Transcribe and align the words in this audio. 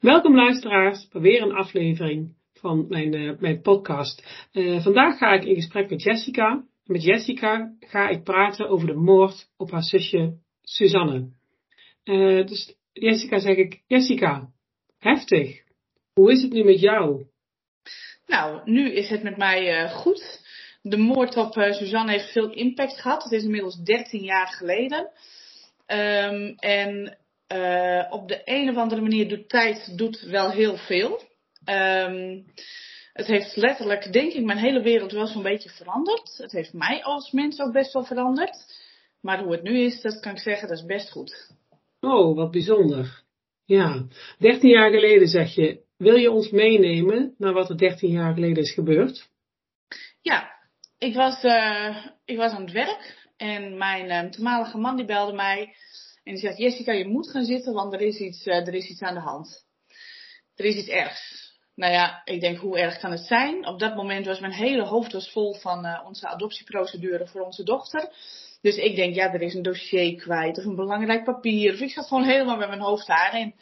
Welkom 0.00 0.36
luisteraars 0.36 1.08
bij 1.08 1.20
weer 1.20 1.42
een 1.42 1.52
aflevering 1.52 2.34
van 2.52 2.86
mijn, 2.88 3.14
uh, 3.14 3.38
mijn 3.38 3.60
podcast. 3.60 4.46
Uh, 4.52 4.82
vandaag 4.82 5.18
ga 5.18 5.32
ik 5.32 5.44
in 5.44 5.54
gesprek 5.54 5.90
met 5.90 6.02
Jessica. 6.02 6.64
Met 6.84 7.02
Jessica 7.02 7.74
ga 7.80 8.08
ik 8.08 8.22
praten 8.24 8.68
over 8.68 8.86
de 8.86 8.94
moord 8.94 9.48
op 9.56 9.70
haar 9.70 9.82
zusje 9.82 10.36
Suzanne. 10.62 11.30
Uh, 12.04 12.46
dus 12.46 12.76
Jessica 12.92 13.38
zeg 13.38 13.56
ik, 13.56 13.82
Jessica, 13.86 14.48
heftig. 14.98 15.62
Hoe 16.12 16.32
is 16.32 16.42
het 16.42 16.52
nu 16.52 16.64
met 16.64 16.80
jou? 16.80 17.26
Nou, 18.26 18.70
nu 18.70 18.92
is 18.92 19.08
het 19.08 19.22
met 19.22 19.36
mij 19.36 19.90
goed. 19.90 20.40
De 20.82 20.96
moord 20.96 21.36
op 21.36 21.52
Suzanne 21.52 22.12
heeft 22.12 22.32
veel 22.32 22.52
impact 22.52 23.00
gehad. 23.00 23.22
Het 23.22 23.32
is 23.32 23.44
inmiddels 23.44 23.76
13 23.76 24.22
jaar 24.22 24.48
geleden. 24.48 25.10
Um, 25.86 26.54
en 26.56 27.18
uh, 27.52 28.06
op 28.10 28.28
de 28.28 28.40
een 28.44 28.68
of 28.68 28.76
andere 28.76 29.00
manier 29.00 29.28
doet 29.28 29.48
tijd 29.48 29.98
doet 29.98 30.20
wel 30.20 30.50
heel 30.50 30.76
veel. 30.76 31.20
Um, 31.70 32.44
het 33.12 33.26
heeft 33.26 33.56
letterlijk, 33.56 34.12
denk 34.12 34.32
ik, 34.32 34.44
mijn 34.44 34.58
hele 34.58 34.82
wereld 34.82 35.12
wel 35.12 35.26
zo'n 35.26 35.42
beetje 35.42 35.70
veranderd. 35.70 36.36
Het 36.36 36.52
heeft 36.52 36.72
mij 36.72 37.02
als 37.02 37.30
mens 37.30 37.60
ook 37.60 37.72
best 37.72 37.92
wel 37.92 38.04
veranderd. 38.04 38.56
Maar 39.20 39.42
hoe 39.42 39.52
het 39.52 39.62
nu 39.62 39.78
is, 39.78 40.00
dat 40.00 40.20
kan 40.20 40.32
ik 40.32 40.38
zeggen, 40.38 40.68
dat 40.68 40.76
is 40.76 40.84
best 40.84 41.10
goed. 41.10 41.50
Oh, 42.00 42.36
wat 42.36 42.50
bijzonder. 42.50 43.22
Ja, 43.64 44.06
13 44.38 44.70
jaar 44.70 44.90
geleden 44.90 45.28
zeg 45.28 45.54
je, 45.54 45.80
wil 45.96 46.16
je 46.16 46.30
ons 46.30 46.50
meenemen 46.50 47.34
naar 47.38 47.52
wat 47.52 47.68
er 47.68 47.78
13 47.78 48.10
jaar 48.10 48.34
geleden 48.34 48.62
is 48.62 48.72
gebeurd? 48.72 49.28
Ja, 50.20 50.50
ik 50.98 51.14
was, 51.14 51.44
uh, 51.44 52.06
ik 52.24 52.36
was 52.36 52.52
aan 52.52 52.62
het 52.62 52.72
werk 52.72 53.28
en 53.36 53.78
mijn 53.78 54.24
uh, 54.24 54.30
toenmalige 54.30 54.78
man 54.78 54.96
die 54.96 55.04
belde 55.04 55.32
mij 55.32 55.74
en 56.30 56.36
die 56.36 56.44
zegt, 56.44 56.58
Jessica, 56.58 56.92
je 56.92 57.08
moet 57.08 57.30
gaan 57.30 57.44
zitten, 57.44 57.72
want 57.72 57.92
er 57.92 58.00
is 58.00 58.18
iets, 58.18 58.46
uh, 58.46 58.66
er 58.66 58.74
is 58.74 58.88
iets 58.88 59.00
aan 59.00 59.14
de 59.14 59.20
hand. 59.20 59.64
Er 60.54 60.64
is 60.64 60.76
iets 60.76 60.88
ergs. 60.88 61.52
Nou 61.74 61.92
ja, 61.92 62.22
ik 62.24 62.40
denk, 62.40 62.58
hoe 62.58 62.78
erg 62.78 62.98
kan 62.98 63.10
het 63.10 63.24
zijn? 63.26 63.66
Op 63.66 63.78
dat 63.78 63.96
moment 63.96 64.26
was 64.26 64.40
mijn 64.40 64.52
hele 64.52 64.84
hoofd 64.84 65.30
vol 65.32 65.54
van 65.54 65.86
uh, 65.86 66.02
onze 66.06 66.28
adoptieprocedure 66.28 67.26
voor 67.26 67.40
onze 67.40 67.62
dochter. 67.64 68.12
Dus 68.60 68.76
ik 68.76 68.96
denk, 68.96 69.14
ja, 69.14 69.32
er 69.32 69.42
is 69.42 69.54
een 69.54 69.62
dossier 69.62 70.16
kwijt 70.16 70.58
of 70.58 70.64
een 70.64 70.74
belangrijk 70.74 71.24
papier. 71.24 71.72
Of 71.72 71.80
ik 71.80 71.90
zat 71.90 72.06
gewoon 72.06 72.24
helemaal 72.24 72.56
met 72.56 72.68
mijn 72.68 72.80
hoofd 72.80 73.06
daarin. 73.06 73.54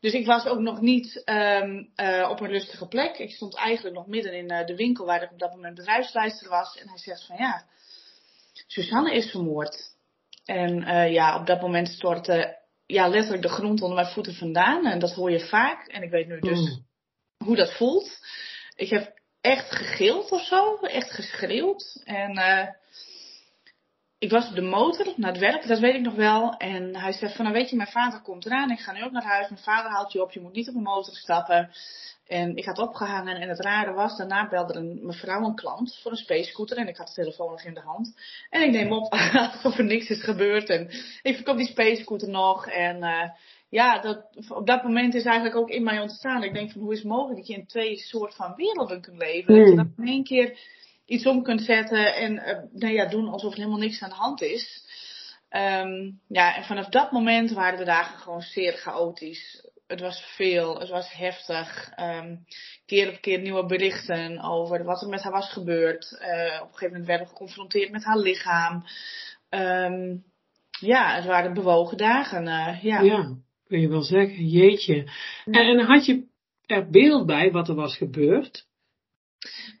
Dus 0.00 0.12
ik 0.12 0.26
was 0.26 0.46
ook 0.46 0.60
nog 0.60 0.80
niet 0.80 1.22
um, 1.24 1.92
uh, 1.96 2.28
op 2.30 2.40
een 2.40 2.50
rustige 2.50 2.86
plek. 2.86 3.18
Ik 3.18 3.30
stond 3.30 3.56
eigenlijk 3.56 3.96
nog 3.96 4.06
midden 4.06 4.32
in 4.32 4.66
de 4.66 4.76
winkel 4.76 5.04
waar 5.04 5.22
ik 5.22 5.32
op 5.32 5.38
dat 5.38 5.50
moment 5.50 5.74
bedrijfsleider 5.74 6.48
was. 6.48 6.78
En 6.78 6.88
hij 6.88 6.98
zegt 6.98 7.26
van 7.26 7.36
ja, 7.36 7.64
Susanne 8.66 9.14
is 9.14 9.30
vermoord. 9.30 9.96
En 10.48 10.82
uh, 10.82 11.12
ja, 11.12 11.40
op 11.40 11.46
dat 11.46 11.60
moment 11.60 11.88
stortte 11.88 12.58
ja, 12.86 13.08
letterlijk 13.08 13.42
de 13.42 13.48
grond 13.48 13.82
onder 13.82 13.96
mijn 13.96 14.12
voeten 14.12 14.34
vandaan. 14.34 14.86
En 14.86 14.98
dat 14.98 15.14
hoor 15.14 15.30
je 15.30 15.40
vaak. 15.40 15.86
En 15.86 16.02
ik 16.02 16.10
weet 16.10 16.26
nu 16.26 16.40
dus 16.40 16.58
mm. 16.58 16.86
hoe 17.44 17.56
dat 17.56 17.76
voelt. 17.76 18.18
Ik 18.74 18.90
heb 18.90 19.20
echt 19.40 19.70
gegild 19.70 20.30
of 20.30 20.44
zo. 20.44 20.76
Echt 20.76 21.10
geschreeuwd. 21.10 22.02
En 22.04 22.38
uh, 22.38 22.68
ik 24.18 24.30
was 24.30 24.48
op 24.48 24.54
de 24.54 24.60
motor 24.60 25.12
naar 25.16 25.30
het 25.30 25.40
werk, 25.40 25.66
dat 25.66 25.78
weet 25.78 25.94
ik 25.94 26.00
nog 26.00 26.14
wel. 26.14 26.56
En 26.56 26.96
hij 26.96 27.12
zegt 27.12 27.36
van, 27.36 27.44
nou 27.44 27.56
weet 27.56 27.70
je, 27.70 27.76
mijn 27.76 27.88
vader 27.88 28.20
komt 28.20 28.46
eraan. 28.46 28.70
Ik 28.70 28.80
ga 28.80 28.92
nu 28.92 29.04
ook 29.04 29.12
naar 29.12 29.22
huis. 29.22 29.48
Mijn 29.48 29.62
vader 29.62 29.90
haalt 29.90 30.12
je 30.12 30.22
op. 30.22 30.32
Je 30.32 30.40
moet 30.40 30.54
niet 30.54 30.68
op 30.68 30.74
een 30.74 30.82
motor 30.82 31.14
stappen. 31.14 31.70
En 32.28 32.56
ik 32.56 32.64
had 32.64 32.78
opgehangen 32.78 33.36
en 33.36 33.48
het 33.48 33.60
rare 33.60 33.92
was, 33.92 34.16
daarna 34.16 34.48
belde 34.48 34.74
een 34.74 34.98
mevrouw 35.02 35.44
een 35.44 35.54
klant 35.54 35.98
voor 36.02 36.10
een 36.10 36.16
space 36.16 36.50
scooter 36.50 36.76
en 36.76 36.88
ik 36.88 36.96
had 36.96 37.06
de 37.06 37.12
telefoon 37.12 37.50
nog 37.50 37.64
in 37.64 37.74
de 37.74 37.80
hand. 37.80 38.16
En 38.50 38.62
ik 38.62 38.70
neem 38.70 38.92
op 38.92 39.12
alsof 39.52 39.78
er 39.78 39.84
niks 39.84 40.08
is 40.08 40.22
gebeurd 40.22 40.68
en 40.68 40.90
ik 41.22 41.34
verkoop 41.34 41.56
die 41.56 41.66
space 41.66 42.02
scooter 42.02 42.28
nog 42.28 42.66
en 42.66 42.96
uh, 42.96 43.30
ja, 43.68 43.98
dat, 43.98 44.24
op 44.48 44.66
dat 44.66 44.82
moment 44.82 45.14
is 45.14 45.24
eigenlijk 45.24 45.56
ook 45.56 45.68
in 45.68 45.82
mij 45.82 46.00
ontstaan. 46.00 46.42
Ik 46.42 46.52
denk 46.52 46.70
van 46.70 46.80
hoe 46.80 46.92
is 46.92 46.98
het 46.98 47.08
mogelijk 47.08 47.38
dat 47.38 47.46
je 47.46 47.54
in 47.54 47.66
twee 47.66 47.96
soort 47.96 48.34
van 48.34 48.54
werelden 48.56 49.00
kunt 49.00 49.18
leven? 49.18 49.54
Mm. 49.54 49.60
Dat 49.60 49.68
je 49.68 49.76
dan 49.76 49.92
in 49.96 50.12
één 50.12 50.24
keer 50.24 50.58
iets 51.06 51.26
om 51.26 51.42
kunt 51.42 51.62
zetten 51.62 52.14
en 52.14 52.32
uh, 52.32 52.80
nou 52.80 52.94
ja, 52.94 53.06
doen 53.06 53.28
alsof 53.28 53.52
er 53.52 53.58
helemaal 53.58 53.78
niks 53.78 54.02
aan 54.02 54.08
de 54.08 54.14
hand 54.14 54.42
is. 54.42 54.86
Um, 55.50 56.20
ja, 56.28 56.56
en 56.56 56.64
vanaf 56.64 56.88
dat 56.88 57.12
moment 57.12 57.50
waren 57.50 57.78
de 57.78 57.84
dagen 57.84 58.18
gewoon 58.18 58.40
zeer 58.40 58.72
chaotisch 58.72 59.66
het 59.88 60.00
was 60.00 60.20
veel, 60.36 60.78
het 60.78 60.88
was 60.88 61.12
heftig. 61.12 61.92
Um, 62.00 62.44
keer 62.86 63.08
op 63.08 63.20
keer 63.20 63.40
nieuwe 63.40 63.66
berichten 63.66 64.40
over 64.40 64.84
wat 64.84 65.02
er 65.02 65.08
met 65.08 65.22
haar 65.22 65.32
was 65.32 65.52
gebeurd. 65.52 66.18
Uh, 66.20 66.60
op 66.62 66.68
een 66.68 66.74
gegeven 66.74 66.88
moment 66.88 67.06
werden 67.06 67.26
we 67.26 67.32
geconfronteerd 67.32 67.90
met 67.90 68.04
haar 68.04 68.18
lichaam. 68.18 68.84
Um, 69.50 70.24
ja, 70.80 71.14
het 71.14 71.24
waren 71.24 71.54
bewogen 71.54 71.96
dagen. 71.96 72.46
Uh, 72.46 72.82
ja. 72.82 73.00
ja, 73.00 73.36
kun 73.66 73.80
je 73.80 73.88
wel 73.88 74.02
zeggen. 74.02 74.46
Jeetje. 74.46 75.10
En, 75.44 75.52
en 75.52 75.80
had 75.80 76.06
je 76.06 76.26
er 76.66 76.90
beeld 76.90 77.26
bij 77.26 77.50
wat 77.50 77.68
er 77.68 77.74
was 77.74 77.96
gebeurd? 77.96 78.66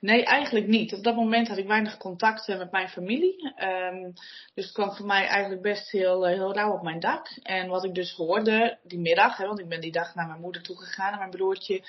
Nee, 0.00 0.24
eigenlijk 0.24 0.66
niet. 0.66 0.94
Op 0.94 1.02
dat 1.02 1.14
moment 1.14 1.48
had 1.48 1.58
ik 1.58 1.66
weinig 1.66 1.96
contact 1.96 2.48
met 2.48 2.70
mijn 2.70 2.88
familie. 2.88 3.52
Um, 3.92 4.12
dus 4.54 4.64
het 4.64 4.74
kwam 4.74 4.92
voor 4.92 5.06
mij 5.06 5.26
eigenlijk 5.26 5.62
best 5.62 5.90
heel, 5.90 6.26
eh, 6.26 6.34
heel 6.34 6.54
rauw 6.54 6.72
op 6.72 6.82
mijn 6.82 7.00
dak. 7.00 7.28
En 7.42 7.68
wat 7.68 7.84
ik 7.84 7.94
dus 7.94 8.12
hoorde 8.12 8.78
die 8.82 8.98
middag, 8.98 9.36
hè, 9.36 9.46
want 9.46 9.58
ik 9.58 9.68
ben 9.68 9.80
die 9.80 9.92
dag 9.92 10.14
naar 10.14 10.26
mijn 10.26 10.40
moeder 10.40 10.62
toe 10.62 10.76
gegaan, 10.76 11.18
mijn 11.18 11.30
broertje, 11.30 11.82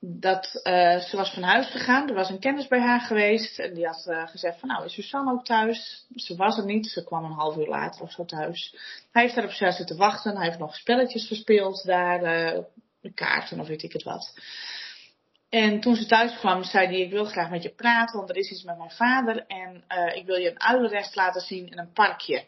dat 0.00 0.60
uh, 0.64 0.98
ze 0.98 1.16
was 1.16 1.34
van 1.34 1.42
huis 1.42 1.70
gegaan. 1.70 2.08
Er 2.08 2.14
was 2.14 2.30
een 2.30 2.38
kennis 2.38 2.66
bij 2.66 2.80
haar 2.80 3.00
geweest. 3.00 3.58
En 3.58 3.74
die 3.74 3.86
had 3.86 4.06
uh, 4.08 4.28
gezegd 4.28 4.58
van 4.58 4.68
nou 4.68 4.84
is 4.84 4.92
Suzanne 4.92 5.32
ook 5.32 5.44
thuis? 5.44 6.06
Ze 6.14 6.36
was 6.36 6.58
er 6.58 6.64
niet. 6.64 6.86
Ze 6.86 7.04
kwam 7.04 7.24
een 7.24 7.32
half 7.32 7.56
uur 7.56 7.68
later 7.68 8.02
of 8.02 8.12
zo 8.12 8.24
thuis. 8.24 8.76
Hij 9.12 9.22
heeft 9.22 9.34
daar 9.34 9.44
op 9.44 9.50
zich 9.50 9.74
zitten 9.74 9.96
wachten. 9.96 10.36
Hij 10.36 10.46
heeft 10.46 10.58
nog 10.58 10.74
spelletjes 10.74 11.26
gespeeld 11.26 11.84
daar. 11.84 12.54
Kaarten 13.14 13.60
of 13.60 13.66
weet 13.66 13.82
ik 13.82 13.92
het 13.92 14.02
wat. 14.02 14.34
En 15.52 15.80
toen 15.80 15.94
ze 15.94 16.06
thuis 16.06 16.38
kwam, 16.38 16.64
zei 16.64 16.86
hij: 16.86 17.00
Ik 17.00 17.10
wil 17.10 17.24
graag 17.24 17.50
met 17.50 17.62
je 17.62 17.74
praten, 17.74 18.16
want 18.16 18.30
er 18.30 18.36
is 18.36 18.50
iets 18.50 18.62
met 18.62 18.78
mijn 18.78 18.90
vader. 18.90 19.44
En 19.46 19.84
uh, 19.88 20.16
ik 20.16 20.26
wil 20.26 20.36
je 20.36 20.50
een 20.50 20.60
uilenrest 20.60 21.14
laten 21.14 21.40
zien 21.40 21.68
in 21.68 21.78
een 21.78 21.92
parkje. 21.92 22.44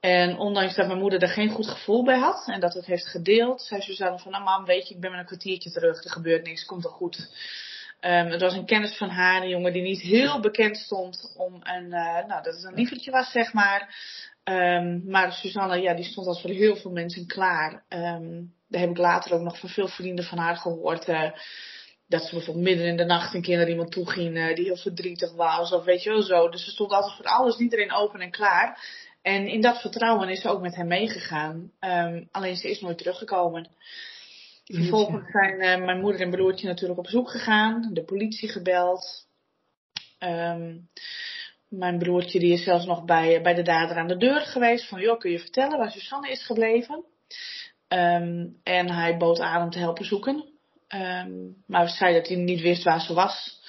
En 0.00 0.38
ondanks 0.38 0.74
dat 0.74 0.86
mijn 0.86 0.98
moeder 0.98 1.22
er 1.22 1.28
geen 1.28 1.48
goed 1.48 1.66
gevoel 1.66 2.04
bij 2.04 2.18
had 2.18 2.44
en 2.46 2.60
dat 2.60 2.74
het 2.74 2.86
heeft 2.86 3.06
gedeeld, 3.06 3.62
zei 3.62 3.80
Suzanne 3.80 4.18
van, 4.18 4.32
nou 4.32 4.44
mam, 4.44 4.64
weet 4.64 4.88
je, 4.88 4.94
ik 4.94 5.00
ben 5.00 5.10
met 5.10 5.20
een 5.20 5.26
kwartiertje 5.26 5.70
terug, 5.70 6.04
er 6.04 6.10
gebeurt 6.10 6.46
niks, 6.46 6.64
komt 6.64 6.82
wel 6.82 6.92
goed. 6.92 7.16
Um, 8.00 8.26
het 8.26 8.40
was 8.40 8.54
een 8.54 8.66
kennis 8.66 8.96
van 8.96 9.08
haar, 9.08 9.42
een 9.42 9.48
jongen 9.48 9.72
die 9.72 9.82
niet 9.82 10.00
heel 10.00 10.40
bekend 10.40 10.76
stond 10.76 11.34
om 11.36 11.54
een, 11.62 11.84
uh, 11.84 12.26
nou, 12.26 12.42
dat 12.42 12.54
het 12.54 12.64
een 12.64 12.74
lievertje 12.74 13.10
was, 13.10 13.30
zeg 13.30 13.52
maar. 13.52 13.96
Um, 14.44 15.02
maar 15.06 15.32
Suzanne, 15.32 15.80
ja, 15.80 15.94
die 15.94 16.04
stond 16.04 16.26
als 16.26 16.40
voor 16.40 16.50
heel 16.50 16.76
veel 16.76 16.90
mensen 16.90 17.26
klaar. 17.26 17.84
Um, 17.88 18.54
daar 18.68 18.80
heb 18.80 18.90
ik 18.90 18.98
later 18.98 19.32
ook 19.32 19.42
nog 19.42 19.58
van 19.58 19.68
veel 19.68 19.88
vrienden 19.88 20.24
van 20.24 20.38
haar 20.38 20.56
gehoord. 20.56 21.08
Uh, 21.08 21.30
dat 22.06 22.22
ze 22.22 22.34
bijvoorbeeld 22.34 22.66
midden 22.66 22.86
in 22.86 22.96
de 22.96 23.04
nacht 23.04 23.34
een 23.34 23.42
keer 23.42 23.56
naar 23.56 23.68
iemand 23.68 23.92
toe 23.92 24.10
ging 24.10 24.36
uh, 24.36 24.54
die 24.54 24.64
heel 24.64 24.76
verdrietig 24.76 25.32
was 25.32 25.72
of 25.72 25.84
weet 25.84 26.02
je 26.02 26.10
wel 26.10 26.22
zo. 26.22 26.48
Dus 26.48 26.64
ze 26.64 26.70
stond 26.70 26.90
altijd 26.90 27.14
voor 27.16 27.24
alles 27.24 27.58
iedereen 27.58 27.92
open 27.92 28.20
en 28.20 28.30
klaar. 28.30 28.78
En 29.22 29.46
in 29.46 29.60
dat 29.60 29.80
vertrouwen 29.80 30.28
is 30.28 30.40
ze 30.40 30.48
ook 30.48 30.60
met 30.60 30.74
hem 30.74 30.86
meegegaan. 30.86 31.72
Um, 31.80 32.28
alleen 32.30 32.56
ze 32.56 32.70
is 32.70 32.80
nooit 32.80 32.98
teruggekomen. 32.98 33.68
Vervolgens 34.64 35.30
zijn 35.30 35.54
uh, 35.54 35.84
mijn 35.84 36.00
moeder 36.00 36.20
en 36.20 36.30
broertje 36.30 36.66
natuurlijk 36.66 36.98
op 36.98 37.08
zoek 37.08 37.30
gegaan, 37.30 37.90
de 37.92 38.04
politie 38.04 38.48
gebeld. 38.48 39.26
Um, 40.18 40.88
mijn 41.68 41.98
broertje 41.98 42.38
die 42.38 42.52
is 42.52 42.64
zelfs 42.64 42.86
nog 42.86 43.04
bij, 43.04 43.42
bij 43.42 43.54
de 43.54 43.62
dader 43.62 43.96
aan 43.96 44.08
de 44.08 44.16
deur 44.16 44.40
geweest. 44.40 44.88
Van 44.88 45.00
joh, 45.00 45.18
kun 45.18 45.30
je 45.30 45.38
vertellen 45.38 45.78
waar 45.78 45.90
Susanne 45.90 46.30
is 46.30 46.46
gebleven? 46.46 47.04
Um, 47.88 48.60
en 48.62 48.90
hij 48.90 49.16
bood 49.16 49.40
aan 49.40 49.62
om 49.62 49.70
te 49.70 49.78
helpen 49.78 50.04
zoeken. 50.04 50.53
Um, 50.88 51.62
maar 51.66 51.88
zei 51.88 52.14
dat 52.14 52.28
hij 52.28 52.36
niet 52.36 52.60
wist 52.60 52.82
waar 52.82 53.00
ze 53.00 53.14
was. 53.14 53.60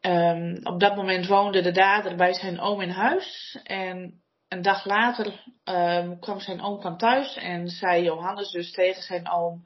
Um, 0.00 0.60
op 0.62 0.80
dat 0.80 0.96
moment 0.96 1.26
woonde 1.26 1.62
de 1.62 1.72
dader 1.72 2.16
bij 2.16 2.32
zijn 2.32 2.60
oom 2.60 2.80
in 2.80 2.90
huis. 2.90 3.58
En 3.62 4.20
een 4.48 4.62
dag 4.62 4.84
later 4.84 5.44
um, 5.64 6.18
kwam 6.18 6.40
zijn 6.40 6.62
oom 6.62 6.80
van 6.80 6.96
thuis 6.96 7.36
en 7.36 7.68
zei 7.68 8.02
Johannes 8.02 8.50
dus 8.50 8.72
tegen 8.72 9.02
zijn 9.02 9.30
oom: 9.30 9.62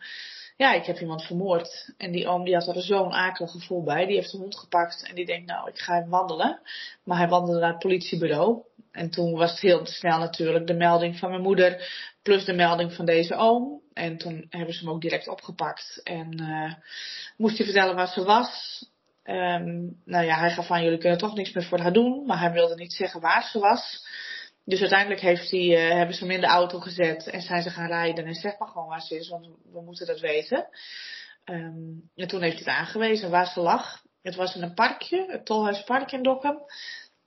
Ja, 0.56 0.72
ik 0.72 0.84
heb 0.84 0.98
iemand 0.98 1.22
vermoord. 1.22 1.92
En 1.96 2.12
die 2.12 2.28
oom 2.28 2.44
die 2.44 2.54
had 2.54 2.66
er 2.76 2.82
zo'n 2.82 3.12
akelig 3.12 3.50
gevoel 3.50 3.82
bij. 3.82 4.06
Die 4.06 4.16
heeft 4.16 4.32
de 4.32 4.38
hond 4.38 4.58
gepakt 4.58 5.06
en 5.08 5.14
die 5.14 5.26
denkt: 5.26 5.46
Nou, 5.46 5.68
ik 5.68 5.78
ga 5.78 5.94
hem 5.94 6.08
wandelen. 6.08 6.60
Maar 7.04 7.18
hij 7.18 7.28
wandelde 7.28 7.60
naar 7.60 7.70
het 7.70 7.78
politiebureau. 7.78 8.62
en 8.92 9.10
toen 9.10 9.32
was 9.32 9.50
het 9.50 9.60
heel 9.60 9.86
snel 9.86 10.18
natuurlijk 10.18 10.66
de 10.66 10.74
melding 10.74 11.18
van 11.18 11.30
mijn 11.30 11.42
moeder 11.42 11.90
plus 12.22 12.44
de 12.44 12.52
melding 12.52 12.92
van 12.92 13.04
deze 13.04 13.34
oom. 13.34 13.81
En 13.94 14.16
toen 14.16 14.46
hebben 14.48 14.74
ze 14.74 14.84
hem 14.84 14.94
ook 14.94 15.00
direct 15.00 15.28
opgepakt. 15.28 16.00
En 16.02 16.40
uh, 16.40 16.74
moest 17.36 17.56
hij 17.56 17.66
vertellen 17.66 17.94
waar 17.94 18.08
ze 18.08 18.24
was. 18.24 18.80
Um, 19.24 20.00
nou 20.04 20.24
ja, 20.24 20.38
hij 20.38 20.50
gaf 20.50 20.66
van 20.66 20.82
jullie 20.82 20.98
kunnen 20.98 21.18
toch 21.18 21.34
niks 21.34 21.52
meer 21.52 21.64
voor 21.64 21.80
haar 21.80 21.92
doen. 21.92 22.26
Maar 22.26 22.38
hij 22.38 22.52
wilde 22.52 22.74
niet 22.74 22.92
zeggen 22.92 23.20
waar 23.20 23.44
ze 23.44 23.58
was. 23.58 24.06
Dus 24.64 24.80
uiteindelijk 24.80 25.20
heeft 25.20 25.50
hij, 25.50 25.60
uh, 25.60 25.94
hebben 25.96 26.14
ze 26.14 26.24
hem 26.24 26.34
in 26.34 26.40
de 26.40 26.46
auto 26.46 26.78
gezet 26.80 27.26
en 27.26 27.40
zijn 27.40 27.62
ze 27.62 27.70
gaan 27.70 27.86
rijden. 27.86 28.26
En 28.26 28.34
zeg 28.34 28.58
maar 28.58 28.68
gewoon 28.68 28.88
waar 28.88 29.00
ze 29.00 29.16
is, 29.16 29.28
want 29.28 29.48
we 29.72 29.80
moeten 29.80 30.06
dat 30.06 30.20
weten. 30.20 30.68
Um, 31.44 32.10
en 32.14 32.28
toen 32.28 32.42
heeft 32.42 32.64
hij 32.64 32.74
het 32.74 32.82
aangewezen 32.82 33.30
waar 33.30 33.46
ze 33.46 33.60
lag. 33.60 34.02
Het 34.22 34.34
was 34.34 34.54
in 34.54 34.62
een 34.62 34.74
parkje, 34.74 35.26
het 35.28 35.46
Tolhuispark 35.46 36.12
in 36.12 36.22
Dokkum. 36.22 36.58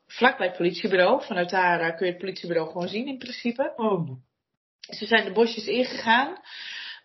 Vlakbij 0.08 0.48
het 0.48 0.58
politiebureau. 0.58 1.24
Vanuit 1.24 1.50
daar 1.50 1.82
uh, 1.82 1.98
kun 1.98 2.06
je 2.06 2.12
het 2.12 2.22
politiebureau 2.22 2.72
gewoon 2.72 2.88
zien 2.88 3.08
in 3.08 3.18
principe. 3.18 3.74
Oh. 3.76 4.10
Ze 4.90 5.06
zijn 5.06 5.26
de 5.26 5.32
bosjes 5.32 5.68
ingegaan. 5.68 6.30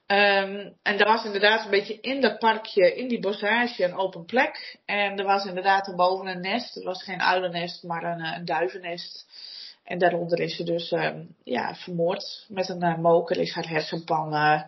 Um, 0.07 0.77
en 0.83 0.99
er 0.99 1.07
was 1.07 1.25
inderdaad 1.25 1.65
een 1.65 1.71
beetje 1.71 2.01
in 2.01 2.21
dat 2.21 2.39
parkje, 2.39 2.95
in 2.95 3.09
die 3.09 3.21
bosage, 3.21 3.85
een 3.85 3.97
open 3.97 4.25
plek. 4.25 4.79
En 4.85 5.19
er 5.19 5.25
was 5.25 5.45
inderdaad 5.45 5.87
erboven 5.89 6.27
een 6.27 6.41
nest. 6.41 6.75
Het 6.75 6.85
was 6.85 7.03
geen 7.03 7.21
uilennest, 7.21 7.83
maar 7.83 8.05
een, 8.05 8.25
een 8.25 8.45
duivennest. 8.45 9.27
En 9.85 9.99
daaronder 9.99 10.41
is 10.41 10.57
ze 10.57 10.65
dus 10.65 10.91
um, 10.91 11.37
ja, 11.45 11.75
vermoord. 11.75 12.47
Met 12.49 12.69
een 12.69 12.85
uh, 12.85 12.99
moker 12.99 13.37
is 13.37 13.53
haar 13.53 13.69
hersenpan 13.69 14.33
uh, 14.33 14.63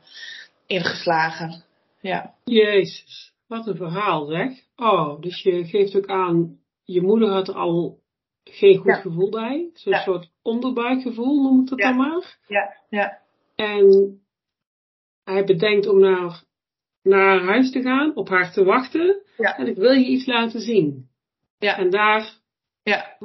ingeslagen. 0.67 1.65
Ja. 2.01 2.35
Jezus, 2.45 3.33
wat 3.47 3.67
een 3.67 3.77
verhaal 3.77 4.27
zeg. 4.27 4.51
Oh, 4.77 5.21
dus 5.21 5.43
je 5.43 5.65
geeft 5.65 5.97
ook 5.97 6.07
aan, 6.07 6.59
je 6.85 7.03
moeder 7.03 7.29
had 7.29 7.55
al 7.55 8.02
geen 8.45 8.77
goed 8.77 8.87
ja. 8.87 9.01
gevoel 9.01 9.31
bij. 9.31 9.71
Zo'n 9.75 9.93
ja. 9.93 10.03
soort 10.03 10.31
onderbuikgevoel 10.43 11.43
noem 11.43 11.63
ik 11.63 11.69
het 11.69 11.79
dan 11.79 11.97
maar. 11.97 12.39
Ja, 12.47 12.77
ja. 12.89 13.21
En 13.55 14.21
hij 15.25 15.45
bedenkt 15.45 15.87
om 15.87 16.01
naar, 16.01 16.43
naar 17.03 17.41
huis 17.41 17.71
te 17.71 17.83
gaan, 17.83 18.17
op 18.17 18.29
haar 18.29 18.53
te 18.53 18.65
wachten. 18.65 19.23
Ja. 19.37 19.57
En 19.57 19.67
ik 19.67 19.77
wil 19.77 19.93
je 19.93 20.07
iets 20.07 20.27
laten 20.27 20.61
zien. 20.61 21.09
Ja. 21.59 21.79
En 21.79 21.91
daar. 21.91 22.41
Ja. 22.83 23.17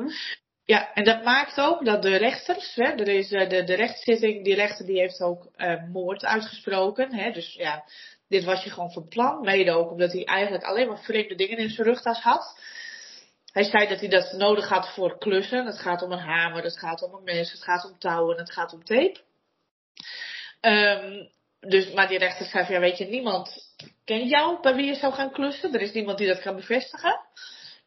Ja, 0.68 0.94
en 0.94 1.04
dat 1.04 1.24
maakt 1.24 1.60
ook 1.60 1.86
dat 1.86 2.02
de 2.02 2.16
rechters, 2.16 2.76
hè, 2.76 2.84
er 2.84 3.08
is 3.08 3.30
de, 3.30 3.64
de 3.64 3.74
rechtszitting, 3.74 4.44
die 4.44 4.56
rechter 4.56 4.86
die 4.86 5.00
heeft 5.00 5.22
ook 5.22 5.52
uh, 5.58 5.84
moord 5.92 6.26
uitgesproken. 6.26 7.16
Hè, 7.16 7.32
dus 7.32 7.54
ja, 7.54 7.84
dit 8.28 8.44
was 8.44 8.64
je 8.64 8.70
gewoon 8.70 8.92
van 8.92 9.08
plan. 9.08 9.42
Mede 9.42 9.72
ook 9.72 9.92
omdat 9.92 10.12
hij 10.12 10.26
eigenlijk 10.26 10.64
alleen 10.64 10.88
maar 10.88 11.04
vreemde 11.04 11.36
dingen 11.36 11.58
in 11.58 11.70
zijn 11.70 11.88
rugtas 11.88 12.22
had. 12.22 12.60
Hij 13.58 13.66
zei 13.66 13.88
dat 13.88 14.00
hij 14.00 14.10
dat 14.10 14.32
nodig 14.32 14.68
had 14.68 14.94
voor 14.94 15.18
klussen. 15.18 15.66
Het 15.66 15.80
gaat 15.80 16.02
om 16.02 16.12
een 16.12 16.20
hamer, 16.20 16.64
het 16.64 16.80
gaat 16.80 17.02
om 17.02 17.14
een 17.14 17.24
mes, 17.24 17.52
het 17.52 17.64
gaat 17.64 17.86
om 17.86 18.00
touwen, 18.00 18.38
het 18.38 18.52
gaat 18.52 18.74
om 18.74 18.84
tape. 18.84 19.20
Um, 20.62 21.30
dus, 21.60 21.94
maar 21.94 22.08
die 22.08 22.18
rechter 22.18 22.46
zei 22.46 22.74
ja 22.74 22.80
weet 22.80 22.98
je, 22.98 23.06
niemand 23.06 23.76
kent 24.06 24.30
jou 24.30 24.62
bij 24.62 24.76
wie 24.76 24.86
je 24.86 24.96
zou 24.96 25.14
gaan 25.14 25.32
klussen. 25.32 25.74
Er 25.74 25.82
is 25.82 25.92
niemand 25.92 26.18
die 26.18 26.28
dat 26.28 26.42
kan 26.42 26.56
bevestigen. 26.56 27.20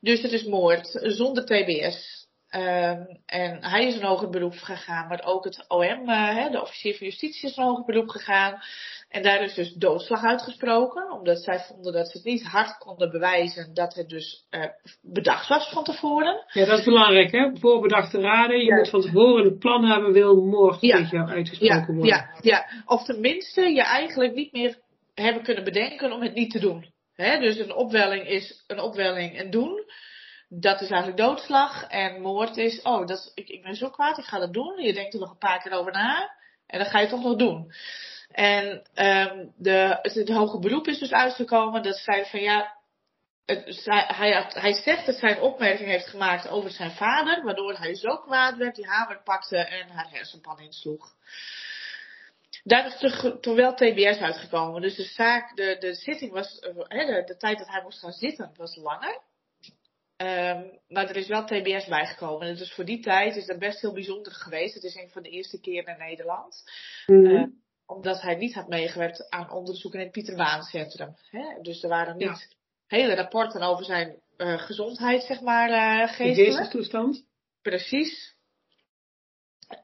Dus 0.01 0.23
het 0.23 0.33
is 0.33 0.45
moord, 0.45 0.89
zonder 0.93 1.45
TBS. 1.45 2.27
Um, 2.51 3.21
en 3.27 3.65
hij 3.65 3.87
is 3.87 3.95
een 3.95 4.05
hoger 4.05 4.31
beroep 4.31 4.59
gegaan, 4.59 5.09
maar 5.09 5.23
ook 5.25 5.45
het 5.45 5.65
OM, 5.69 6.09
uh, 6.09 6.51
de 6.51 6.61
officier 6.61 6.97
van 6.97 7.07
justitie 7.07 7.51
is 7.51 7.57
een 7.57 7.65
hoger 7.65 7.85
beroep 7.85 8.09
gegaan. 8.09 8.63
En 9.11 9.23
daar 9.23 9.43
is 9.43 9.55
dus 9.55 9.73
doodslag 9.73 10.25
uitgesproken, 10.25 11.13
omdat 11.13 11.43
zij 11.43 11.59
vonden 11.59 11.93
dat 11.93 12.11
ze 12.11 12.17
het 12.17 12.27
niet 12.27 12.47
hard 12.47 12.79
konden 12.79 13.11
bewijzen 13.11 13.75
dat 13.75 13.95
het 13.95 14.09
dus 14.09 14.47
uh, 14.51 14.65
bedacht 15.03 15.49
was 15.49 15.71
van 15.73 15.85
tevoren. 15.85 16.45
Ja, 16.53 16.65
dat 16.65 16.79
is 16.79 16.85
belangrijk, 16.85 17.31
hè? 17.33 17.51
Voorbedachte 17.57 18.21
raden. 18.21 18.59
Je 18.59 18.65
ja. 18.65 18.77
moet 18.77 18.91
van 18.91 19.01
tevoren 19.01 19.45
een 19.45 19.59
plan 19.59 19.85
hebben, 19.85 20.13
wil 20.13 20.45
moord 20.45 20.81
ja. 20.81 20.97
tegen 20.97 21.17
jou 21.17 21.31
uitgesproken 21.31 21.77
ja. 21.77 21.87
worden. 21.87 22.07
Ja, 22.07 22.31
ja, 22.41 22.67
of 22.87 23.05
tenminste 23.05 23.61
je 23.61 23.83
eigenlijk 23.83 24.35
niet 24.35 24.53
meer 24.53 24.79
hebben 25.15 25.43
kunnen 25.43 25.65
bedenken 25.65 26.13
om 26.13 26.23
het 26.23 26.35
niet 26.35 26.51
te 26.51 26.61
doen. 26.61 26.93
Hè? 27.15 27.39
Dus 27.39 27.59
een 27.59 27.75
opwelling 27.75 28.27
is 28.27 28.65
een 28.67 28.81
opwelling 28.81 29.39
en 29.39 29.51
doen. 29.51 29.85
Dat 30.49 30.81
is 30.81 30.91
eigenlijk 30.91 31.23
doodslag. 31.23 31.85
En 31.85 32.21
moord 32.21 32.57
is, 32.57 32.83
oh, 32.83 33.07
dat, 33.07 33.33
ik, 33.35 33.49
ik 33.49 33.63
ben 33.63 33.75
zo 33.75 33.89
kwaad, 33.89 34.19
ik 34.19 34.25
ga 34.25 34.39
dat 34.39 34.53
doen. 34.53 34.83
Je 34.83 34.93
denkt 34.93 35.15
er 35.15 35.21
nog 35.21 35.31
een 35.31 35.39
paar 35.39 35.63
keer 35.63 35.73
over 35.73 35.93
na. 35.93 36.39
En 36.67 36.79
dan 36.79 36.89
ga 36.89 36.99
je 36.99 37.07
het 37.07 37.15
toch 37.15 37.25
nog 37.25 37.37
doen. 37.37 37.73
En 38.31 38.67
um, 38.95 39.53
de, 39.57 39.99
het, 40.03 40.15
het 40.15 40.29
hoge 40.29 40.59
beroep 40.59 40.87
is 40.87 40.99
dus 40.99 41.13
uitgekomen 41.13 41.83
dat 41.83 41.97
zij 41.97 42.27
van 42.27 42.41
ja, 42.41 42.77
het, 43.45 43.85
hij, 44.07 44.33
had, 44.33 44.55
hij 44.55 44.73
zegt 44.73 45.07
dat 45.07 45.17
zij 45.17 45.31
een 45.31 45.43
opmerking 45.43 45.89
heeft 45.89 46.07
gemaakt 46.07 46.49
over 46.49 46.71
zijn 46.71 46.91
vader, 46.91 47.45
waardoor 47.45 47.75
hij 47.75 47.95
zo 47.95 48.17
kwaad 48.17 48.57
werd, 48.57 48.77
die 48.77 48.87
hamer 48.87 49.23
pakte 49.25 49.57
en 49.57 49.89
haar 49.89 50.11
hersenpan 50.11 50.61
insloeg. 50.61 51.15
Daar 52.65 52.87
is 52.87 53.21
toen 53.41 53.55
wel 53.55 53.75
TBS 53.75 54.19
uitgekomen. 54.19 54.81
Dus 54.81 54.97
de 54.97 55.03
zaak, 55.03 55.57
de, 55.57 55.77
de 55.79 55.95
zitting 55.95 56.33
was, 56.33 56.59
hè, 56.89 57.07
de, 57.07 57.23
de 57.27 57.37
tijd 57.37 57.59
dat 57.59 57.69
hij 57.69 57.83
moest 57.83 57.99
gaan 57.99 58.13
zitten 58.13 58.53
was 58.57 58.77
langer. 58.77 59.21
Um, 60.17 60.79
maar 60.89 61.09
er 61.09 61.17
is 61.17 61.29
wel 61.29 61.45
TBS 61.45 61.87
bijgekomen. 61.87 62.49
En 62.49 62.57
dus 62.57 62.73
voor 62.73 62.85
die 62.85 63.01
tijd 63.01 63.37
is 63.37 63.47
dat 63.47 63.59
best 63.59 63.81
heel 63.81 63.93
bijzonder 63.93 64.33
geweest. 64.33 64.75
Het 64.75 64.83
is 64.83 64.95
een 64.95 65.11
van 65.11 65.23
de 65.23 65.29
eerste 65.29 65.61
keren 65.61 65.93
in 65.93 65.99
Nederland. 65.99 66.65
Mhm. 67.07 67.27
Uh, 67.27 67.45
omdat 67.91 68.21
hij 68.21 68.35
niet 68.35 68.55
had 68.55 68.69
meegewerkt 68.69 69.31
aan 69.31 69.51
onderzoek 69.51 69.95
in 69.95 70.01
het 70.01 70.11
Pieter. 70.11 70.37
Hè? 71.31 71.61
Dus 71.63 71.83
er 71.83 71.89
waren 71.89 72.17
niet 72.17 72.27
Ja. 72.27 72.57
hele 72.87 73.15
rapporten 73.15 73.63
over 73.63 73.85
zijn 73.85 74.21
uh, 74.37 74.59
gezondheid, 74.59 75.23
zeg 75.23 75.41
maar, 75.41 75.71
uh, 75.71 76.07
De 76.07 76.13
geestelijk. 76.13 76.51
geestestoestand. 76.53 77.25
Precies. 77.63 78.35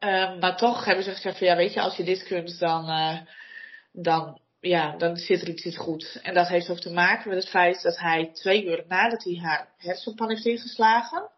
Um, 0.01 0.39
maar 0.39 0.57
toch 0.57 0.85
hebben 0.85 1.05
ze 1.05 1.11
gezegd 1.11 1.39
van 1.39 1.47
ja, 1.47 1.57
weet 1.57 1.73
je, 1.73 1.81
als 1.81 1.97
je 1.97 2.05
dit 2.05 2.23
kunt, 2.23 2.59
dan, 2.59 2.89
uh, 2.89 3.21
dan, 3.93 4.41
ja, 4.61 4.97
dan 4.97 5.17
zit 5.17 5.43
er 5.43 5.49
iets 5.49 5.65
niet 5.65 5.77
goed. 5.77 6.19
En 6.23 6.35
dat 6.35 6.49
heeft 6.49 6.71
ook 6.71 6.81
te 6.81 6.91
maken 6.93 7.29
met 7.29 7.39
het 7.39 7.49
feit 7.51 7.83
dat 7.83 7.99
hij 7.99 8.31
twee 8.33 8.65
uur 8.65 8.85
nadat 8.89 9.25
hij 9.25 9.39
haar 9.43 9.73
hersenpan 9.77 10.29
heeft 10.29 10.45
ingeslagen, 10.47 11.31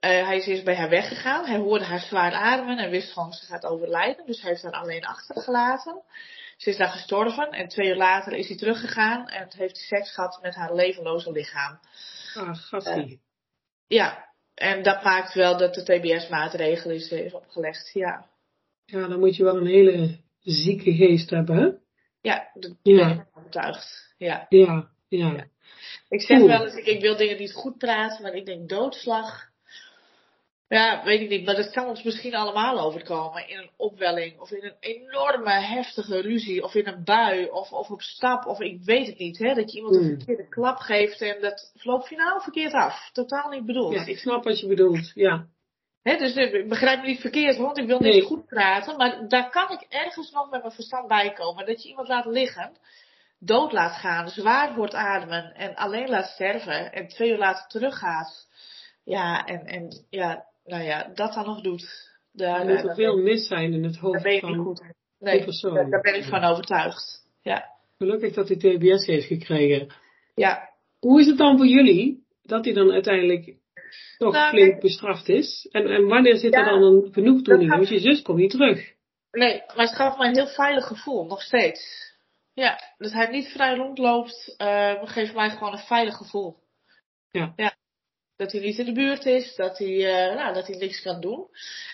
uh, 0.00 0.26
hij 0.26 0.36
is 0.36 0.46
eerst 0.46 0.64
bij 0.64 0.76
haar 0.76 0.88
weggegaan. 0.88 1.46
Hij 1.46 1.58
hoorde 1.58 1.84
haar 1.84 2.00
zwaar 2.00 2.32
ademen 2.32 2.78
en 2.78 2.90
wist 2.90 3.12
gewoon 3.12 3.32
ze 3.32 3.46
gaat 3.46 3.66
overlijden. 3.66 4.26
Dus 4.26 4.40
hij 4.40 4.50
heeft 4.50 4.62
haar 4.62 4.72
alleen 4.72 5.04
achtergelaten. 5.06 6.02
Ze 6.56 6.70
is 6.70 6.76
daar 6.76 6.88
gestorven 6.88 7.50
en 7.50 7.68
twee 7.68 7.88
uur 7.88 7.96
later 7.96 8.32
is 8.32 8.48
hij 8.48 8.56
teruggegaan 8.56 9.28
en 9.28 9.48
heeft 9.56 9.76
seks 9.76 10.14
gehad 10.14 10.38
met 10.42 10.54
haar 10.54 10.74
levenloze 10.74 11.32
lichaam. 11.32 11.78
Ah, 12.34 12.56
gastie. 12.56 13.10
Uh, 13.10 13.18
ja, 13.86 14.28
en 14.54 14.82
dat 14.82 15.02
maakt 15.02 15.34
wel 15.34 15.56
dat 15.56 15.74
de 15.74 15.82
TBS-maatregel 15.82 16.90
is, 16.90 17.10
is 17.10 17.32
opgelegd, 17.32 17.90
ja. 17.92 18.26
Ja, 18.84 19.08
dan 19.08 19.18
moet 19.18 19.36
je 19.36 19.44
wel 19.44 19.56
een 19.56 19.66
hele 19.66 20.18
zieke 20.40 20.92
geest 20.94 21.30
hebben, 21.30 21.56
hè? 21.56 21.68
Ja, 22.20 22.50
dat 22.54 22.74
Ja. 22.82 23.06
ben 23.08 23.18
ik 23.18 23.26
overtuigd. 23.34 24.14
Ja. 24.16 24.46
Ja, 24.48 24.90
ja. 25.08 25.32
Ja. 25.32 25.46
Ik 26.08 26.20
zeg 26.22 26.38
Oeh. 26.40 26.50
wel 26.50 26.64
eens, 26.64 26.74
ik, 26.74 26.86
ik 26.86 27.00
wil 27.00 27.16
dingen 27.16 27.38
niet 27.38 27.52
goed 27.52 27.78
praten, 27.78 28.22
maar 28.22 28.34
ik 28.34 28.46
denk 28.46 28.68
doodslag. 28.68 29.49
Ja, 30.76 31.02
weet 31.04 31.20
ik 31.20 31.28
niet, 31.28 31.44
maar 31.44 31.54
dat 31.54 31.70
kan 31.70 31.86
ons 31.88 32.02
misschien 32.02 32.34
allemaal 32.34 32.80
overkomen. 32.80 33.48
In 33.48 33.58
een 33.58 33.70
opwelling, 33.76 34.40
of 34.40 34.50
in 34.50 34.64
een 34.64 34.76
enorme 34.80 35.50
heftige 35.50 36.20
ruzie, 36.20 36.62
of 36.62 36.74
in 36.74 36.86
een 36.86 37.04
bui, 37.04 37.48
of, 37.48 37.72
of 37.72 37.90
op 37.90 38.00
stap, 38.00 38.46
of 38.46 38.60
ik 38.60 38.82
weet 38.84 39.06
het 39.06 39.18
niet. 39.18 39.38
Hè? 39.38 39.54
Dat 39.54 39.70
je 39.70 39.76
iemand 39.76 39.96
een 39.96 40.02
Hmm. 40.02 40.16
verkeerde 40.16 40.48
klap 40.48 40.76
geeft 40.78 41.20
en 41.20 41.40
dat 41.40 41.72
loopt 41.82 42.06
finaal 42.06 42.40
verkeerd 42.40 42.72
af. 42.72 43.10
Totaal 43.12 43.50
niet 43.50 43.66
bedoeld. 43.66 43.94
Ja, 43.94 44.06
ik 44.06 44.18
snap 44.18 44.44
wat 44.44 44.60
je 44.60 44.66
bedoelt. 44.66 45.10
Ja. 45.14 45.46
Hè, 46.02 46.16
dus 46.16 46.34
eh, 46.34 46.68
begrijp 46.68 47.00
me 47.00 47.06
niet 47.06 47.20
verkeerd, 47.20 47.56
want 47.56 47.78
ik 47.78 47.86
wil 47.86 48.00
niet 48.00 48.12
Nee. 48.12 48.22
goed 48.22 48.46
praten, 48.46 48.96
maar 48.96 49.28
daar 49.28 49.50
kan 49.50 49.70
ik 49.70 49.86
ergens 49.88 50.30
nog 50.30 50.50
met 50.50 50.60
mijn 50.60 50.74
verstand 50.74 51.08
bij 51.08 51.32
komen. 51.32 51.66
Dat 51.66 51.82
je 51.82 51.88
iemand 51.88 52.08
laat 52.08 52.26
liggen, 52.26 52.76
dood 53.38 53.72
laat 53.72 53.96
gaan, 53.96 54.28
zwaar 54.28 54.74
wordt 54.74 54.94
ademen 54.94 55.54
en 55.54 55.74
alleen 55.74 56.08
laat 56.08 56.26
sterven 56.28 56.92
en 56.92 57.08
twee 57.08 57.30
uur 57.30 57.38
later 57.38 57.66
teruggaat. 57.68 58.48
Ja, 59.04 59.44
en, 59.44 59.64
en 59.66 60.04
ja, 60.10 60.48
nou 60.70 60.82
ja, 60.84 61.10
dat 61.14 61.32
dan 61.34 61.44
nog 61.46 61.60
doet. 61.60 62.08
Daar, 62.32 62.60
Er 62.60 62.66
moet 62.66 62.88
er 62.88 62.94
veel 62.94 63.16
mis 63.16 63.46
zijn 63.46 63.72
in 63.72 63.84
het 63.84 63.96
hoofd 63.96 64.24
ik 64.24 64.40
van 64.40 64.56
goed 64.56 64.80
in. 64.80 64.86
die 64.86 64.94
Nee, 65.28 65.44
persoon. 65.44 65.74
daar, 65.74 65.90
daar 65.90 66.00
ben 66.00 66.14
ik 66.14 66.24
van 66.24 66.44
overtuigd. 66.44 67.26
Ja, 67.42 67.64
Gelukkig 67.98 68.34
dat 68.34 68.48
hij 68.48 68.56
TBS 68.56 69.06
heeft 69.06 69.26
gekregen. 69.26 69.94
ja. 70.34 70.68
Hoe 71.00 71.20
is 71.20 71.26
het 71.26 71.38
dan 71.38 71.56
voor 71.56 71.66
jullie 71.66 72.24
dat 72.42 72.64
hij 72.64 72.74
dan 72.74 72.90
uiteindelijk 72.90 73.56
toch 74.18 74.32
Nou, 74.32 74.48
flink 74.50 74.80
bestraft 74.80 75.28
is? 75.28 75.68
En, 75.70 75.86
en 75.86 76.06
wanneer 76.06 76.36
zit 76.36 76.54
er 76.54 76.64
dan 76.64 76.82
een 76.82 77.08
genoegdoening? 77.12 77.70
Want 77.70 77.88
je 77.88 77.98
zus 77.98 78.22
komt 78.22 78.38
niet 78.38 78.50
terug. 78.50 78.92
Nee, 79.30 79.62
maar 79.66 79.86
het 79.86 79.94
gaf 79.96 80.18
mij 80.18 80.28
een 80.28 80.34
heel 80.36 80.46
veilig 80.46 80.86
gevoel, 80.86 81.26
nog 81.26 81.42
steeds. 81.42 82.08
Ja, 82.54 82.80
dat 82.98 83.12
hij 83.12 83.26
niet 83.30 83.46
vrij 83.48 83.74
rondloopt, 83.74 84.54
uh, 84.58 84.92
geeft 85.04 85.34
mij 85.34 85.50
gewoon 85.50 85.72
een 85.72 85.78
veilig 85.78 86.16
gevoel. 86.16 86.56
Ja. 87.30 87.52
ja. 87.56 87.69
Dat 88.40 88.52
hij 88.52 88.60
niet 88.60 88.78
in 88.78 88.84
de 88.84 88.92
buurt 88.92 89.24
is, 89.24 89.54
dat 89.56 89.78
hij, 89.78 89.88
uh, 89.88 90.34
nou, 90.34 90.54
dat 90.54 90.66
hij 90.66 90.76
niks 90.76 91.02
kan 91.02 91.20
doen. 91.20 91.46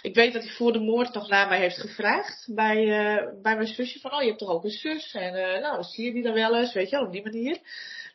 Ik 0.03 0.15
weet 0.15 0.33
dat 0.33 0.43
hij 0.43 0.53
voor 0.53 0.73
de 0.73 0.79
moord 0.79 1.15
nog 1.15 1.29
naar 1.29 1.49
mij 1.49 1.59
heeft 1.59 1.81
gevraagd 1.81 2.49
bij, 2.55 2.85
uh, 2.85 3.43
bij 3.43 3.55
mijn 3.55 3.67
zusje. 3.67 4.01
Van, 4.01 4.13
oh, 4.13 4.21
je 4.21 4.27
hebt 4.27 4.39
toch 4.39 4.49
ook 4.51 4.65
een 4.65 4.71
zus? 4.71 5.15
En 5.15 5.35
uh, 5.35 5.61
nou, 5.61 5.83
zie 5.83 6.05
je 6.05 6.13
die 6.13 6.23
dan 6.23 6.35
wel 6.35 6.57
eens, 6.57 6.73
weet 6.73 6.91
je 6.91 6.97
wel, 6.97 7.07
op 7.07 7.13
die 7.13 7.23
manier. 7.23 7.59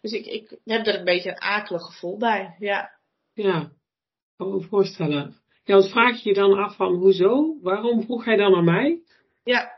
Dus 0.02 0.12
ik, 0.12 0.26
ik 0.26 0.58
heb 0.66 0.88
er 0.88 0.96
een 0.96 1.04
beetje 1.04 1.30
een 1.30 1.42
akelig 1.42 1.82
gevoel 1.82 2.18
bij, 2.18 2.56
ja. 2.60 2.92
Ja, 3.34 3.72
kan 4.38 4.52
me 4.52 4.62
voorstellen. 4.62 5.36
Ja, 5.64 5.74
want 5.74 5.90
vraag 5.90 6.24
je 6.24 6.30
je 6.30 6.36
dan 6.36 6.54
af 6.54 6.76
van 6.76 6.96
hoezo? 6.96 7.58
Waarom 7.62 8.04
vroeg 8.04 8.26
hij 8.26 8.36
dan 8.36 8.52
naar 8.52 8.64
mij? 8.64 9.02
Ja. 9.44 9.72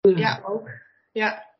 Ja, 0.00 0.42
ook. 0.44 0.68
Ja. 1.12 1.51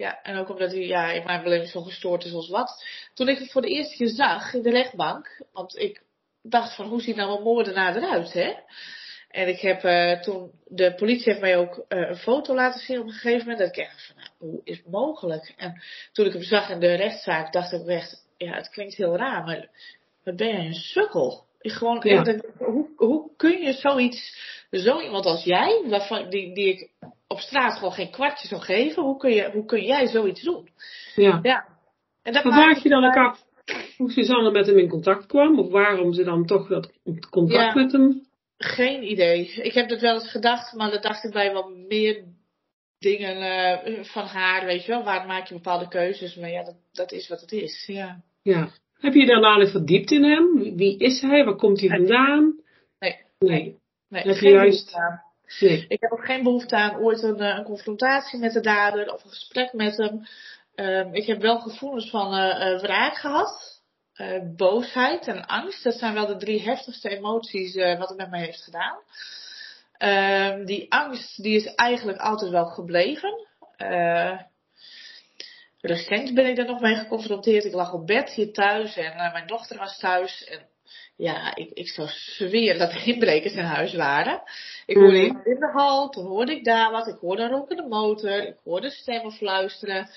Ja, 0.00 0.22
en 0.22 0.36
ook 0.36 0.48
omdat 0.48 0.70
hij 0.70 0.86
ja, 0.86 1.10
in 1.10 1.24
mijn 1.24 1.42
beleving 1.42 1.68
zo 1.68 1.82
gestoord 1.82 2.24
is 2.24 2.32
als 2.32 2.48
wat. 2.48 2.84
Toen 3.14 3.28
ik 3.28 3.38
het 3.38 3.50
voor 3.50 3.62
de 3.62 3.68
eerste 3.68 3.96
keer 3.96 4.08
zag 4.08 4.54
in 4.54 4.62
de 4.62 4.70
rechtbank, 4.70 5.44
want 5.52 5.78
ik 5.78 6.02
dacht 6.42 6.74
van 6.74 6.86
hoe 6.86 7.00
ziet 7.00 7.16
nou 7.16 7.36
een 7.36 7.42
moordenaar 7.42 7.96
eruit, 7.96 8.32
hè? 8.32 8.54
En 9.28 9.48
ik 9.48 9.60
heb 9.60 9.84
uh, 9.84 10.20
toen, 10.20 10.50
de 10.66 10.94
politie 10.94 11.24
heeft 11.24 11.40
mij 11.40 11.56
ook 11.56 11.76
uh, 11.76 12.08
een 12.08 12.16
foto 12.16 12.54
laten 12.54 12.80
zien 12.80 12.98
op 12.98 13.06
een 13.06 13.12
gegeven 13.12 13.38
moment. 13.38 13.58
Dat 13.58 13.68
ik 13.68 13.76
echt 13.76 14.06
van, 14.06 14.16
nou, 14.16 14.28
hoe 14.38 14.60
is 14.64 14.76
het 14.76 14.90
mogelijk? 14.90 15.54
En 15.56 15.82
toen 16.12 16.26
ik 16.26 16.32
hem 16.32 16.42
zag 16.42 16.70
in 16.70 16.80
de 16.80 16.94
rechtszaak, 16.94 17.52
dacht 17.52 17.72
ik 17.72 17.86
echt, 17.86 18.26
ja, 18.36 18.54
het 18.54 18.70
klinkt 18.70 18.94
heel 18.94 19.16
raar, 19.16 19.44
maar 19.44 19.68
wat 20.24 20.36
ben 20.36 20.48
jij 20.48 20.66
een 20.66 20.74
sukkel? 20.74 21.44
Ik 21.60 21.72
gewoon, 21.72 22.00
ja. 22.02 22.38
hoe, 22.58 22.88
hoe 22.96 23.30
kun 23.36 23.60
je 23.60 23.72
zoiets, 23.72 24.38
zo 24.70 25.00
iemand 25.00 25.26
als 25.26 25.44
jij, 25.44 25.82
waarvan, 25.86 26.30
die, 26.30 26.54
die 26.54 26.68
ik 26.68 26.90
op 27.32 27.38
straat 27.38 27.74
gewoon 27.74 27.92
geen 27.92 28.10
kwartje 28.10 28.48
zou 28.48 28.60
geven, 28.60 29.02
hoe 29.02 29.16
kun, 29.16 29.30
je, 29.30 29.50
hoe 29.52 29.64
kun 29.64 29.82
jij 29.82 30.06
zoiets 30.06 30.42
doen? 30.42 30.68
Ja. 31.14 31.38
ja. 31.42 31.66
En 32.22 32.32
dat 32.32 32.42
vraag 32.42 32.82
je 32.82 32.88
dan 32.88 33.04
ook 33.04 33.16
af 33.16 33.44
hoe 33.96 34.10
Suzanne 34.10 34.50
met 34.50 34.66
hem 34.66 34.78
in 34.78 34.88
contact 34.88 35.26
kwam, 35.26 35.58
of 35.58 35.70
waarom 35.70 36.12
ze 36.12 36.24
dan 36.24 36.46
toch 36.46 36.68
dat 36.68 36.92
contact 37.30 37.74
met 37.74 37.92
hem 37.92 38.28
geen 38.62 39.10
idee. 39.10 39.52
Ik 39.52 39.72
heb 39.72 39.88
dat 39.88 40.00
wel 40.00 40.14
eens 40.14 40.30
gedacht, 40.30 40.74
maar 40.74 40.90
dat 40.90 41.02
dacht 41.02 41.24
ik 41.24 41.32
bij 41.32 41.52
wel 41.52 41.68
meer 41.88 42.24
dingen 42.98 43.36
uh, 43.36 44.04
van 44.04 44.24
haar, 44.24 44.66
weet 44.66 44.84
je 44.84 44.92
wel. 44.92 45.04
Waar 45.04 45.26
maak 45.26 45.46
je 45.46 45.54
bepaalde 45.54 45.88
keuzes? 45.88 46.34
Maar 46.36 46.50
ja, 46.50 46.64
dat, 46.64 46.76
dat 46.92 47.12
is 47.12 47.28
wat 47.28 47.40
het 47.40 47.52
is, 47.52 47.84
ja. 47.86 48.22
Ja. 48.42 48.70
Heb 48.98 49.14
je 49.14 49.26
daarna 49.26 49.56
nog 49.56 49.70
verdiept 49.70 50.10
in 50.10 50.24
hem? 50.24 50.76
Wie 50.76 50.98
is 50.98 51.20
hij? 51.20 51.44
Waar 51.44 51.56
komt 51.56 51.80
hij 51.80 51.88
vandaan? 51.88 52.60
Nee. 52.98 53.16
Nee. 53.38 53.78
nee. 54.08 54.22
Heb 54.22 54.36
je 54.36 54.50
juist... 54.50 54.96
Ik 55.58 56.00
heb 56.00 56.12
ook 56.12 56.24
geen 56.24 56.42
behoefte 56.42 56.76
aan 56.76 56.96
ooit 56.96 57.22
een, 57.22 57.40
eh, 57.40 57.56
een, 57.56 57.64
confrontatie 57.64 58.38
met 58.38 58.52
de 58.52 58.60
dader 58.60 59.12
of 59.12 59.24
een 59.24 59.30
gesprek 59.30 59.72
met 59.72 59.96
hem. 59.96 60.26
Um, 60.74 61.14
ik 61.14 61.26
heb 61.26 61.40
wel 61.40 61.60
gevoelens 61.60 62.10
van 62.10 62.34
uh, 62.34 62.80
wraak 62.80 63.16
gehad. 63.16 63.78
Boosheid 64.56 65.26
en 65.26 65.46
angst. 65.46 65.84
Dat 65.84 65.94
zijn 65.94 66.14
wel 66.14 66.26
de 66.26 66.36
drie 66.36 66.62
heftigste 66.62 67.08
emoties 67.08 67.74
wat 67.74 68.08
het 68.08 68.16
met 68.16 68.30
mij 68.30 68.40
heeft 68.40 68.62
gedaan. 68.62 68.98
Uh, 69.98 70.66
die 70.66 70.92
angst 70.92 71.42
die 71.42 71.56
is 71.56 71.74
eigenlijk 71.74 72.18
altijd 72.18 72.50
wel 72.50 72.66
gebleven. 72.66 73.46
Recent 75.80 76.34
ben 76.34 76.46
ik 76.46 76.56
daar 76.56 76.66
nog 76.66 76.80
mee 76.80 76.94
geconfronteerd. 76.94 77.64
Ik 77.64 77.74
lag 77.74 77.92
op 77.92 78.06
bed 78.06 78.30
hier 78.30 78.52
thuis 78.52 78.96
en 78.96 79.32
mijn 79.32 79.46
dochter 79.46 79.78
was 79.78 79.98
thuis. 79.98 80.44
En 80.44 80.69
ja, 81.20 81.54
ik, 81.54 81.70
ik 81.70 81.88
zou 81.88 82.08
zweren 82.08 82.78
dat 82.78 82.92
er 82.92 83.06
inbrekers 83.06 83.54
in 83.54 83.64
huis 83.64 83.94
waren. 83.94 84.42
Ik 84.86 84.96
hoorde 84.96 85.18
mm. 85.18 85.24
iemand 85.24 85.46
in 85.46 85.60
de 85.60 85.70
hal, 85.72 86.08
toen 86.08 86.26
hoorde 86.26 86.52
ik 86.52 86.64
daar 86.64 86.90
wat. 86.90 87.06
Ik 87.06 87.18
hoorde 87.20 87.42
een 87.42 87.50
ronkende 87.50 87.86
motor, 87.88 88.46
ik 88.46 88.56
hoorde 88.64 88.90
stemmen 88.90 89.32
fluisteren 89.32 90.10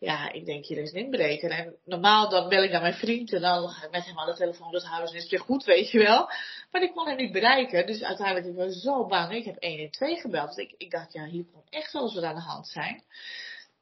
ja, 0.00 0.32
ik 0.32 0.46
denk 0.46 0.66
hier 0.66 0.78
is 0.78 0.92
een 0.92 1.04
inbreker. 1.04 1.50
En 1.50 1.76
normaal 1.84 2.28
dan 2.28 2.48
bel 2.48 2.62
ik 2.62 2.70
naar 2.70 2.80
mijn 2.80 2.94
vriend 2.94 3.32
en 3.32 3.40
dan 3.40 3.68
ga 3.68 3.84
ik 3.84 3.90
met 3.90 4.04
hem 4.04 4.18
aan 4.18 4.26
de 4.26 4.34
telefoon 4.34 4.74
het 4.74 4.84
huis 4.84 5.10
en 5.10 5.16
is 5.16 5.22
het 5.22 5.30
weer 5.30 5.40
goed, 5.40 5.64
weet 5.64 5.90
je 5.90 5.98
wel. 5.98 6.30
Maar 6.70 6.82
ik 6.82 6.92
kon 6.92 7.06
hem 7.06 7.16
niet 7.16 7.32
bereiken. 7.32 7.86
Dus 7.86 8.02
uiteindelijk 8.02 8.68
ik 8.68 8.72
zo 8.80 9.06
bang. 9.06 9.32
Ik 9.32 9.44
heb 9.44 9.62
112 9.62 10.20
gebeld. 10.20 10.54
Dus 10.54 10.64
ik, 10.64 10.74
ik 10.76 10.90
dacht, 10.90 11.12
ja, 11.12 11.24
hier 11.24 11.44
kon 11.52 11.62
echt 11.68 11.92
wel 11.92 12.02
eens 12.02 12.14
wat 12.14 12.24
aan 12.24 12.34
de 12.34 12.40
hand 12.40 12.68
zijn. 12.68 13.02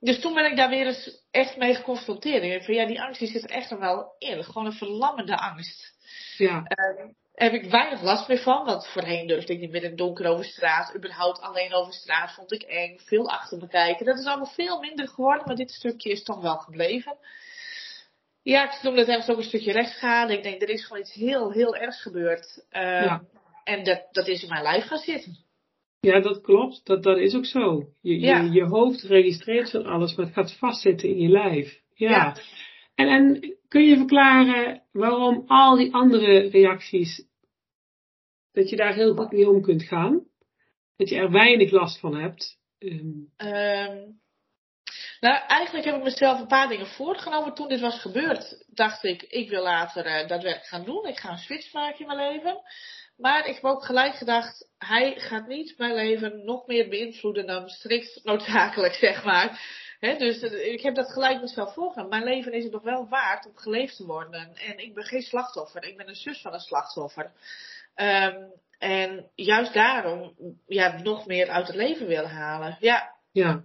Dus 0.01 0.21
toen 0.21 0.35
ben 0.35 0.51
ik 0.51 0.57
daar 0.57 0.69
weer 0.69 0.87
eens 0.87 1.21
echt 1.31 1.57
mee 1.57 1.75
geconfronteerd. 1.75 2.43
Ik 2.43 2.63
van, 2.63 2.75
ja, 2.75 2.87
die 2.87 3.01
angst 3.01 3.19
die 3.19 3.29
zit 3.29 3.45
er 3.45 3.51
echt 3.51 3.71
nog 3.71 3.81
wel 3.81 4.15
in. 4.19 4.45
Gewoon 4.45 4.67
een 4.67 4.73
verlammende 4.73 5.37
angst. 5.37 5.97
Ja. 6.37 6.57
Uh, 6.57 7.07
heb 7.35 7.53
ik 7.53 7.71
weinig 7.71 8.03
last 8.03 8.29
meer 8.29 8.39
van. 8.39 8.65
Want 8.65 8.87
voorheen 8.87 9.27
durfde 9.27 9.53
ik 9.53 9.61
niet 9.61 9.71
meer 9.71 9.83
in 9.83 9.89
het 9.89 9.99
donker 9.99 10.27
over 10.27 10.45
straat. 10.45 10.95
Überhaupt 10.97 11.41
alleen 11.41 11.75
over 11.75 11.93
straat 11.93 12.35
vond 12.35 12.53
ik 12.53 12.63
eng. 12.63 12.99
Veel 12.99 13.31
achter 13.31 13.59
me 13.59 13.69
kijken. 13.69 14.07
Dat 14.07 14.19
is 14.19 14.27
allemaal 14.27 14.53
veel 14.55 14.81
minder 14.81 15.09
geworden. 15.09 15.47
Maar 15.47 15.57
dit 15.57 15.71
stukje 15.71 16.11
is 16.11 16.23
toch 16.23 16.41
wel 16.41 16.57
gebleven. 16.57 17.17
Ja, 18.43 18.65
ik 18.65 18.83
noem 18.83 18.97
dat 18.97 19.09
ergens 19.09 19.29
ook 19.29 19.37
een 19.37 19.43
stukje 19.43 19.73
rechtsschade. 19.73 20.33
Ik 20.33 20.43
denk, 20.43 20.63
er 20.63 20.69
is 20.69 20.85
gewoon 20.87 21.03
iets 21.03 21.15
heel, 21.15 21.53
heel 21.53 21.77
ergs 21.77 22.03
gebeurd. 22.03 22.65
Ja. 22.71 23.23
En 23.65 23.85
dat, 23.85 24.09
dat 24.11 24.29
is 24.29 24.43
in 24.43 24.49
mijn 24.49 24.63
lijf 24.63 24.87
gaan 24.87 24.99
zitten. 24.99 25.37
Ja, 26.01 26.21
dat 26.21 26.41
klopt. 26.41 26.81
Dat, 26.85 27.03
dat 27.03 27.19
is 27.19 27.35
ook 27.35 27.47
zo. 27.47 27.89
Je, 28.01 28.21
ja. 28.21 28.41
je, 28.41 28.51
je 28.51 28.65
hoofd 28.65 29.03
registreert 29.03 29.71
van 29.71 29.87
alles, 29.87 30.15
maar 30.15 30.27
het 30.27 30.35
gaat 30.35 30.53
vastzitten 30.53 31.09
in 31.09 31.19
je 31.19 31.29
lijf. 31.29 31.81
Ja. 31.95 32.11
ja. 32.11 32.37
En, 32.95 33.09
en 33.09 33.58
kun 33.69 33.83
je 33.83 33.97
verklaren 33.97 34.83
waarom 34.93 35.45
al 35.47 35.77
die 35.77 35.95
andere 35.95 36.49
reacties 36.49 37.27
dat 38.53 38.69
je 38.69 38.77
daar 38.77 38.95
heel 38.95 39.15
goed 39.15 39.33
mee 39.33 39.49
om 39.49 39.63
kunt 39.63 39.83
gaan. 39.83 40.27
Dat 40.97 41.09
je 41.09 41.17
er 41.17 41.31
weinig 41.31 41.71
last 41.71 42.01
van 42.01 42.15
hebt. 42.15 42.59
Um. 42.79 43.33
Um, 43.37 44.21
nou, 45.21 45.47
eigenlijk 45.47 45.85
heb 45.85 45.97
ik 45.97 46.03
mezelf 46.03 46.41
een 46.41 46.47
paar 46.47 46.69
dingen 46.69 46.87
voorgenomen. 46.87 47.55
Toen 47.55 47.69
dit 47.69 47.81
was 47.81 48.01
gebeurd, 48.01 48.65
dacht 48.67 49.05
ik, 49.05 49.23
ik 49.23 49.51
wil 49.51 49.63
later 49.63 50.07
uh, 50.07 50.29
dat 50.29 50.43
werk 50.43 50.67
gaan 50.67 50.85
doen. 50.85 51.07
Ik 51.07 51.19
ga 51.19 51.31
een 51.31 51.39
switch 51.39 51.73
maken 51.73 52.01
in 52.01 52.07
mijn 52.07 52.33
leven. 52.33 52.63
Maar 53.17 53.47
ik 53.47 53.55
heb 53.55 53.65
ook 53.65 53.85
gelijk 53.85 54.15
gedacht, 54.15 54.69
hij 54.79 55.15
gaat 55.19 55.47
niet 55.47 55.79
mijn 55.79 55.95
leven 55.95 56.45
nog 56.45 56.67
meer 56.67 56.89
beïnvloeden 56.89 57.47
dan 57.47 57.69
strikt 57.69 58.21
noodzakelijk, 58.25 58.95
zeg 59.09 59.25
maar. 59.25 59.61
He, 59.99 60.17
dus 60.17 60.43
eh, 60.43 60.73
ik 60.73 60.81
heb 60.81 60.95
dat 60.95 61.13
gelijk 61.13 61.41
mezelf 61.41 61.75
voorgenomen. 61.75 62.11
Mijn 62.11 62.35
leven 62.35 62.53
is 62.53 62.63
het 62.65 62.73
nog 62.73 62.83
wel 62.83 63.09
waard 63.09 63.47
om 63.47 63.57
geleefd 63.57 63.97
te 63.97 64.07
worden. 64.07 64.57
En 64.57 64.79
ik 64.79 64.95
ben 64.95 65.05
geen 65.05 65.23
slachtoffer. 65.23 65.85
Ik 65.85 65.97
ben 65.97 66.09
een 66.09 66.15
zus 66.15 66.41
van 66.41 66.53
een 66.53 66.61
slachtoffer. 66.61 67.33
Um, 67.97 68.53
en 68.79 69.31
juist 69.35 69.75
daarom 69.75 70.35
ja, 70.67 71.03
nog 71.03 71.27
meer 71.27 71.49
uit 71.49 71.67
het 71.67 71.77
leven 71.77 72.07
willen 72.07 72.31
halen. 72.31 72.77
Ja. 72.81 73.17
Ja. 73.33 73.65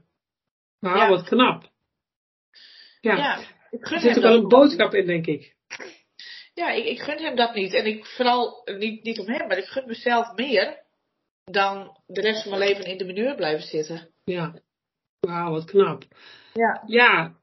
Nou, 0.80 0.98
ja. 0.98 1.10
wat 1.10 1.24
knap. 1.24 1.72
Ja. 3.02 3.16
ja 3.16 3.40
er 3.80 4.00
zit 4.00 4.16
er 4.16 4.22
wel 4.22 4.36
een 4.36 4.48
boodschap 4.48 4.94
in, 4.94 5.06
denk 5.06 5.26
ik. 5.26 5.56
Ja, 6.54 6.70
ik, 6.70 6.86
ik 6.86 7.00
gun 7.00 7.24
hem 7.24 7.36
dat 7.36 7.54
niet. 7.54 7.74
En 7.74 7.86
ik 7.86 8.06
vooral 8.06 8.62
niet, 8.66 9.04
niet 9.04 9.20
om 9.20 9.28
hem, 9.28 9.48
maar 9.48 9.58
ik 9.58 9.66
gun 9.66 9.88
mezelf 9.88 10.36
meer 10.36 10.82
dan 11.44 11.98
de 12.06 12.22
rest 12.22 12.42
van 12.42 12.52
mijn 12.52 12.70
leven 12.70 12.86
in 12.86 12.98
de 12.98 13.06
mineur 13.06 13.36
blijven 13.36 13.68
zitten. 13.68 14.10
Ja. 14.24 14.62
Wauw, 15.28 15.52
wat 15.52 15.66
knap. 15.66 16.04
Ja. 16.54 16.84
Ja. 16.86 17.36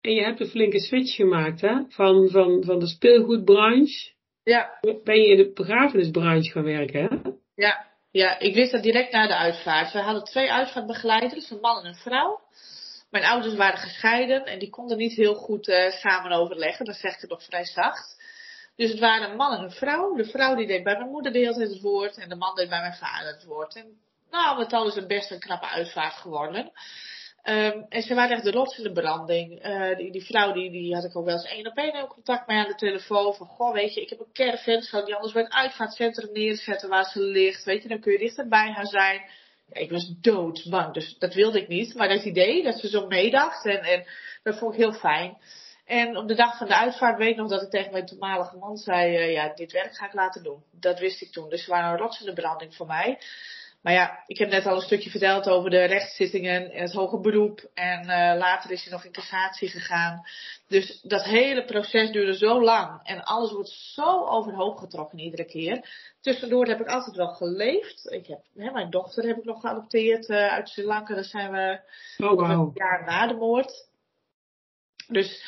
En 0.00 0.12
je 0.12 0.22
hebt 0.22 0.40
een 0.40 0.46
flinke 0.46 0.80
switch 0.80 1.14
gemaakt, 1.14 1.60
hè? 1.60 1.74
Van, 1.88 2.28
van, 2.28 2.64
van 2.64 2.78
de 2.78 2.86
speelgoedbranche 2.86 4.14
ja. 4.42 4.78
Ben 5.04 5.20
je 5.20 5.28
in 5.28 5.36
de 5.36 5.52
begrafenisbranche 5.52 6.50
gaan 6.50 6.64
werken, 6.64 7.02
hè? 7.02 7.30
Ja, 7.54 7.86
ja, 8.10 8.38
ik 8.38 8.54
wist 8.54 8.72
dat 8.72 8.82
direct 8.82 9.12
na 9.12 9.26
de 9.26 9.36
uitvaart. 9.36 9.92
We 9.92 9.98
hadden 9.98 10.24
twee 10.24 10.52
uitvaartbegeleiders, 10.52 11.50
een 11.50 11.60
man 11.60 11.78
en 11.78 11.86
een 11.86 11.94
vrouw. 11.94 12.40
Mijn 13.10 13.24
ouders 13.24 13.54
waren 13.54 13.78
gescheiden 13.78 14.44
en 14.44 14.58
die 14.58 14.70
konden 14.70 14.96
niet 14.96 15.16
heel 15.16 15.34
goed 15.34 15.68
uh, 15.68 15.90
samen 15.90 16.32
overleggen. 16.32 16.84
Dat 16.84 16.96
zegt 16.96 17.22
ik 17.22 17.30
nog 17.30 17.44
vrij 17.44 17.64
zacht. 17.64 18.22
Dus 18.76 18.90
het 18.90 19.00
waren 19.00 19.30
een 19.30 19.36
man 19.36 19.52
en 19.52 19.62
een 19.62 19.70
vrouw. 19.70 20.14
De 20.14 20.24
vrouw 20.24 20.54
die 20.54 20.66
deed 20.66 20.82
bij 20.84 20.96
mijn 20.96 21.10
moeder 21.10 21.32
de 21.32 21.38
hele 21.38 21.54
tijd 21.54 21.68
het 21.68 21.80
woord 21.80 22.18
en 22.18 22.28
de 22.28 22.36
man 22.36 22.54
deed 22.54 22.68
bij 22.68 22.80
mijn 22.80 22.94
vader 22.94 23.26
het 23.26 23.44
woord. 23.44 23.76
En 23.76 24.00
nou, 24.30 24.58
met 24.58 24.72
al 24.72 24.86
is 24.86 24.94
het 24.94 25.06
best 25.06 25.30
een 25.30 25.40
knappe 25.40 25.66
uitvaart 25.66 26.14
geworden. 26.14 26.72
Um, 27.48 27.86
en 27.88 28.02
ze 28.02 28.14
waren 28.14 28.36
echt 28.36 28.44
de 28.44 28.50
rots 28.50 28.78
in 28.78 28.84
de 28.84 28.92
branding. 28.92 29.66
Uh, 29.66 29.96
die, 29.96 30.12
die 30.12 30.24
vrouw 30.24 30.52
die, 30.52 30.70
die 30.70 30.94
had 30.94 31.04
ik 31.04 31.16
ook 31.16 31.24
wel 31.24 31.34
eens 31.34 31.48
één 31.50 31.66
op 31.66 31.76
één 31.76 32.06
contact 32.06 32.46
mee 32.46 32.58
aan 32.58 32.68
de 32.68 32.74
telefoon. 32.74 33.34
Van 33.34 33.46
goh, 33.46 33.72
weet 33.72 33.94
je, 33.94 34.00
ik 34.00 34.08
heb 34.08 34.18
een 34.18 34.32
caravan. 34.32 34.82
Zou 34.82 35.04
die 35.04 35.14
anders 35.14 35.32
bij 35.32 35.48
uitvaartcentrum 35.48 36.32
neerzetten 36.32 36.88
waar 36.88 37.04
ze 37.04 37.20
ligt. 37.20 37.64
Weet 37.64 37.82
je, 37.82 37.88
dan 37.88 38.00
kun 38.00 38.12
je 38.12 38.18
dichter 38.18 38.48
bij 38.48 38.70
haar 38.70 38.86
zijn. 38.86 39.20
Ja, 39.72 39.80
ik 39.80 39.90
was 39.90 40.14
doodsbang, 40.20 40.94
dus 40.94 41.18
dat 41.18 41.34
wilde 41.34 41.60
ik 41.60 41.68
niet. 41.68 41.94
Maar 41.94 42.08
dat 42.08 42.24
idee, 42.24 42.62
dat 42.62 42.78
ze 42.78 42.88
zo 42.88 43.06
meedacht. 43.06 43.64
En, 43.66 43.80
en 43.80 44.06
dat 44.42 44.58
vond 44.58 44.72
ik 44.72 44.78
heel 44.78 44.92
fijn. 44.92 45.36
En 45.84 46.16
op 46.16 46.28
de 46.28 46.34
dag 46.34 46.56
van 46.56 46.66
de 46.66 46.76
uitvaart 46.76 47.18
weet 47.18 47.30
ik 47.30 47.36
nog 47.36 47.50
dat 47.50 47.62
ik 47.62 47.70
tegen 47.70 47.92
mijn 47.92 48.06
toenmalige 48.06 48.56
man 48.56 48.76
zei, 48.76 49.18
uh, 49.18 49.32
ja, 49.32 49.52
dit 49.54 49.72
werk 49.72 49.96
ga 49.96 50.06
ik 50.06 50.12
laten 50.12 50.42
doen. 50.42 50.62
Dat 50.72 50.98
wist 50.98 51.22
ik 51.22 51.32
toen. 51.32 51.48
Dus 51.48 51.64
ze 51.64 51.70
waren 51.70 51.90
een 51.90 51.98
rots 51.98 52.20
in 52.20 52.26
de 52.26 52.32
branding 52.32 52.74
voor 52.74 52.86
mij. 52.86 53.18
Maar 53.86 53.94
ja, 53.94 54.22
ik 54.26 54.38
heb 54.38 54.48
net 54.48 54.66
al 54.66 54.74
een 54.74 54.80
stukje 54.80 55.10
verteld 55.10 55.48
over 55.48 55.70
de 55.70 55.84
rechtszittingen 55.84 56.70
en 56.72 56.82
het 56.82 56.92
hoge 56.92 57.20
beroep. 57.20 57.70
En 57.74 58.00
uh, 58.00 58.38
later 58.38 58.70
is 58.70 58.82
hij 58.82 58.92
nog 58.92 59.04
in 59.04 59.12
cassatie 59.12 59.68
gegaan. 59.68 60.22
Dus 60.68 61.00
dat 61.02 61.24
hele 61.24 61.64
proces 61.64 62.10
duurde 62.10 62.36
zo 62.36 62.62
lang. 62.62 63.00
En 63.02 63.22
alles 63.22 63.52
wordt 63.52 63.68
zo 63.68 64.26
overhoop 64.26 64.76
getrokken 64.76 65.18
iedere 65.18 65.44
keer. 65.44 65.88
Tussendoor 66.20 66.66
heb 66.66 66.80
ik 66.80 66.86
altijd 66.86 67.16
wel 67.16 67.28
geleefd. 67.28 68.12
Ik 68.12 68.26
heb, 68.26 68.40
hè, 68.56 68.70
mijn 68.70 68.90
dochter 68.90 69.26
heb 69.26 69.36
ik 69.36 69.44
nog 69.44 69.60
geadopteerd 69.60 70.28
uh, 70.28 70.52
uit 70.52 70.68
Sri 70.68 70.84
Lanka. 70.84 71.14
Daar 71.14 71.24
zijn 71.24 71.52
we 71.52 71.80
oh, 72.24 72.30
wow. 72.30 72.50
een 72.50 72.70
jaar 72.74 73.04
na 73.04 73.26
de 73.26 73.34
moord. 73.34 73.88
Dus 75.08 75.44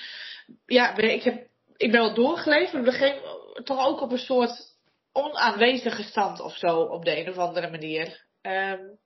ja, 0.67 0.97
ik, 0.97 1.23
heb, 1.23 1.47
ik 1.77 1.91
ben 1.91 2.01
wel 2.01 2.15
doorgeleefd. 2.15 2.73
Maar 2.73 2.83
begin 2.83 3.15
toch 3.65 3.87
ook 3.87 4.01
op 4.01 4.13
een 4.13 4.19
soort 4.19 4.77
onaanwezige 5.13 6.03
stand 6.03 6.41
of 6.41 6.57
zo 6.57 6.81
op 6.81 7.05
de 7.05 7.19
een 7.19 7.29
of 7.29 7.37
andere 7.37 7.71
manier. 7.71 8.27
Um, 8.49 8.99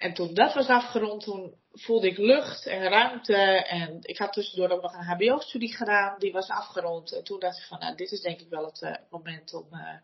En 0.00 0.14
toen 0.14 0.34
dat 0.34 0.54
was 0.54 0.68
afgerond, 0.68 1.22
toen 1.22 1.54
voelde 1.72 2.06
ik 2.06 2.16
lucht 2.16 2.66
en 2.66 2.88
ruimte. 2.88 3.36
En 3.66 3.98
ik 4.00 4.18
had 4.18 4.32
tussendoor 4.32 4.70
ook 4.70 4.82
nog 4.82 4.92
een 4.92 5.04
HBO-studie 5.04 5.76
gedaan, 5.76 6.18
die 6.18 6.32
was 6.32 6.48
afgerond. 6.48 7.12
En 7.12 7.24
toen 7.24 7.40
dacht 7.40 7.58
ik 7.58 7.64
van, 7.64 7.78
nou, 7.78 7.96
dit 7.96 8.10
is 8.10 8.20
denk 8.20 8.40
ik 8.40 8.48
wel 8.48 8.64
het 8.64 8.80
uh, 8.80 8.94
moment 9.10 9.54
om 9.54 9.66
uh, 9.72 9.94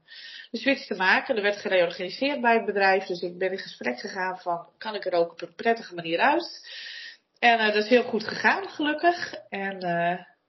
de 0.50 0.58
switch 0.58 0.86
te 0.86 0.94
maken. 0.94 1.36
Er 1.36 1.42
werd 1.42 1.56
gereorganiseerd 1.56 2.40
bij 2.40 2.54
het 2.54 2.64
bedrijf, 2.64 3.04
dus 3.04 3.20
ik 3.20 3.38
ben 3.38 3.50
in 3.50 3.58
gesprek 3.58 4.00
gegaan 4.00 4.38
van, 4.38 4.68
kan 4.78 4.94
ik 4.94 5.04
er 5.04 5.12
ook 5.12 5.30
op 5.30 5.42
een 5.42 5.54
prettige 5.54 5.94
manier 5.94 6.18
uit? 6.18 6.68
En 7.38 7.58
uh, 7.58 7.66
dat 7.66 7.84
is 7.84 7.88
heel 7.88 8.04
goed 8.04 8.24
gegaan, 8.24 8.68
gelukkig. 8.68 9.34
En 9.48 9.78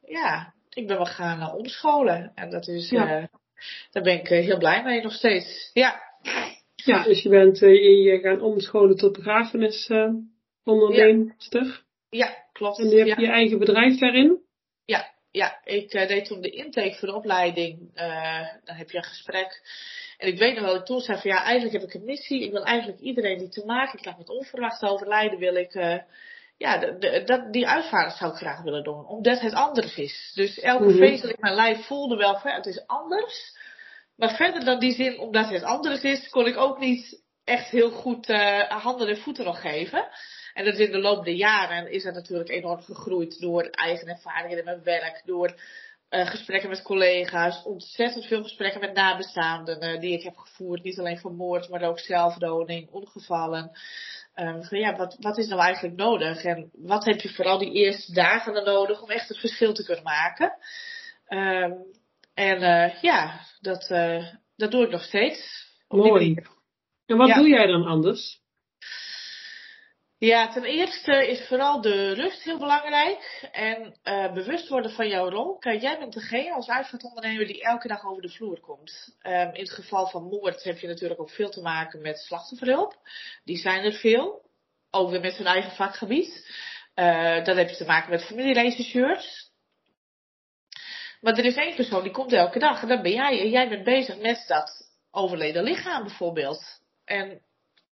ja, 0.02 0.54
ik 0.70 0.88
ben 0.88 0.98
wel 0.98 1.06
gaan 1.06 1.52
omscholen. 1.54 2.32
En 2.36 2.50
dat 2.50 2.68
is, 2.68 2.90
ja. 2.90 3.30
daar 3.92 4.04
ben 4.04 4.20
ik 4.20 4.28
heel 4.28 4.58
blij 4.58 4.84
mee 4.84 5.02
nog 5.02 5.14
steeds. 5.14 5.70
Ja. 5.74 6.02
Ja, 6.88 7.03
dus 7.03 7.22
je 7.22 7.29
bent 7.29 7.62
uh, 7.62 8.03
je 8.03 8.20
gaan 8.20 8.41
omscholen 8.41 8.98
tot 8.98 9.13
begrafenis 9.13 9.89
uh, 9.89 10.10
onderneemster. 10.63 11.84
Ja. 12.10 12.25
ja. 12.25 12.46
klopt. 12.51 12.79
En 12.79 12.89
je 12.89 13.03
hebt 13.03 13.22
je 13.22 13.27
eigen 13.27 13.60
bedrijf 13.60 14.00
daarin? 14.00 14.41
Ja, 14.86 15.13
ja. 15.32 15.60
ik 15.63 15.94
uh, 15.94 16.08
deed 16.08 16.25
toen 16.25 16.41
de 16.41 16.50
intake 16.50 16.96
voor 16.96 17.08
de 17.08 17.15
opleiding. 17.15 17.96
dan 18.63 18.75
heb 18.75 18.89
je 18.89 18.98
een 18.98 19.03
gesprek. 19.03 19.62
En 20.17 20.27
ik 20.27 20.39
weet 20.39 20.56
nog 20.56 20.63
wel, 20.63 20.75
ik 20.75 20.86
toen 20.86 21.00
zei 21.00 21.20
van 21.22 21.32
ja, 21.32 21.44
eigenlijk 21.44 21.74
heb 21.74 21.89
ik 21.89 21.94
een 21.94 22.06
missie. 22.06 22.44
Ik 22.44 22.51
wil 22.51 22.63
eigenlijk 22.63 23.00
iedereen 23.00 23.38
die 23.38 23.50
te 23.50 23.65
maken 23.65 24.00
krijgt 24.00 24.20
met 24.20 24.29
onverwacht 24.29 24.84
overlijden, 24.84 25.39
wil 25.39 25.56
ik 25.56 25.74
ja, 26.58 26.77
de, 26.77 26.98
de, 26.98 27.24
dat, 27.25 27.53
die 27.53 27.67
uitvaart 27.67 28.17
zou 28.17 28.32
ik 28.32 28.38
graag 28.38 28.62
willen 28.62 28.84
doen. 28.84 29.06
Omdat 29.06 29.39
het 29.39 29.53
anders 29.53 29.98
is. 29.98 30.32
Dus 30.36 30.60
elke 30.60 30.84
mm 30.84 30.89
-hmm. 30.89 31.03
in 31.03 31.36
mijn 31.39 31.56
lijf 31.56 31.86
voelde 31.86 32.15
wel 32.15 32.39
van 32.39 32.51
het 32.51 32.65
is 32.65 32.88
anders. 32.88 33.56
Maar 34.17 34.36
verder 34.36 34.65
dan 34.65 34.79
die 34.79 34.93
zin, 34.93 35.19
omdat 35.19 35.50
het 35.50 35.63
anders 35.63 36.01
is, 36.01 36.29
kon 36.29 36.47
ik 36.47 36.57
ook 36.57 36.79
niet 36.79 37.24
echt 37.43 37.69
heel 37.69 37.91
goed 37.91 38.29
uh, 38.29 38.62
handen 38.62 39.07
en 39.07 39.17
voeten 39.17 39.45
nog 39.45 39.62
geven. 39.62 40.07
En 40.53 40.65
dat 40.65 40.74
is 40.74 40.86
in 40.86 40.91
de 40.91 41.00
loop 41.00 41.25
der 41.25 41.33
jaren 41.33 41.91
is 41.91 42.03
dat 42.03 42.13
natuurlijk 42.13 42.50
enorm 42.50 42.81
gegroeid 42.81 43.39
door 43.39 43.63
eigen 43.63 44.07
ervaringen 44.07 44.57
in 44.57 44.63
mijn 44.63 44.83
werk, 44.83 45.21
door 45.25 45.62
uh, 46.09 46.27
gesprekken 46.27 46.69
met 46.69 46.81
collega's, 46.81 47.63
ontzettend 47.63 48.25
veel 48.25 48.43
gesprekken 48.43 48.79
met 48.79 48.93
nabestaanden 48.93 49.83
uh, 49.83 50.00
die 50.00 50.13
ik 50.13 50.24
heb 50.24 50.38
gevoerd. 50.38 50.83
Niet 50.83 51.00
alleen 51.00 51.19
voor 51.19 51.33
moord, 51.33 51.69
maar 51.69 51.81
ook 51.81 52.00
zelfdoding, 52.00 52.89
ongevallen. 52.91 53.71
Ja, 54.69 54.95
wat, 54.95 55.17
wat 55.19 55.38
is 55.38 55.47
nou 55.47 55.62
eigenlijk 55.62 55.95
nodig? 55.95 56.43
En 56.43 56.69
wat 56.74 57.05
heb 57.05 57.19
je 57.19 57.29
vooral 57.29 57.57
die 57.57 57.71
eerste 57.71 58.13
dagen 58.13 58.63
nodig 58.63 59.01
om 59.01 59.09
echt 59.09 59.27
het 59.27 59.39
verschil 59.39 59.74
te 59.74 59.86
kunnen 59.86 60.03
maken? 60.03 60.53
Um, 61.29 61.86
en 62.38 62.62
uh, 62.62 63.01
ja, 63.01 63.39
dat, 63.60 63.89
uh, 63.89 64.27
dat 64.56 64.72
doe 64.72 64.84
ik 64.84 64.91
nog 64.91 65.03
steeds. 65.03 65.65
Mooi. 65.88 66.36
En 67.06 67.17
wat 67.17 67.34
doe 67.34 67.48
jij 67.48 67.65
dan 67.65 67.86
anders? 67.86 68.41
Ja, 70.17 70.53
ten 70.53 70.63
eerste 70.63 71.27
is 71.27 71.48
vooral 71.48 71.82
de 71.82 72.13
rust 72.13 72.44
heel 72.44 72.58
belangrijk. 72.58 73.48
En 73.51 74.00
uh, 74.03 74.34
bewust 74.34 74.67
worden 74.67 74.91
van 74.91 75.08
jouw 75.08 75.29
rol. 75.29 75.58
Kijk, 75.58 75.82
jij 75.82 76.00
bent 76.00 76.13
degene 76.13 76.53
als 76.53 76.70
uitvaartondernemer 76.70 77.48
die 77.48 77.63
elke 77.63 77.88
dag 77.88 78.06
over 78.06 78.22
de 78.22 78.29
vloer 78.29 78.60
komt. 78.60 79.17
Um, 79.22 79.53
in 79.53 79.62
het 79.62 79.72
geval 79.72 80.08
van 80.08 80.24
moord 80.24 80.63
heb 80.63 80.79
je 80.79 80.88
natuurlijk 80.88 81.20
ook 81.20 81.32
veel 81.32 81.50
te 81.50 81.62
maken 81.62 82.01
met 82.01 82.17
slachtofferhulp. 82.17 82.96
Die 83.44 83.58
zijn 83.58 83.84
er 83.84 83.94
veel. 83.94 84.41
Ook 84.91 85.10
weer 85.10 85.22
met 85.22 85.38
hun 85.38 85.48
eigen 85.48 85.72
vakgebied. 85.72 86.51
Uh, 86.96 87.46
dan 87.46 87.58
heb 87.58 87.70
je 87.70 87.75
te 87.75 87.86
maken 87.86 88.10
met 88.10 88.25
familieregisseurs. 88.25 89.47
Maar 91.27 91.38
er 91.38 91.46
is 91.46 91.55
één 91.55 91.75
persoon 91.75 92.03
die 92.03 92.12
komt 92.12 92.34
elke 92.34 92.60
dag 92.60 92.81
en 92.81 92.88
dat 92.88 93.01
ben 93.01 93.12
jij. 93.12 93.39
En 93.39 93.50
jij 93.50 93.69
bent 93.69 93.84
bezig 93.84 94.17
met 94.17 94.43
dat 94.48 94.91
overleden 95.12 95.63
lichaam 95.63 96.03
bijvoorbeeld. 96.03 96.63
En 97.05 97.41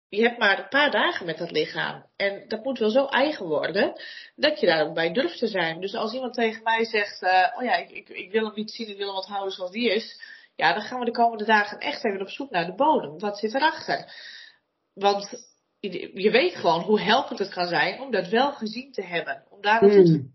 je 0.09 0.21
hebt 0.21 0.37
maar 0.37 0.59
een 0.59 0.67
paar 0.67 0.91
dagen 0.91 1.25
met 1.25 1.37
dat 1.37 1.51
lichaam. 1.51 2.05
En 2.15 2.47
dat 2.47 2.63
moet 2.63 2.79
wel 2.79 2.89
zo 2.89 3.05
eigen 3.05 3.45
worden 3.45 4.01
dat 4.35 4.59
je 4.59 4.65
daar 4.65 4.87
ook 4.87 4.93
bij 4.93 5.11
durft 5.11 5.37
te 5.37 5.47
zijn. 5.47 5.81
Dus 5.81 5.95
als 5.95 6.13
iemand 6.13 6.33
tegen 6.33 6.63
mij 6.63 6.85
zegt: 6.85 7.21
uh, 7.21 7.47
Oh 7.57 7.63
ja, 7.63 7.75
ik, 7.75 7.89
ik, 7.89 8.09
ik, 8.09 8.31
wil 8.31 8.45
hem 8.45 8.55
niet 8.55 8.71
zien, 8.71 8.89
ik 8.89 8.97
wil 8.97 9.05
hem 9.05 9.15
wat 9.15 9.27
houden 9.27 9.53
zoals 9.53 9.71
die 9.71 9.91
is. 9.91 10.21
Ja, 10.55 10.73
dan 10.73 10.81
gaan 10.81 10.99
we 10.99 11.05
de 11.05 11.11
komende 11.11 11.45
dagen 11.45 11.79
echt 11.79 12.05
even 12.05 12.21
op 12.21 12.29
zoek 12.29 12.49
naar 12.49 12.65
de 12.65 12.75
bodem. 12.75 13.19
Wat 13.19 13.39
zit 13.39 13.53
erachter? 13.53 14.13
Want 14.93 15.29
je 16.13 16.31
weet 16.31 16.55
gewoon 16.55 16.81
hoe 16.81 17.01
helpend 17.01 17.39
het 17.39 17.53
kan 17.53 17.67
zijn 17.67 18.01
om 18.01 18.11
dat 18.11 18.27
wel 18.27 18.53
gezien 18.53 18.91
te 18.91 19.03
hebben. 19.03 19.43
Hmm. 19.65 20.33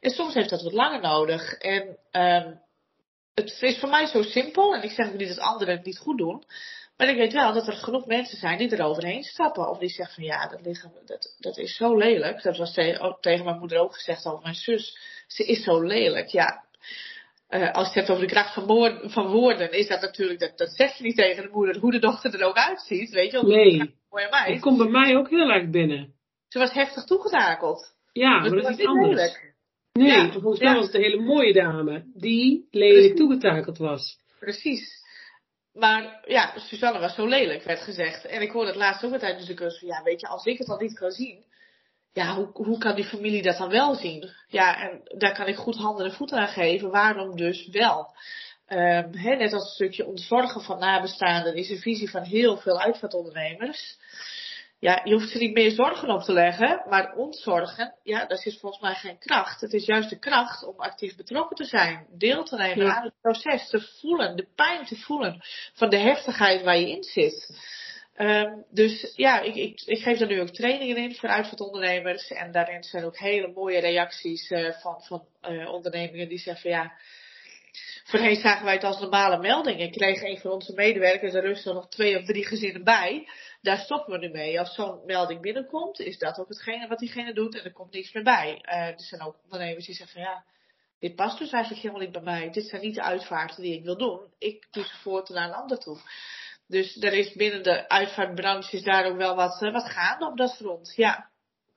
En 0.00 0.10
soms 0.10 0.34
heeft 0.34 0.50
dat 0.50 0.62
wat 0.62 0.72
langer 0.72 1.00
nodig. 1.00 1.52
En 1.52 1.98
um, 2.12 2.60
het 3.34 3.58
is 3.60 3.78
voor 3.78 3.88
mij 3.88 4.06
zo 4.06 4.22
simpel. 4.22 4.74
En 4.74 4.82
ik 4.82 4.90
zeg 4.90 5.08
ook 5.08 5.16
niet 5.16 5.28
dat 5.28 5.38
anderen 5.38 5.76
het 5.76 5.84
niet 5.84 5.98
goed 5.98 6.18
doen. 6.18 6.44
Maar 6.96 7.08
ik 7.08 7.16
weet 7.16 7.32
wel 7.32 7.52
dat 7.52 7.66
er 7.66 7.72
genoeg 7.72 8.06
mensen 8.06 8.38
zijn 8.38 8.58
die 8.58 8.76
er 8.76 8.84
overheen 8.84 9.22
stappen. 9.22 9.68
Of 9.68 9.78
die 9.78 9.88
zeggen 9.88 10.14
van 10.14 10.24
ja, 10.24 10.48
dat 10.48 10.60
lichaam, 10.60 10.92
dat, 11.04 11.34
dat 11.38 11.58
is 11.58 11.76
zo 11.76 11.96
lelijk. 11.96 12.42
Dat 12.42 12.56
was 12.56 12.74
tegen, 12.74 13.16
tegen 13.20 13.44
mijn 13.44 13.58
moeder 13.58 13.78
ook 13.78 13.94
gezegd 13.94 14.26
over 14.26 14.42
mijn 14.42 14.54
zus. 14.54 14.98
Ze 15.26 15.44
is 15.44 15.64
zo 15.64 15.80
lelijk. 15.82 16.28
Ja, 16.28 16.64
uh, 17.50 17.72
als 17.72 17.82
je 17.82 17.84
het 17.84 17.94
hebt 17.94 18.10
over 18.10 18.26
de 18.26 18.32
kracht 18.32 18.54
van, 18.54 18.66
woorden, 18.66 19.10
van 19.10 19.26
woorden, 19.26 19.72
is 19.72 19.88
dat 19.88 20.00
natuurlijk, 20.00 20.40
dat, 20.40 20.58
dat 20.58 20.76
zeg 20.76 20.96
je 20.96 21.02
niet 21.02 21.16
tegen 21.16 21.42
de 21.42 21.48
moeder, 21.52 21.78
hoe 21.78 21.90
de 21.90 21.98
dochter 21.98 22.34
er 22.34 22.46
ook 22.46 22.56
uitziet, 22.56 23.10
weet 23.10 23.30
je 23.30 23.40
wel. 23.40 23.50
Nee, 23.50 23.96
het 24.30 24.60
komt 24.60 24.78
bij 24.78 24.86
mij 24.86 25.16
ook 25.16 25.30
heel 25.30 25.50
erg 25.50 25.70
binnen. 25.70 26.14
Ze 26.48 26.58
was 26.58 26.72
heftig 26.72 27.04
toegetakeld. 27.04 27.94
Ja, 28.12 28.38
maar 28.38 28.50
dat 28.50 28.68
is 28.68 28.76
iets 28.76 28.86
anders. 28.86 29.38
Nee, 29.92 30.10
ja. 30.10 30.32
volgens 30.32 30.60
mij 30.60 30.74
was 30.74 30.86
het 30.86 30.94
een 30.94 31.02
hele 31.02 31.20
mooie 31.20 31.52
dame, 31.52 32.04
die 32.14 32.66
lelijk 32.70 33.16
toegetakeld 33.16 33.78
was. 33.78 34.18
Precies. 34.38 34.98
Maar 35.72 36.24
ja, 36.26 36.58
Suzanne 36.58 36.98
was 36.98 37.14
zo 37.14 37.26
lelijk, 37.26 37.62
werd 37.62 37.80
gezegd. 37.80 38.24
En 38.24 38.42
ik 38.42 38.50
hoorde 38.50 38.68
het 38.68 38.78
laatst 38.78 39.04
ook 39.04 39.18
tijdens 39.18 39.46
de 39.46 39.54
cursus 39.54 39.78
van, 39.78 39.88
ja, 39.88 40.02
weet 40.02 40.20
je, 40.20 40.26
als 40.26 40.44
ik 40.44 40.58
het 40.58 40.68
al 40.68 40.78
niet 40.78 40.98
kan 40.98 41.10
zien, 41.10 41.44
ja, 42.12 42.34
hoe, 42.34 42.50
hoe 42.52 42.78
kan 42.78 42.94
die 42.94 43.04
familie 43.04 43.42
dat 43.42 43.58
dan 43.58 43.70
wel 43.70 43.94
zien? 43.94 44.30
Ja, 44.48 44.90
en 44.90 45.00
daar 45.18 45.34
kan 45.34 45.46
ik 45.46 45.56
goed 45.56 45.76
handen 45.76 46.06
en 46.06 46.12
voeten 46.12 46.38
aan 46.38 46.48
geven. 46.48 46.90
Waarom 46.90 47.36
dus 47.36 47.68
wel? 47.68 48.14
Um, 48.68 49.10
net 49.10 49.52
als 49.52 49.62
een 49.62 49.74
stukje 49.74 50.06
ontzorgen 50.06 50.60
van 50.60 50.78
nabestaanden 50.78 51.54
is 51.54 51.70
een 51.70 51.78
visie 51.78 52.10
van 52.10 52.22
heel 52.22 52.56
veel 52.56 52.80
uitvaartondernemers. 52.80 53.98
Ja, 54.80 55.00
je 55.04 55.12
hoeft 55.12 55.28
ze 55.28 55.38
niet 55.38 55.52
meer 55.52 55.70
zorgen 55.70 56.08
op 56.10 56.22
te 56.22 56.32
leggen, 56.32 56.82
maar 56.88 57.14
ontzorgen, 57.14 57.94
ja, 58.02 58.26
dat 58.26 58.46
is 58.46 58.58
volgens 58.58 58.82
mij 58.82 58.94
geen 58.94 59.18
kracht. 59.18 59.60
Het 59.60 59.72
is 59.72 59.86
juist 59.86 60.10
de 60.10 60.18
kracht 60.18 60.64
om 60.64 60.74
actief 60.76 61.16
betrokken 61.16 61.56
te 61.56 61.64
zijn, 61.64 62.06
deel 62.10 62.44
te 62.44 62.56
nemen 62.56 62.94
aan 62.96 63.04
het 63.04 63.20
proces, 63.20 63.68
te 63.68 63.80
voelen, 63.80 64.36
de 64.36 64.46
pijn 64.54 64.84
te 64.86 64.96
voelen 64.96 65.42
van 65.74 65.90
de 65.90 65.98
heftigheid 65.98 66.62
waar 66.62 66.78
je 66.78 66.90
in 66.90 67.02
zit. 67.02 67.58
Um, 68.16 68.64
dus 68.70 69.12
ja, 69.16 69.40
ik, 69.40 69.54
ik, 69.54 69.82
ik, 69.84 70.02
geef 70.02 70.18
daar 70.18 70.28
nu 70.28 70.40
ook 70.40 70.50
trainingen 70.50 70.96
in 70.96 71.14
voor 71.14 71.28
uitvaartondernemers. 71.28 72.30
En 72.30 72.52
daarin 72.52 72.82
zijn 72.82 73.04
ook 73.04 73.18
hele 73.18 73.52
mooie 73.52 73.80
reacties 73.80 74.50
uh, 74.50 74.72
van, 74.72 75.02
van 75.02 75.24
uh, 75.48 75.72
ondernemingen 75.72 76.28
die 76.28 76.38
zeggen 76.38 76.70
ja, 76.70 76.92
voorheen 78.04 78.36
zagen 78.36 78.64
wij 78.64 78.74
het 78.74 78.84
als 78.84 79.00
normale 79.00 79.38
melding. 79.38 79.80
Ik 79.80 79.92
kreeg 79.92 80.22
een 80.22 80.38
van 80.38 80.50
onze 80.50 80.72
medewerkers 80.72 81.34
er 81.34 81.42
rustig 81.42 81.74
nog 81.74 81.88
twee 81.88 82.18
of 82.18 82.24
drie 82.24 82.46
gezinnen 82.46 82.84
bij. 82.84 83.28
Daar 83.60 83.78
stoppen 83.78 84.12
we 84.12 84.26
nu 84.26 84.32
mee. 84.32 84.58
Als 84.58 84.74
zo'n 84.74 85.00
melding 85.06 85.40
binnenkomt, 85.40 86.00
is 86.00 86.18
dat 86.18 86.38
ook 86.38 86.48
hetgene 86.48 86.88
wat 86.88 86.98
diegene 86.98 87.32
doet 87.32 87.58
en 87.58 87.64
er 87.64 87.72
komt 87.72 87.92
niks 87.92 88.12
meer 88.12 88.22
bij. 88.24 88.64
Uh, 88.64 88.74
er 88.74 89.00
zijn 89.00 89.22
ook 89.22 89.36
ondernemers 89.42 89.86
die 89.86 89.94
zeggen 89.94 90.20
ja, 90.20 90.44
dit 90.98 91.14
past 91.14 91.38
dus 91.38 91.50
eigenlijk 91.52 91.82
helemaal 91.82 92.04
niet 92.04 92.12
bij 92.12 92.22
mij. 92.22 92.50
Dit 92.50 92.68
zijn 92.68 92.82
niet 92.82 92.94
de 92.94 93.02
uitvaarten 93.02 93.62
die 93.62 93.74
ik 93.74 93.84
wil 93.84 93.96
doen. 93.96 94.20
Ik 94.38 94.66
doe 94.70 94.84
ze 94.84 94.96
voort 94.96 95.28
naar 95.28 95.48
een 95.48 95.54
ander 95.54 95.78
toe. 95.78 95.98
Dus 96.66 97.02
er 97.02 97.12
is 97.12 97.32
binnen 97.32 97.62
de 97.62 97.88
uitvaartbranche 97.88 98.82
daar 98.82 99.06
ook 99.06 99.16
wel 99.16 99.34
wat, 99.34 99.62
uh, 99.62 99.72
wat 99.72 99.90
gaande 99.90 100.26
op 100.26 100.36
dat 100.36 100.56
front. 100.56 100.92
Ja. 100.96 101.30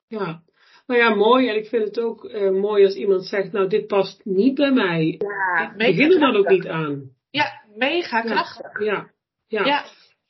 Ja. 0.08 0.42
Nou 0.86 1.00
ja, 1.00 1.14
mooi. 1.14 1.48
En 1.48 1.56
ik 1.56 1.66
vind 1.66 1.84
het 1.84 2.00
ook 2.00 2.24
uh, 2.24 2.50
mooi 2.50 2.84
als 2.84 2.94
iemand 2.94 3.26
zegt, 3.26 3.52
nou 3.52 3.68
dit 3.68 3.86
past 3.86 4.24
niet 4.24 4.54
bij 4.54 4.72
mij. 4.72 5.18
Ja, 5.18 5.70
ik 5.70 5.76
begin 5.76 6.12
er 6.12 6.20
dan 6.20 6.36
ook 6.36 6.48
niet 6.48 6.66
aan. 6.66 7.10
Ja, 7.30 7.62
mega 7.74 8.20
krachtig. 8.20 8.84
Ja. 8.84 9.10
Ja. 9.46 9.64
ja. 9.64 9.84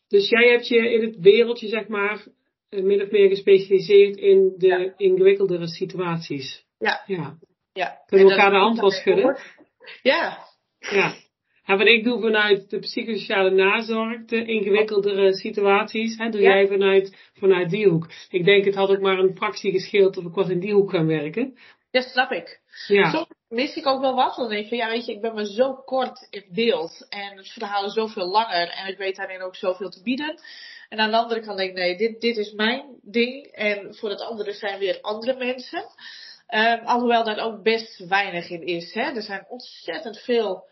Dus 0.09 0.29
jij 0.29 0.49
hebt 0.51 0.69
je 0.69 0.93
in 0.93 1.01
het 1.07 1.17
wereldje, 1.21 1.69
zeg 1.69 1.89
maar, 1.89 2.27
uh, 2.71 2.83
min 2.83 3.03
of 3.03 3.11
meer 3.11 3.29
gespecialiseerd 3.29 4.17
in 4.17 4.55
de 4.57 4.67
ja. 4.67 4.95
ingewikkeldere 4.97 5.67
situaties. 5.67 6.67
Ja. 6.79 7.03
ja. 7.07 7.39
ja. 7.73 8.03
Kunnen 8.07 8.27
we 8.27 8.33
elkaar 8.33 8.51
de 8.51 8.57
hand 8.57 8.81
wel 8.81 8.91
schudden? 8.91 9.39
Ja. 10.03 10.39
Ja. 10.79 11.15
En 11.65 11.79
wat 11.79 11.87
ik 11.87 12.05
doe 12.05 12.21
vanuit 12.21 12.71
de 12.71 12.79
psychosociale 12.79 13.51
nazorg, 13.51 14.25
de 14.25 14.45
ingewikkeldere 14.45 15.35
situaties, 15.35 16.19
hè, 16.19 16.29
doe 16.29 16.41
jij 16.41 16.67
vanuit, 16.67 17.31
vanuit 17.35 17.71
die 17.71 17.89
hoek. 17.89 18.11
Ik 18.31 18.45
denk 18.45 18.65
het 18.65 18.75
had 18.75 18.89
ook 18.89 19.01
maar 19.01 19.19
een 19.19 19.37
fractie 19.37 19.73
gescheeld 19.73 20.17
of 20.17 20.25
ik 20.25 20.35
was 20.35 20.49
in 20.49 20.61
die 20.61 20.73
hoek 20.73 20.91
gaan 20.91 21.07
werken. 21.07 21.59
Ja, 21.91 22.01
snap 22.01 22.31
ik. 22.31 22.61
Ja. 22.87 23.11
Soms 23.11 23.27
mis 23.49 23.77
ik 23.77 23.87
ook 23.87 24.01
wel 24.01 24.15
wat. 24.15 24.37
Dan 24.37 24.49
denk 24.49 24.63
ik 24.63 24.69
van, 24.69 24.79
ja 24.79 24.89
weet 24.89 25.07
je, 25.07 25.13
ik 25.13 25.21
ben 25.21 25.35
maar 25.35 25.45
zo 25.45 25.75
kort 25.75 26.27
in 26.31 26.45
beeld. 26.49 27.07
En 27.09 27.37
het 27.37 27.49
verhaal 27.49 27.85
is 27.85 27.93
zoveel 27.93 28.27
langer. 28.27 28.69
En 28.69 28.89
ik 28.89 28.99
weet 28.99 29.17
daarin 29.17 29.43
ook 29.43 29.57
zoveel 29.57 29.89
te 29.89 30.03
bieden. 30.03 30.41
En 30.89 30.99
aan 30.99 31.11
de 31.11 31.17
andere 31.17 31.41
kant 31.41 31.59
denk 31.59 31.71
ik, 31.71 31.77
nee, 31.77 31.97
dit, 31.97 32.21
dit 32.21 32.37
is 32.37 32.53
mijn 32.53 32.99
ding. 33.03 33.47
En 33.47 33.95
voor 33.95 34.11
het 34.11 34.21
andere 34.21 34.53
zijn 34.53 34.79
weer 34.79 34.99
andere 35.01 35.37
mensen. 35.37 35.85
Um, 36.55 36.81
alhoewel 36.85 37.25
daar 37.25 37.45
ook 37.45 37.63
best 37.63 37.99
weinig 38.09 38.51
in 38.51 38.67
is. 38.67 38.95
Hè. 38.95 39.03
Er 39.03 39.23
zijn 39.23 39.47
ontzettend 39.49 40.19
veel 40.19 40.65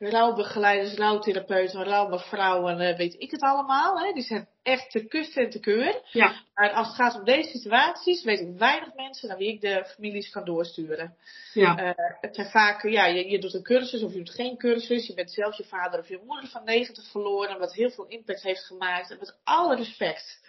rouwbegeleiders, 0.00 0.94
rouwtherapeuten, 0.94 1.84
rouwmevrouwen, 1.84 2.80
uh, 2.80 2.96
weet 2.96 3.14
ik 3.18 3.30
het 3.30 3.40
allemaal. 3.40 4.00
Hè? 4.00 4.12
Die 4.12 4.22
zijn 4.22 4.48
echt 4.62 4.90
te 4.90 5.04
kust 5.04 5.36
en 5.36 5.50
te 5.50 5.60
keur. 5.60 6.00
Ja. 6.10 6.34
Maar 6.54 6.70
als 6.70 6.86
het 6.86 6.96
gaat 6.96 7.14
om 7.14 7.24
deze 7.24 7.50
situaties, 7.50 8.24
weet 8.24 8.40
ik 8.40 8.58
weinig 8.58 8.94
mensen 8.94 9.28
naar 9.28 9.36
wie 9.36 9.52
ik 9.52 9.60
de 9.60 9.84
families 9.84 10.30
kan 10.30 10.44
doorsturen. 10.44 11.16
Ja. 11.52 11.82
Uh, 11.82 11.90
het 12.20 12.34
zijn 12.34 12.50
vaak, 12.50 12.82
ja, 12.82 13.06
je, 13.06 13.30
je, 13.30 13.38
doet 13.38 13.54
een 13.54 13.62
cursus 13.62 14.02
of 14.02 14.12
je 14.12 14.18
doet 14.18 14.34
geen 14.34 14.56
cursus. 14.56 15.06
Je 15.06 15.14
bent 15.14 15.32
zelf 15.32 15.56
je 15.56 15.64
vader 15.64 16.00
of 16.00 16.08
je 16.08 16.20
moeder 16.26 16.48
van 16.48 16.64
90 16.64 17.10
verloren, 17.10 17.58
wat 17.58 17.74
heel 17.74 17.90
veel 17.90 18.06
impact 18.06 18.42
heeft 18.42 18.64
gemaakt. 18.64 19.10
En 19.10 19.16
met 19.18 19.36
alle 19.44 19.76
respect. 19.76 20.40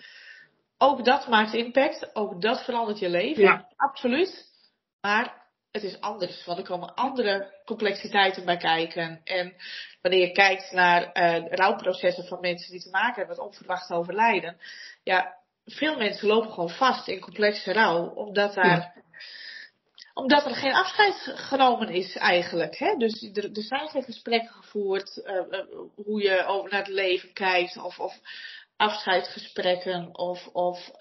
Ook 0.78 1.06
dat 1.06 1.28
maakt 1.28 1.54
impact, 1.54 2.16
ook 2.16 2.42
dat 2.42 2.64
verandert 2.64 3.00
je 3.00 3.10
leven. 3.10 3.44
Ja. 3.44 3.68
Absoluut. 3.76 4.50
Maar 5.02 5.41
het 5.72 5.84
is 5.84 6.02
anders, 6.02 6.46
want 6.46 6.58
er 6.58 6.66
komen 6.66 6.96
andere 6.96 7.54
complexiteiten 7.66 8.46
bij 8.46 8.58
kijken. 8.58 9.22
En 9.24 9.54
wanneer 10.02 10.20
je 10.20 10.32
kijkt 10.32 10.72
naar 10.72 11.02
uh, 11.14 11.48
rouwprocessen 11.50 12.26
van 12.26 12.40
mensen 12.40 12.72
die 12.72 12.82
te 12.82 12.90
maken 12.90 13.16
hebben 13.16 13.36
met 13.36 13.46
onverwacht 13.46 13.92
overlijden, 13.92 14.58
ja, 15.04 15.40
veel 15.66 15.98
mensen 15.98 16.28
lopen 16.28 16.52
gewoon 16.52 16.70
vast 16.70 17.08
in 17.08 17.20
complexe 17.20 17.74
rouw, 17.74 18.10
omdat 18.10 18.54
daar. 18.54 18.78
Ja. 18.78 19.00
Omdat 20.14 20.46
er 20.46 20.56
geen 20.56 20.74
afscheid 20.74 21.32
genomen 21.36 21.90
is 21.90 22.16
eigenlijk. 22.16 22.78
Hè? 22.78 22.96
Dus 22.96 23.22
er, 23.22 23.44
er 23.44 23.64
zijn 23.64 23.90
geen 23.90 24.04
gesprekken 24.04 24.50
gevoerd 24.50 25.22
uh, 25.26 25.36
uh, 25.36 25.60
hoe 25.96 26.22
je 26.22 26.46
over 26.46 26.72
naar 26.72 26.80
het 26.80 26.94
leven 26.94 27.34
kijkt. 27.34 27.78
Of, 27.78 28.00
of 28.00 28.20
afscheidsgesprekken. 28.76 30.18
Of, 30.18 30.48
of 30.48 30.92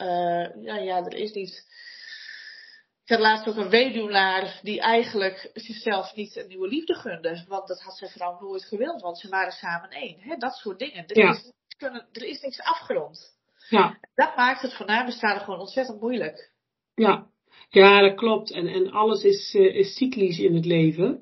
ja, 0.60 0.76
ja, 0.76 0.96
er 0.96 1.14
is 1.14 1.32
niet 1.32 1.64
ik 3.10 3.16
had 3.16 3.24
laatst 3.24 3.48
ook 3.48 3.56
een 3.56 3.70
weduwnaar 3.70 4.58
die 4.62 4.80
eigenlijk 4.80 5.50
zichzelf 5.54 6.14
niet 6.14 6.36
een 6.36 6.48
nieuwe 6.48 6.68
liefde 6.68 6.94
gunde. 6.94 7.44
Want 7.48 7.68
dat 7.68 7.82
had 7.82 7.96
zijn 7.96 8.10
vrouw 8.10 8.40
nooit 8.40 8.64
gewild, 8.64 9.00
want 9.02 9.18
ze 9.18 9.28
waren 9.28 9.52
samen 9.52 9.90
één. 9.90 10.38
Dat 10.38 10.54
soort 10.54 10.78
dingen. 10.78 11.06
Er, 11.06 11.18
Ja. 11.18 11.30
is, 11.30 11.52
kunnen, 11.76 12.08
er 12.12 12.24
is 12.24 12.40
niks 12.40 12.60
afgerond. 12.60 13.18
Ja. 13.68 13.98
Dat 14.14 14.36
maakt 14.36 14.62
het 14.62 14.74
voor 14.74 14.86
nabestaanden 14.86 15.44
gewoon 15.44 15.60
ontzettend 15.60 16.00
moeilijk. 16.00 16.52
Ja, 16.94 17.26
ja 17.68 18.00
dat 18.00 18.14
klopt. 18.14 18.50
En, 18.52 18.66
en 18.66 18.90
alles 18.90 19.22
is, 19.22 19.54
uh, 19.54 19.74
is 19.74 19.96
cyclisch 19.96 20.38
in 20.38 20.54
het 20.54 20.64
leven. 20.66 21.18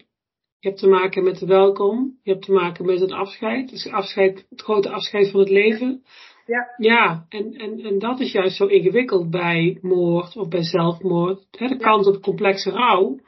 Je 0.59 0.69
hebt 0.69 0.81
te 0.81 0.89
maken 0.89 1.25
met 1.25 1.39
de 1.39 1.47
welkom. 1.47 2.19
Je 2.23 2.33
hebt 2.33 2.45
te 2.45 2.53
maken 2.53 2.87
met 2.87 3.01
het 3.01 3.13
afscheid. 3.13 3.69
Dus 3.69 3.87
afscheid, 3.87 4.47
het 4.49 4.61
grote 4.61 4.91
afscheid 4.91 5.31
van 5.31 5.41
het 5.41 5.51
leven. 5.51 6.05
Ja. 6.49 6.75
Ja, 6.77 7.27
en, 7.29 7.53
en, 7.53 7.81
en 7.81 7.99
dat 7.99 8.21
is 8.21 8.33
juist 8.33 8.57
zo 8.57 8.67
ingewikkeld 8.67 9.31
bij 9.31 9.79
moord 9.83 10.37
of 10.37 10.49
bij 10.49 10.63
zelfmoord. 10.63 11.47
Hè, 11.51 11.67
de 11.67 11.77
kans 11.77 12.07
op 12.07 12.23
complexe 12.23 12.71
rouw 12.71 13.19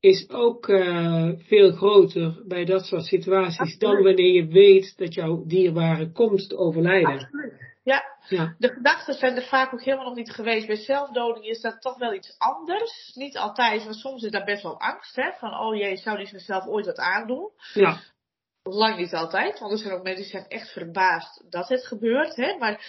is 0.00 0.30
ook 0.30 0.68
uh, 0.68 1.30
veel 1.36 1.72
groter 1.72 2.42
bij 2.46 2.64
dat 2.64 2.84
soort 2.84 3.04
situaties 3.04 3.58
Absoluut. 3.58 3.80
dan 3.80 4.02
wanneer 4.02 4.32
je 4.32 4.46
weet 4.46 4.96
dat 4.96 5.14
jouw 5.14 5.44
dierbare 5.46 6.12
komt 6.12 6.48
te 6.48 6.56
overlijden. 6.56 7.12
Absoluut. 7.12 7.52
Ja. 7.82 8.04
Ja. 8.28 8.54
De 8.58 8.68
gedachten 8.68 9.14
zijn 9.14 9.36
er 9.36 9.42
vaak 9.42 9.72
ook 9.72 9.82
helemaal 9.82 10.06
nog 10.06 10.16
niet 10.16 10.32
geweest. 10.32 10.66
Bij 10.66 10.76
zelfdoding 10.76 11.46
is 11.46 11.60
dat 11.60 11.80
toch 11.80 11.98
wel 11.98 12.14
iets 12.14 12.34
anders. 12.38 13.12
Niet 13.14 13.38
altijd, 13.38 13.84
maar 13.84 13.94
soms 13.94 14.22
is 14.22 14.30
daar 14.30 14.44
best 14.44 14.62
wel 14.62 14.80
angst. 14.80 15.16
Hè? 15.16 15.30
Van, 15.38 15.58
oh 15.58 15.76
jee, 15.76 15.96
zou 15.96 16.16
die 16.16 16.26
zichzelf 16.26 16.66
ooit 16.66 16.86
wat 16.86 16.98
aandoen? 16.98 17.50
Ja. 17.74 18.00
Lang 18.68 18.96
niet 18.96 19.14
altijd, 19.14 19.58
want 19.58 19.72
er 19.72 19.78
zijn 19.78 19.92
ook 19.92 20.02
mensen 20.02 20.22
die 20.22 20.30
zijn 20.30 20.48
echt 20.48 20.72
verbaasd 20.72 21.50
dat 21.50 21.68
het 21.68 21.86
gebeurt. 21.86 22.36
Hè? 22.36 22.56
Maar 22.58 22.86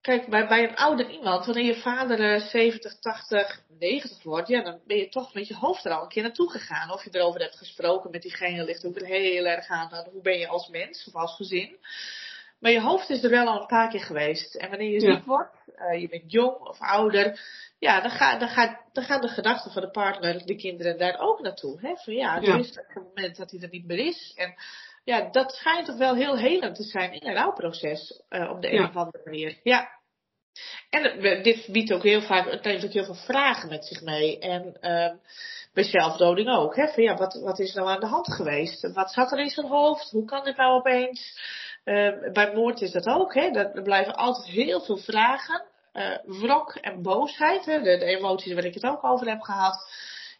kijk, 0.00 0.28
bij, 0.28 0.48
bij 0.48 0.68
een 0.68 0.76
ouder 0.76 1.10
iemand, 1.10 1.46
wanneer 1.46 1.64
je 1.64 1.80
vader 1.80 2.34
uh, 2.34 2.48
70, 2.48 2.98
80, 2.98 3.62
90 3.78 4.22
wordt, 4.22 4.48
ja, 4.48 4.62
dan 4.62 4.80
ben 4.86 4.96
je 4.96 5.08
toch 5.08 5.34
met 5.34 5.48
je 5.48 5.56
hoofd 5.56 5.84
er 5.84 5.92
al 5.92 6.02
een 6.02 6.08
keer 6.08 6.22
naartoe 6.22 6.50
gegaan. 6.50 6.92
Of 6.92 7.04
je 7.04 7.10
erover 7.12 7.40
hebt 7.40 7.56
gesproken 7.56 8.10
met 8.10 8.22
diegene, 8.22 8.64
ligt 8.64 8.86
ook 8.86 9.00
heel 9.00 9.44
erg 9.44 9.68
aan 9.68 10.06
hoe 10.12 10.22
ben 10.22 10.38
je 10.38 10.48
als 10.48 10.68
mens 10.68 11.06
of 11.06 11.14
als 11.14 11.36
gezin? 11.36 11.78
Maar 12.60 12.70
je 12.72 12.80
hoofd 12.80 13.10
is 13.10 13.22
er 13.22 13.30
wel 13.30 13.46
al 13.46 13.60
een 13.60 13.66
paar 13.66 13.88
keer 13.88 14.00
geweest. 14.00 14.54
En 14.54 14.68
wanneer 14.70 14.90
je 14.90 15.00
Ja. 15.06 15.14
ziek 15.14 15.24
wordt, 15.24 15.56
uh, 15.76 16.00
je 16.00 16.08
bent 16.08 16.32
jong 16.32 16.58
of 16.58 16.80
ouder, 16.80 17.40
ja, 17.78 18.00
dan, 18.00 18.10
ga, 18.10 18.38
dan, 18.38 18.76
dan 18.92 19.04
gaan 19.04 19.20
de 19.20 19.28
gedachten 19.28 19.72
van 19.72 19.82
de 19.82 19.90
partner, 19.90 20.46
de 20.46 20.56
kinderen 20.56 20.98
daar 20.98 21.18
ook 21.18 21.40
naartoe. 21.40 21.80
Hè? 21.80 21.96
Van 21.96 22.14
ja, 22.14 22.36
er 22.36 22.42
Ja. 22.42 22.56
is 22.58 22.74
het 22.74 22.94
moment 22.94 23.36
dat 23.36 23.50
hij 23.50 23.60
er 23.60 23.68
niet 23.70 23.86
meer 23.86 23.98
is. 24.06 24.32
En 24.36 24.54
ja, 25.04 25.28
dat 25.30 25.52
schijnt 25.52 25.86
toch 25.86 25.96
wel 25.96 26.14
heel 26.14 26.36
helend 26.38 26.76
te 26.76 26.82
zijn 26.82 27.12
in 27.12 27.28
een 27.28 27.34
rouwproces, 27.34 28.22
uh, 28.30 28.50
op 28.50 28.62
de 28.62 28.68
Ja. 28.68 28.82
een 28.82 28.88
of 28.88 28.96
andere 28.96 29.20
manier. 29.24 29.60
Ja. 29.62 29.88
En 30.90 31.24
uh, 31.24 31.42
dit 31.42 31.66
biedt 31.72 31.92
ook 31.92 32.02
heel 32.02 32.22
vaak, 32.22 32.50
het 32.50 32.62
neemt 32.64 32.84
ook 32.84 32.92
heel 32.92 33.04
veel 33.04 33.14
vragen 33.14 33.68
met 33.68 33.84
zich 33.86 34.00
mee. 34.02 34.38
En 34.38 34.76
uh, 34.80 35.10
bij 35.74 35.84
zelfdoding 35.84 36.48
ook. 36.48 36.76
Hè? 36.76 36.88
Van 36.88 37.02
ja, 37.02 37.16
wat, 37.16 37.34
wat 37.34 37.58
is 37.58 37.74
nou 37.74 37.88
aan 37.88 38.00
de 38.00 38.06
hand 38.06 38.32
geweest? 38.32 38.92
Wat 38.92 39.12
zat 39.12 39.32
er 39.32 39.38
in 39.38 39.48
zijn 39.50 39.66
hoofd? 39.66 40.10
Hoe 40.10 40.24
kan 40.24 40.44
dit 40.44 40.56
nou 40.56 40.72
opeens? 40.78 41.38
Uh, 41.84 42.32
bij 42.32 42.52
moord 42.54 42.80
is 42.80 42.92
dat 42.92 43.06
ook. 43.06 43.34
Hè? 43.34 43.50
Dat, 43.50 43.76
er 43.76 43.82
blijven 43.82 44.14
altijd 44.14 44.46
heel 44.46 44.80
veel 44.80 44.96
vragen. 44.96 45.64
Uh, 45.92 46.16
wrok 46.24 46.74
en 46.74 47.02
boosheid. 47.02 47.64
Hè? 47.64 47.82
De, 47.82 47.98
de 47.98 48.04
emoties 48.04 48.52
waar 48.52 48.64
ik 48.64 48.74
het 48.74 48.86
ook 48.86 49.04
over 49.04 49.28
heb 49.28 49.40
gehad. 49.40 49.90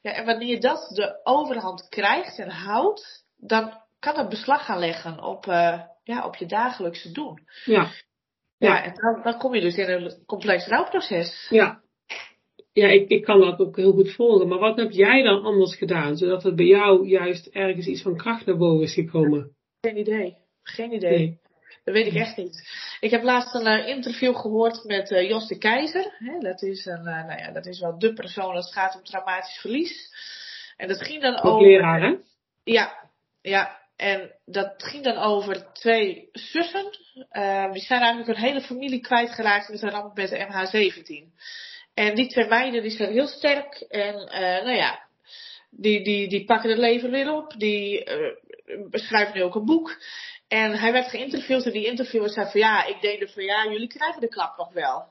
Ja, 0.02 0.12
en 0.12 0.24
wanneer 0.24 0.60
dat 0.60 0.90
de 0.94 1.20
overhand 1.24 1.88
krijgt 1.88 2.38
en 2.38 2.50
houdt, 2.50 3.24
dan 3.36 3.72
kan 3.98 4.16
het 4.16 4.28
beslag 4.28 4.64
gaan 4.64 4.78
leggen 4.78 5.22
op, 5.22 5.46
uh, 5.46 5.80
ja, 6.04 6.26
op 6.26 6.36
je 6.36 6.46
dagelijkse 6.46 7.12
doen. 7.12 7.38
Ja. 7.64 7.90
Ja, 8.56 8.74
Ja. 8.74 8.84
en 8.84 8.94
dan, 8.94 9.22
dan 9.22 9.38
kom 9.38 9.54
je 9.54 9.60
dus 9.60 9.76
in 9.76 9.88
een 9.90 10.22
complex 10.26 10.66
rouwproces. 10.66 11.46
Ja. 11.50 11.80
Ja, 12.72 12.88
ik, 12.88 13.08
ik 13.08 13.24
kan 13.24 13.40
dat 13.40 13.58
ook 13.58 13.76
heel 13.76 13.92
goed 13.92 14.14
volgen. 14.14 14.48
Maar 14.48 14.58
wat 14.58 14.76
heb 14.76 14.90
jij 14.90 15.22
dan 15.22 15.42
anders 15.42 15.76
gedaan, 15.76 16.16
zodat 16.16 16.42
het 16.42 16.56
bij 16.56 16.66
jou 16.66 17.06
juist 17.08 17.46
ergens 17.46 17.86
iets 17.86 18.02
van 18.02 18.16
kracht 18.16 18.46
naar 18.46 18.56
boven 18.56 18.84
is 18.84 18.94
gekomen? 18.94 19.56
Geen 19.80 19.98
idee. 19.98 20.36
Geen 20.74 20.92
idee. 20.92 21.18
Nee. 21.18 21.40
Dat 21.84 21.94
weet 21.94 22.06
ik 22.06 22.14
echt 22.14 22.36
niet. 22.36 22.68
Ik 23.00 23.10
heb 23.10 23.22
laatst 23.22 23.54
een 23.54 23.66
uh, 23.66 23.88
interview 23.88 24.36
gehoord 24.36 24.84
met 24.84 25.10
uh, 25.10 25.28
Jos 25.28 25.48
de 25.48 25.58
Keizer. 25.58 26.14
Hè, 26.18 26.38
dat, 26.38 26.62
is 26.62 26.86
een, 26.86 27.06
uh, 27.06 27.26
nou 27.26 27.38
ja, 27.38 27.50
dat 27.50 27.66
is 27.66 27.80
wel 27.80 27.98
de 27.98 28.12
persoon 28.12 28.54
als 28.54 28.64
het 28.64 28.74
gaat 28.74 28.94
om 28.94 29.04
traumatisch 29.04 29.58
verlies. 29.60 30.12
En 30.76 30.88
dat 30.88 31.02
ging 31.02 31.22
dan 31.22 31.38
Ook 31.38 31.44
over. 31.44 31.66
leraar, 31.66 32.00
hè? 32.00 32.16
Ja, 32.64 33.10
ja. 33.40 33.78
En 33.96 34.34
dat 34.44 34.74
ging 34.76 35.04
dan 35.04 35.16
over 35.16 35.72
twee 35.72 36.28
zussen. 36.32 36.98
Uh, 37.32 37.72
die 37.72 37.82
zijn 37.82 38.00
eigenlijk 38.00 38.28
een 38.38 38.44
hele 38.44 38.60
familie 38.60 39.00
kwijtgeraakt 39.00 39.68
met 39.68 39.82
een 39.82 39.90
ramp 39.90 40.16
met 40.16 40.28
de 40.28 40.46
MH17. 40.46 41.34
En 41.94 42.14
die 42.14 42.28
twee 42.28 42.48
meiden 42.48 42.82
die 42.82 42.90
zijn 42.90 43.12
heel 43.12 43.26
sterk. 43.26 43.74
En 43.88 44.14
nou 44.64 44.76
ja, 44.76 45.02
die, 45.70 46.04
die, 46.04 46.28
die 46.28 46.44
pakken 46.44 46.70
het 46.70 46.78
leven 46.78 47.10
weer 47.10 47.32
op. 47.32 47.54
Die 47.58 48.04
beschrijven 48.90 49.34
nu 49.34 49.42
ook 49.42 49.54
een 49.54 49.64
boek. 49.64 49.98
En 50.50 50.78
hij 50.78 50.92
werd 50.92 51.08
geïnterviewd 51.08 51.66
en 51.66 51.72
die 51.72 51.86
interviewer 51.86 52.30
zei 52.30 52.50
van 52.50 52.60
ja, 52.60 52.86
ik 52.86 53.00
denk 53.00 53.20
er 53.20 53.28
van 53.28 53.44
ja, 53.44 53.66
jullie 53.70 53.88
krijgen 53.88 54.20
de 54.20 54.28
klap 54.28 54.56
nog 54.56 54.72
wel. 54.72 55.08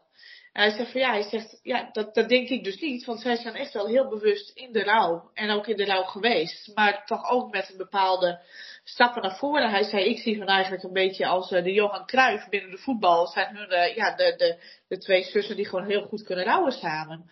En 0.53 0.61
hij 0.61 0.71
zegt 0.71 0.91
van 0.91 1.01
ja, 1.01 1.11
hij 1.11 1.21
zegt, 1.21 1.59
ja 1.63 1.89
dat, 1.91 2.13
dat 2.13 2.29
denk 2.29 2.49
ik 2.49 2.63
dus 2.63 2.79
niet, 2.79 3.05
want 3.05 3.21
zij 3.21 3.35
zijn 3.35 3.55
echt 3.55 3.73
wel 3.73 3.87
heel 3.87 4.09
bewust 4.09 4.51
in 4.55 4.71
de 4.71 4.83
rouw 4.83 5.31
en 5.33 5.49
ook 5.49 5.67
in 5.67 5.77
de 5.77 5.85
rouw 5.85 6.03
geweest. 6.03 6.71
Maar 6.75 7.05
toch 7.05 7.29
ook 7.29 7.51
met 7.51 7.69
een 7.69 7.77
bepaalde 7.77 8.41
stappen 8.83 9.21
naar 9.21 9.37
voren. 9.37 9.69
Hij 9.69 9.83
zei, 9.83 10.03
ik 10.03 10.19
zie 10.19 10.37
hun 10.37 10.47
eigenlijk 10.47 10.83
een 10.83 10.93
beetje 10.93 11.25
als 11.25 11.51
uh, 11.51 11.63
de 11.63 11.73
Johan 11.73 12.05
Cruijff 12.05 12.49
binnen 12.49 12.71
de 12.71 12.77
voetbal. 12.77 13.27
Zijn 13.27 13.55
hun, 13.55 13.71
uh, 13.71 13.95
ja, 13.95 14.15
de, 14.15 14.33
de, 14.37 14.63
de 14.87 14.97
twee 14.97 15.23
zussen 15.23 15.55
die 15.55 15.67
gewoon 15.67 15.89
heel 15.89 16.07
goed 16.07 16.23
kunnen 16.23 16.45
rouwen 16.45 16.71
samen. 16.71 17.29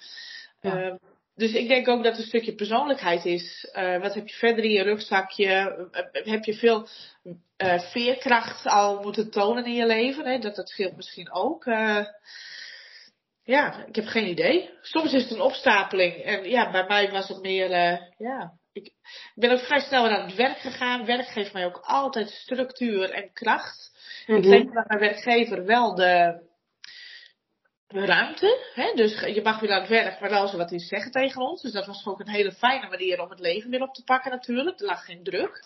Ja. 0.62 0.82
Uh, 0.82 0.96
dus 1.36 1.54
ik 1.54 1.68
denk 1.68 1.88
ook 1.88 2.04
dat 2.04 2.12
het 2.12 2.22
een 2.22 2.28
stukje 2.28 2.56
persoonlijkheid 2.56 3.26
is. 3.26 3.70
Uh, 3.74 4.02
wat 4.02 4.14
heb 4.14 4.28
je 4.28 4.36
verder 4.36 4.64
in 4.64 4.72
je 4.72 4.84
rugzakje? 4.84 5.88
Uh, 5.92 6.26
heb 6.26 6.44
je 6.44 6.54
veel 6.54 6.88
uh, 7.58 7.80
veerkracht 7.80 8.66
al 8.66 9.02
moeten 9.02 9.32
tonen 9.32 9.66
in 9.66 9.74
je 9.74 9.86
leven? 9.86 10.26
Hè? 10.26 10.40
Dat, 10.40 10.56
dat 10.56 10.70
scheelt 10.70 10.96
misschien 10.96 11.32
ook. 11.32 11.66
Uh, 11.66 12.06
ja, 13.44 13.86
ik 13.86 13.96
heb 13.96 14.06
geen 14.06 14.28
idee. 14.28 14.70
Soms 14.82 15.14
is 15.14 15.24
het 15.24 15.32
een 15.32 15.42
opstapeling. 15.42 16.16
En 16.16 16.50
ja, 16.50 16.72
bij 16.72 16.86
mij 16.88 17.12
was 17.12 17.28
het 17.28 17.42
meer, 17.42 17.70
uh, 17.70 18.00
ja. 18.18 18.54
Ik, 18.74 18.86
ik 18.86 18.94
ben 19.36 19.52
ook 19.52 19.60
vrij 19.60 19.80
snel 19.80 20.08
aan 20.08 20.26
het 20.26 20.36
werk 20.36 20.58
gegaan. 20.58 21.06
Werk 21.06 21.28
geeft 21.28 21.54
mij 21.54 21.66
ook 21.66 21.80
altijd 21.82 22.30
structuur 22.30 23.12
en 23.12 23.34
kracht. 23.34 23.92
Ik 24.26 24.44
geef 24.44 24.76
aan 24.76 24.86
mijn 24.88 25.00
werkgever 25.00 25.66
wel 25.66 25.96
de, 25.96 26.42
ruimte. 27.88 28.72
Hè? 28.74 28.94
Dus 28.96 29.20
je 29.20 29.42
mag 29.44 29.60
weer 29.60 29.72
aan 29.72 29.80
het 29.80 29.90
werk, 29.90 30.20
maar 30.20 30.30
wel 30.30 30.48
ze 30.48 30.58
wat 30.58 30.72
iets 30.72 30.88
zeggen 30.88 31.12
tegen 31.12 31.42
ons. 31.42 31.62
Dus 31.62 31.72
dat 31.72 31.86
was 31.86 32.06
ook 32.06 32.20
een 32.20 32.30
hele 32.30 32.52
fijne 32.52 32.88
manier 32.90 33.22
om 33.22 33.30
het 33.30 33.40
leven 33.40 33.70
weer 33.70 33.82
op 33.82 33.94
te 33.94 34.04
pakken 34.04 34.32
natuurlijk. 34.32 34.80
Er 34.80 34.86
lag 34.86 35.06
geen 35.06 35.24
druk. 35.24 35.66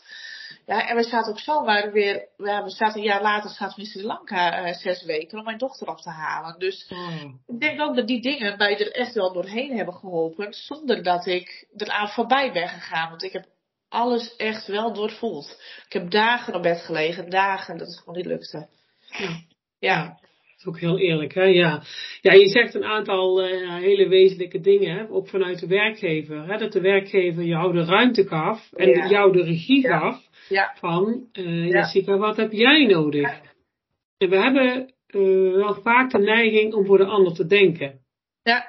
Ja, 0.66 0.88
en 0.88 0.96
we 0.96 1.04
zaten 1.04 1.32
ook 1.32 1.40
zomaar 1.40 1.92
weer, 1.92 2.28
ja, 2.38 2.64
we 2.64 2.70
zaten 2.70 3.00
een 3.00 3.08
jaar 3.08 3.22
later 3.22 3.50
zaten 3.50 3.76
we 3.76 3.82
in 3.82 3.88
Sri 3.88 4.04
Lanka 4.04 4.68
uh, 4.68 4.74
zes 4.74 5.04
weken 5.04 5.38
om 5.38 5.44
mijn 5.44 5.58
dochter 5.58 5.88
op 5.88 5.98
te 5.98 6.10
halen. 6.10 6.60
Dus 6.60 6.88
oh. 6.90 7.24
ik 7.48 7.60
denk 7.60 7.82
ook 7.82 7.96
dat 7.96 8.08
die 8.08 8.22
dingen 8.22 8.58
mij 8.58 8.80
er 8.80 8.92
echt 8.92 9.14
wel 9.14 9.34
doorheen 9.34 9.78
hebben 9.78 9.94
geholpen, 9.94 10.54
zonder 10.54 11.04
dat 11.04 11.26
ik 11.26 11.68
eraan 11.78 12.10
voorbij 12.10 12.52
ben 12.52 12.70
gegaan. 12.70 13.10
Want 13.10 13.24
ik 13.24 13.34
heb 13.34 13.46
alles 13.90 14.36
echt 14.36 14.68
wel 14.68 14.94
doorvoeld. 14.94 15.62
Ik 15.86 15.94
heb 15.94 16.12
dagen 16.12 16.56
op 16.56 16.62
bed 16.62 16.82
gelegen, 16.82 17.30
dagen 17.30 17.78
dat 17.78 17.88
het 17.88 17.98
gewoon 17.98 18.16
niet 18.16 18.26
lukte. 18.26 18.68
Ja. 19.10 19.42
ja. 19.80 20.20
Is 20.62 20.68
ook 20.68 20.80
heel 20.80 21.00
eerlijk, 21.00 21.34
hè? 21.34 21.44
Ja. 21.44 21.84
ja, 22.22 22.34
je 22.34 22.48
zegt 22.48 22.74
een 22.74 22.84
aantal 22.84 23.48
uh, 23.48 23.76
hele 23.76 24.08
wezenlijke 24.08 24.60
dingen, 24.60 24.96
hè? 24.96 25.10
ook 25.10 25.28
vanuit 25.28 25.60
de 25.60 25.68
werkgever. 25.68 26.48
Hè? 26.48 26.58
Dat 26.58 26.72
de 26.72 26.82
werkgever 26.82 27.44
jou 27.44 27.74
de 27.74 27.86
ruimte 27.86 28.28
gaf 28.28 28.72
en 28.74 28.90
ja. 28.90 29.10
jou 29.10 29.32
de 29.32 29.44
regie 29.44 29.82
Ja. 29.82 30.00
gaf 30.00 30.30
Ja. 30.50 30.76
van, 30.80 31.28
uh, 31.34 31.68
Ja. 31.68 31.78
Jessica, 31.78 32.18
wat 32.18 32.38
heb 32.38 32.52
jij 32.52 32.86
nodig? 32.86 33.40
En 34.18 34.30
we 34.30 34.38
hebben 34.38 34.94
uh, 35.16 35.56
wel 35.56 35.74
vaak 35.82 36.12
de 36.12 36.20
neiging 36.20 36.74
om 36.74 36.86
voor 36.86 36.98
de 36.98 37.06
ander 37.06 37.34
te 37.34 37.46
denken. 37.46 38.00
Ja. 38.44 38.66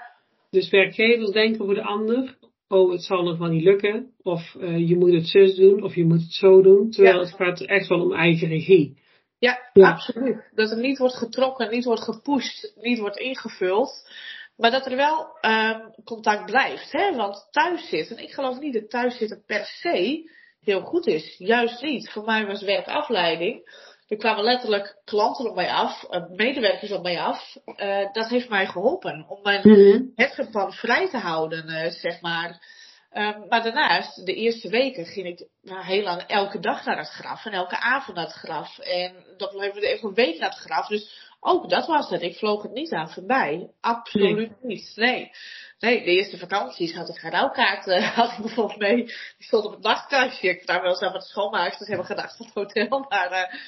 Dus 0.50 0.70
werkgevers 0.70 1.30
denken 1.30 1.64
voor 1.64 1.74
de 1.74 1.82
ander, 1.84 2.36
oh, 2.68 2.92
het 2.92 3.02
zal 3.02 3.22
nog 3.22 3.38
wel 3.38 3.48
niet 3.48 3.64
lukken, 3.64 4.10
of 4.22 4.56
je 4.76 4.96
moet 4.98 5.12
het 5.12 5.26
zus 5.26 5.54
doen, 5.54 5.82
of 5.82 5.94
je 5.94 6.04
moet 6.04 6.20
het 6.20 6.32
zo 6.32 6.62
doen, 6.62 6.90
terwijl 6.90 7.18
het 7.18 7.34
gaat 7.34 7.60
echt 7.60 7.88
wel 7.88 8.00
om 8.00 8.12
eigen 8.12 8.48
regie. 8.48 9.00
Ja, 9.42 9.58
Ja. 9.72 9.90
absoluut. 9.90 10.50
Dat 10.54 10.70
er 10.70 10.76
niet 10.78 10.98
wordt 10.98 11.14
getrokken, 11.14 11.70
niet 11.70 11.84
wordt 11.84 12.02
gepusht, 12.02 12.72
niet 12.80 12.98
wordt 12.98 13.16
ingevuld. 13.16 14.10
Maar 14.56 14.70
dat 14.70 14.86
er 14.86 14.96
wel 14.96 15.36
ehm, 15.40 15.80
contact 16.04 16.44
blijft. 16.44 16.92
Hè? 16.92 17.16
Want 17.16 17.48
thuiszitten, 17.50 18.18
ik 18.18 18.32
geloof 18.32 18.58
niet 18.58 18.72
dat 18.74 18.90
thuiszitten 18.90 19.42
per 19.46 19.64
se 19.64 20.30
heel 20.60 20.80
goed 20.80 21.06
is. 21.06 21.34
Juist 21.38 21.82
niet. 21.82 22.10
Voor 22.10 22.24
mij 22.24 22.46
was 22.46 22.62
werkafleiding. 22.62 23.80
Er 24.08 24.16
kwamen 24.16 24.44
letterlijk 24.44 24.96
klanten 25.04 25.48
op 25.48 25.54
mij 25.54 25.70
af, 25.70 26.04
eh, 26.04 26.22
medewerkers 26.28 26.92
op 26.92 27.02
mij 27.02 27.20
af. 27.20 27.56
Eh, 27.76 28.12
dat 28.12 28.28
heeft 28.28 28.48
mij 28.48 28.66
geholpen 28.66 29.24
om 29.28 29.42
mijn 29.42 29.60
Mm-hmm. 29.68 30.12
hersenpan 30.14 30.72
vrij 30.72 31.08
te 31.08 31.18
houden, 31.18 31.68
eh, 31.68 31.90
zeg 31.90 32.20
maar. 32.20 32.80
Um, 33.14 33.46
maar 33.48 33.62
daarnaast, 33.62 34.26
de 34.26 34.34
eerste 34.34 34.68
weken 34.68 35.06
ging 35.06 35.26
ik 35.26 35.46
nou, 35.62 35.84
heel 35.84 36.02
lang 36.02 36.22
elke 36.22 36.60
dag 36.60 36.84
naar 36.84 36.98
het 36.98 37.08
graf 37.08 37.44
en 37.44 37.52
elke 37.52 37.80
avond 37.80 38.16
naar 38.16 38.26
het 38.26 38.34
graf. 38.34 38.78
En 38.78 39.14
dat 39.36 39.50
bleef 39.50 39.74
even 39.74 40.08
een 40.08 40.14
week 40.14 40.38
naar 40.38 40.50
het 40.50 40.58
graf. 40.58 40.86
Dus 40.86 41.30
ook 41.40 41.70
dat 41.70 41.86
was 41.86 42.10
het. 42.10 42.22
Ik 42.22 42.36
vloog 42.36 42.62
het 42.62 42.72
niet 42.72 42.92
aan 42.92 43.10
voorbij. 43.10 43.70
Absoluut 43.80 44.36
Nee. 44.36 44.56
niet. 44.62 44.92
Nee. 44.94 45.30
Nee, 45.78 46.04
de 46.04 46.10
eerste 46.10 46.38
vakanties 46.38 46.94
had 46.94 47.08
ik 47.08 47.16
geen 47.16 47.30
rouwkaart, 47.30 47.86
uh, 47.86 48.14
had 48.16 48.32
ik 48.32 48.38
bijvoorbeeld 48.38 48.78
mee. 48.78 48.96
Die 49.04 49.14
stond 49.38 49.64
op 49.64 49.72
het 49.72 49.82
nachtkastje. 49.82 50.48
Ik 50.48 50.62
vraag 50.62 50.80
wel 50.80 50.90
eens 50.90 51.00
aan 51.00 51.12
wat 51.12 51.26
schoonmaaksters 51.26 51.88
hebben 51.88 52.06
gedacht 52.06 52.36
van 52.36 52.46
het 52.46 52.54
hotel. 52.54 53.06
Maar 53.08 53.32
uh, 53.32 53.60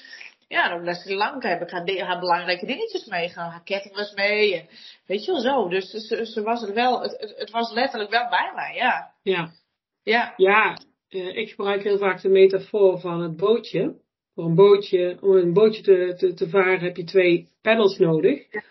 ja, 0.49 0.69
dan 0.69 0.85
naar 0.85 0.95
Sri 0.95 1.15
Lanka 1.15 1.49
heb 1.49 1.63
ik 1.63 1.71
haar, 2.01 2.19
belangrijke 2.21 2.67
dingetjes 2.67 3.07
meegenomen. 3.07 3.53
Haar 3.53 3.65
ketting 3.65 3.95
was 3.95 4.15
mee. 4.15 4.55
En, 4.55 4.67
weet 5.07 5.25
je 5.25 5.33
wel 5.33 5.41
zo. 5.41 5.69
Dus 5.69 5.91
ze, 5.91 6.27
ze 6.27 6.43
was 6.43 6.63
er 6.69 6.75
wel, 6.75 7.01
het, 7.03 7.35
het, 7.37 7.51
was 7.51 7.73
letterlijk 7.73 8.11
wel 8.11 8.29
bij 8.29 8.53
mij, 8.55 8.75
ja. 8.75 9.11
Ja, 9.23 9.51
Ja, 10.03 10.35
ja 10.37 10.79
uh, 11.11 11.37
ik 11.37 11.49
gebruik 11.51 11.83
heel 11.83 11.99
vaak 11.99 12.21
de 12.23 12.29
metafoor 12.29 13.01
van 13.01 13.23
het 13.23 13.37
bootje. 13.37 13.95
Voor 14.35 14.45
een 14.45 14.55
bootje, 14.55 15.17
om 15.21 15.37
een 15.37 15.53
bootje 15.53 15.83
te, 15.83 16.15
te, 16.19 16.35
te 16.35 16.49
varen 16.49 16.81
heb 16.81 16.97
je 16.97 17.05
twee 17.05 17.49
peddels 17.63 17.99
nodig. 17.99 18.53
Ja. 18.53 18.63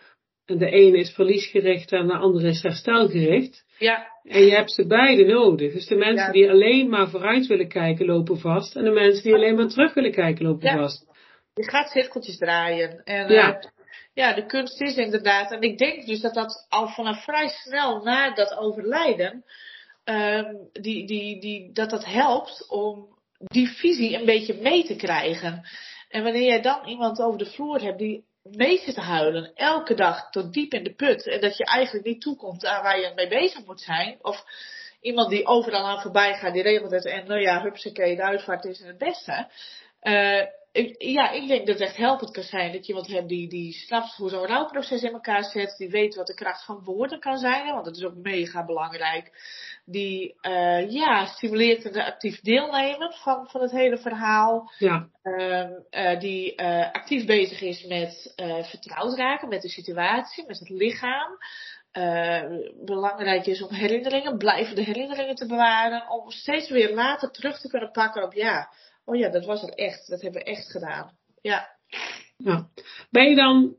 En 0.45 0.57
de 0.57 0.69
ene 0.69 0.97
is 0.97 1.09
verliesgericht 1.13 1.91
en 1.91 2.07
de 2.07 2.13
andere 2.13 2.47
is 2.47 2.61
herstelgericht. 2.61 3.65
ja, 3.77 4.07
En 4.23 4.41
je 4.45 4.51
hebt 4.51 4.71
ze 4.71 4.87
beide 4.87 5.25
nodig. 5.25 5.73
Dus 5.73 5.87
de 5.87 5.95
mensen 5.95 6.25
Ja. 6.25 6.31
die 6.31 6.49
alleen 6.49 6.89
maar 6.89 7.09
vooruit 7.09 7.47
willen 7.47 7.67
kijken, 7.67 8.05
lopen 8.05 8.37
vast. 8.39 8.75
En 8.75 8.83
de 8.83 8.91
mensen 8.91 9.23
die 9.23 9.33
alleen 9.33 9.55
maar 9.55 9.67
terug 9.67 9.93
willen 9.93 10.11
kijken, 10.11 10.45
lopen 10.45 10.69
Ja. 10.69 10.77
vast. 10.77 11.11
Je 11.53 11.69
gaat 11.69 11.89
cirkeltjes 11.89 12.37
draaien. 12.37 13.03
En 13.03 13.27
Ja. 13.29 13.47
ja. 13.47 13.71
ja, 14.13 14.33
de 14.33 14.45
kunst 14.45 14.81
is 14.81 14.95
inderdaad, 14.95 15.51
en 15.51 15.61
ik 15.61 15.77
denk 15.77 16.05
dus 16.05 16.21
dat 16.21 16.33
dat 16.33 16.65
al 16.69 16.87
vanaf 16.87 17.23
vrij 17.23 17.47
snel 17.47 18.03
na 18.03 18.33
dat 18.33 18.57
overlijden, 18.57 19.45
ehm, 20.03 20.55
die, 20.71 21.07
die, 21.07 21.39
die, 21.39 21.71
dat 21.71 21.89
dat 21.89 22.05
helpt 22.05 22.69
om 22.69 23.07
die 23.37 23.69
visie 23.69 24.17
een 24.17 24.25
beetje 24.25 24.53
mee 24.53 24.83
te 24.83 24.95
krijgen. 24.95 25.67
En 26.09 26.23
wanneer 26.23 26.43
jij 26.43 26.61
dan 26.61 26.87
iemand 26.87 27.19
over 27.21 27.37
de 27.37 27.51
vloer 27.51 27.81
hebt 27.81 27.97
die 27.97 28.25
mee 28.43 28.77
zit 28.77 28.95
te 28.95 29.01
huilen, 29.01 29.51
elke 29.55 29.93
dag 29.93 30.29
tot 30.29 30.53
diep 30.53 30.73
in 30.73 30.83
de 30.83 30.93
put, 30.93 31.27
en 31.27 31.41
dat 31.41 31.57
je 31.57 31.65
eigenlijk 31.65 32.05
niet 32.05 32.21
toekomt 32.21 32.65
aan 32.65 32.83
waar 32.83 32.99
je 32.99 33.11
mee 33.15 33.27
bezig 33.27 33.65
moet 33.65 33.81
zijn, 33.81 34.17
of 34.21 34.43
iemand 35.01 35.29
die 35.29 35.45
overal 35.45 35.87
aan 35.87 36.01
voorbij 36.01 36.33
gaat, 36.33 36.53
die 36.53 36.61
regelt 36.61 36.91
het 36.91 37.05
en 37.05 37.27
nou 37.27 37.41
ja, 37.41 37.61
hupsakee, 37.61 38.15
de 38.15 38.23
uitvaart 38.23 38.65
is 38.65 38.79
het 38.79 38.97
beste. 38.97 39.47
Eh, 39.99 40.45
ik, 40.73 41.01
ja, 41.01 41.31
ik 41.31 41.47
denk 41.47 41.67
dat 41.67 41.79
het 41.79 41.87
echt 41.87 41.97
helpend 41.97 42.31
kan 42.31 42.43
zijn 42.43 42.71
dat 42.71 42.81
je 42.81 42.87
iemand 42.87 43.07
hebt 43.07 43.29
die, 43.29 43.49
die 43.49 43.73
snapt 43.73 44.15
hoe 44.15 44.29
zo'n 44.29 44.45
rouwproces 44.45 45.03
in 45.03 45.13
elkaar 45.13 45.43
zet. 45.43 45.75
Die 45.77 45.89
weet 45.89 46.15
wat 46.15 46.27
de 46.27 46.33
kracht 46.33 46.65
van 46.65 46.83
woorden 46.83 47.19
kan 47.19 47.37
zijn, 47.37 47.65
hè, 47.65 47.73
want 47.73 47.85
dat 47.85 47.95
is 47.95 48.03
ook 48.03 48.15
mega 48.15 48.65
belangrijk. 48.65 49.31
Die 49.85 50.35
uh, 50.41 50.91
ja, 50.91 51.25
stimuleert 51.25 51.83
het 51.83 51.97
actief 51.97 52.41
deelnemen 52.41 53.13
van, 53.13 53.47
van 53.49 53.61
het 53.61 53.71
hele 53.71 53.97
verhaal. 53.97 54.71
Ja, 54.77 55.07
Uh, 55.23 55.69
uh, 55.91 56.19
die 56.19 56.61
uh, 56.61 56.91
actief 56.91 57.25
bezig 57.25 57.61
is 57.61 57.85
met 57.85 58.33
vertrouwd 58.69 59.17
raken 59.17 59.49
met 59.49 59.61
de 59.61 59.69
situatie, 59.69 60.45
met 60.47 60.59
het 60.59 60.69
lichaam. 60.69 61.37
belangrijk 62.85 63.45
is 63.45 63.61
om 63.61 63.73
herinneringen, 63.73 64.37
blijvende 64.37 64.81
herinneringen 64.81 65.35
te 65.35 65.45
bewaren. 65.45 66.09
Om 66.09 66.31
steeds 66.31 66.69
weer 66.69 66.93
later 66.93 67.31
terug 67.31 67.59
te 67.59 67.69
kunnen 67.69 67.91
pakken 67.91 68.23
op 68.23 68.33
ja, 68.33 68.69
oh 69.05 69.15
ja, 69.15 69.29
dat 69.29 69.45
was 69.45 69.63
er 69.63 69.73
echt. 69.73 70.07
Dat 70.07 70.21
hebben 70.21 70.41
we 70.41 70.47
echt 70.47 70.71
gedaan. 70.71 71.17
Ja. 71.41 71.77
ja. 72.37 72.69
Ben 73.09 73.29
je 73.29 73.35
dan 73.35 73.75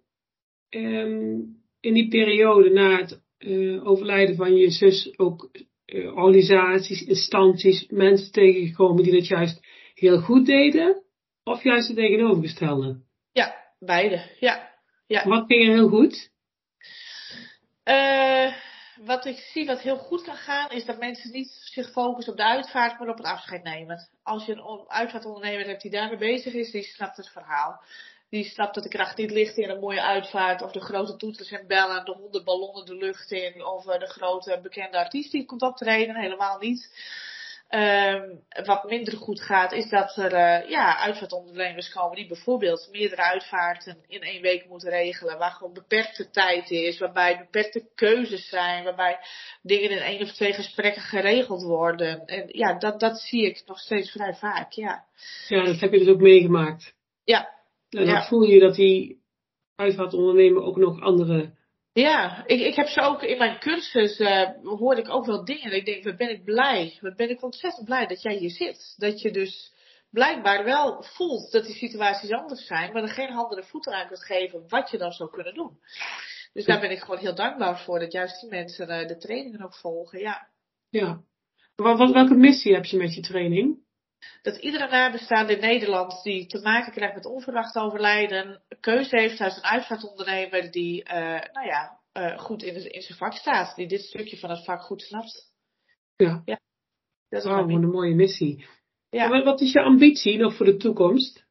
um, 0.70 1.62
in 1.80 1.94
die 1.94 2.08
periode 2.08 2.70
na 2.70 3.00
het 3.00 3.22
uh, 3.38 3.86
overlijden 3.86 4.36
van 4.36 4.56
je 4.56 4.70
zus 4.70 5.18
ook 5.18 5.50
uh, 5.86 6.16
organisaties, 6.16 7.02
instanties, 7.02 7.86
mensen 7.88 8.32
tegengekomen 8.32 9.02
die 9.02 9.12
dat 9.12 9.26
juist 9.26 9.60
heel 9.94 10.20
goed 10.20 10.46
deden? 10.46 11.02
Of 11.44 11.62
juist 11.62 11.88
het 11.88 11.96
tegenovergestelde? 11.96 13.00
Ja, 13.32 13.74
beide. 13.78 14.30
Ja. 14.40 14.70
ja. 15.06 15.28
Wat 15.28 15.46
ging 15.46 15.68
er 15.68 15.74
heel 15.74 15.88
goed? 15.88 16.30
Uh, 17.84 18.52
wat 19.00 19.24
ik 19.24 19.38
zie 19.38 19.66
wat 19.66 19.80
heel 19.80 19.96
goed 19.96 20.22
kan 20.22 20.36
gaan, 20.36 20.70
is 20.70 20.84
dat 20.84 20.98
mensen 20.98 21.30
niet 21.30 21.50
zich 21.50 21.90
focussen 21.90 22.32
op 22.32 22.38
de 22.38 22.44
uitvaart, 22.44 22.98
maar 22.98 23.08
op 23.08 23.16
het 23.16 23.26
afscheid 23.26 23.62
nemen. 23.62 24.08
Als 24.22 24.44
je 24.44 24.52
een 24.52 24.84
uitvaartondernemer 24.88 25.66
hebt 25.66 25.82
die 25.82 25.90
daarmee 25.90 26.18
bezig 26.18 26.52
is, 26.54 26.70
die 26.70 26.82
snapt 26.82 27.16
het 27.16 27.28
verhaal. 27.28 27.82
Die 28.30 28.44
snapt 28.44 28.74
dat 28.74 28.82
de 28.82 28.88
kracht 28.88 29.16
niet 29.16 29.30
ligt 29.30 29.56
in 29.56 29.70
een 29.70 29.80
mooie 29.80 30.02
uitvaart, 30.02 30.62
of 30.62 30.72
de 30.72 30.80
grote 30.80 31.16
toeters 31.16 31.50
en 31.50 31.66
bellen, 31.66 32.04
de 32.04 32.12
honderd 32.12 32.44
ballonnen 32.44 32.86
de 32.86 32.96
lucht 32.96 33.30
in, 33.30 33.64
of 33.64 33.84
de 33.84 34.06
grote 34.06 34.58
bekende 34.62 34.98
artiest 34.98 35.32
die 35.32 35.44
komt 35.44 35.62
optreden, 35.62 36.16
helemaal 36.16 36.58
niet. 36.58 36.90
Um, 37.70 38.40
wat 38.64 38.84
minder 38.84 39.16
goed 39.16 39.40
gaat, 39.40 39.72
is 39.72 39.88
dat 39.88 40.16
er 40.16 40.32
uh, 40.32 40.70
ja, 40.70 40.98
uitvaartondernemers 40.98 41.92
komen 41.92 42.16
die 42.16 42.26
bijvoorbeeld 42.26 42.88
meerdere 42.92 43.22
uitvaarten 43.22 43.96
in 44.06 44.20
één 44.20 44.42
week 44.42 44.68
moeten 44.68 44.90
regelen, 44.90 45.38
waar 45.38 45.50
gewoon 45.50 45.72
beperkte 45.72 46.30
tijd 46.30 46.70
is, 46.70 46.98
waarbij 46.98 47.38
beperkte 47.38 47.90
keuzes 47.94 48.48
zijn, 48.48 48.84
waarbij 48.84 49.18
dingen 49.62 49.90
in 49.90 49.98
één 49.98 50.22
of 50.22 50.32
twee 50.32 50.52
gesprekken 50.52 51.02
geregeld 51.02 51.62
worden. 51.62 52.24
En 52.24 52.44
ja, 52.48 52.78
dat, 52.78 53.00
dat 53.00 53.20
zie 53.20 53.46
ik 53.46 53.62
nog 53.66 53.78
steeds 53.78 54.10
vrij 54.10 54.34
vaak, 54.34 54.72
ja. 54.72 55.04
Ja, 55.48 55.64
dat 55.64 55.80
heb 55.80 55.92
je 55.92 55.98
dus 55.98 56.08
ook 56.08 56.20
meegemaakt. 56.20 56.94
Ja. 57.24 57.48
En 57.88 58.04
dan 58.04 58.14
ja. 58.14 58.26
voel 58.26 58.42
je 58.42 58.60
dat 58.60 58.74
die 58.74 59.22
uitvaartondernemer 59.76 60.62
ook 60.62 60.76
nog 60.76 61.00
andere 61.00 61.54
ja, 61.94 62.46
ik, 62.46 62.60
ik 62.60 62.74
heb 62.74 62.86
ze 62.86 63.00
ook 63.00 63.22
in 63.22 63.38
mijn 63.38 63.58
cursus, 63.58 64.18
uh, 64.18 64.48
hoorde 64.62 65.00
ik 65.00 65.08
ook 65.08 65.26
wel 65.26 65.44
dingen. 65.44 65.72
Ik 65.72 65.84
denk, 65.84 66.04
wat 66.04 66.16
ben 66.16 66.30
ik 66.30 66.44
blij. 66.44 66.98
Wat 67.00 67.16
ben 67.16 67.30
ik 67.30 67.42
ontzettend 67.42 67.84
blij 67.84 68.06
dat 68.06 68.22
jij 68.22 68.34
hier 68.34 68.50
zit. 68.50 68.94
Dat 68.96 69.20
je 69.20 69.30
dus 69.30 69.72
blijkbaar 70.10 70.64
wel 70.64 71.02
voelt 71.02 71.52
dat 71.52 71.64
die 71.64 71.74
situaties 71.74 72.30
anders 72.30 72.66
zijn, 72.66 72.92
maar 72.92 73.02
er 73.02 73.08
geen 73.08 73.32
handen 73.32 73.58
en 73.58 73.64
voeten 73.64 73.92
aan 73.92 74.06
kunt 74.06 74.24
geven 74.24 74.68
wat 74.68 74.90
je 74.90 74.98
dan 74.98 75.12
zou 75.12 75.30
kunnen 75.30 75.54
doen. 75.54 75.78
Dus 76.52 76.64
daar 76.64 76.80
ben 76.80 76.90
ik 76.90 76.98
gewoon 76.98 77.18
heel 77.18 77.34
dankbaar 77.34 77.78
voor, 77.78 77.98
dat 77.98 78.12
juist 78.12 78.40
die 78.40 78.50
mensen 78.50 78.90
uh, 78.90 79.08
de 79.08 79.16
trainingen 79.16 79.62
ook 79.62 79.74
volgen, 79.74 80.18
ja. 80.18 80.48
Ja. 80.88 81.20
Wat, 81.74 82.10
welke 82.12 82.34
missie 82.34 82.74
heb 82.74 82.84
je 82.84 82.96
met 82.96 83.14
je 83.14 83.20
training? 83.20 83.78
Dat 84.42 84.56
iedere 84.56 84.88
nabestaande 84.88 85.52
in 85.52 85.60
Nederland 85.60 86.22
die 86.22 86.46
te 86.46 86.60
maken 86.60 86.92
krijgt 86.92 87.14
met 87.14 87.26
onverwacht 87.26 87.76
overlijden, 87.76 88.62
keuze 88.80 89.18
heeft 89.18 89.40
uit 89.40 89.56
een 89.56 89.64
uitvaartondernemer 89.64 90.70
die, 90.70 91.08
uh, 91.08 91.14
nou 91.52 91.66
ja, 91.66 92.00
uh, 92.14 92.38
goed 92.38 92.62
in, 92.62 92.92
in 92.92 93.02
zijn 93.02 93.18
vak 93.18 93.32
staat. 93.32 93.76
Die 93.76 93.86
dit 93.86 94.02
stukje 94.02 94.38
van 94.38 94.50
het 94.50 94.64
vak 94.64 94.82
goed 94.82 95.02
snapt. 95.02 95.52
Ja. 96.16 96.42
ja. 96.44 96.60
Dat 97.28 97.44
is 97.44 97.50
wow, 97.50 97.70
een 97.70 97.90
mooie 97.90 98.14
missie. 98.14 98.66
Ja. 99.10 99.28
Maar 99.28 99.44
wat 99.44 99.60
is 99.60 99.72
je 99.72 99.82
ambitie 99.82 100.38
nog 100.38 100.56
voor 100.56 100.66
de 100.66 100.76
toekomst? 100.76 101.44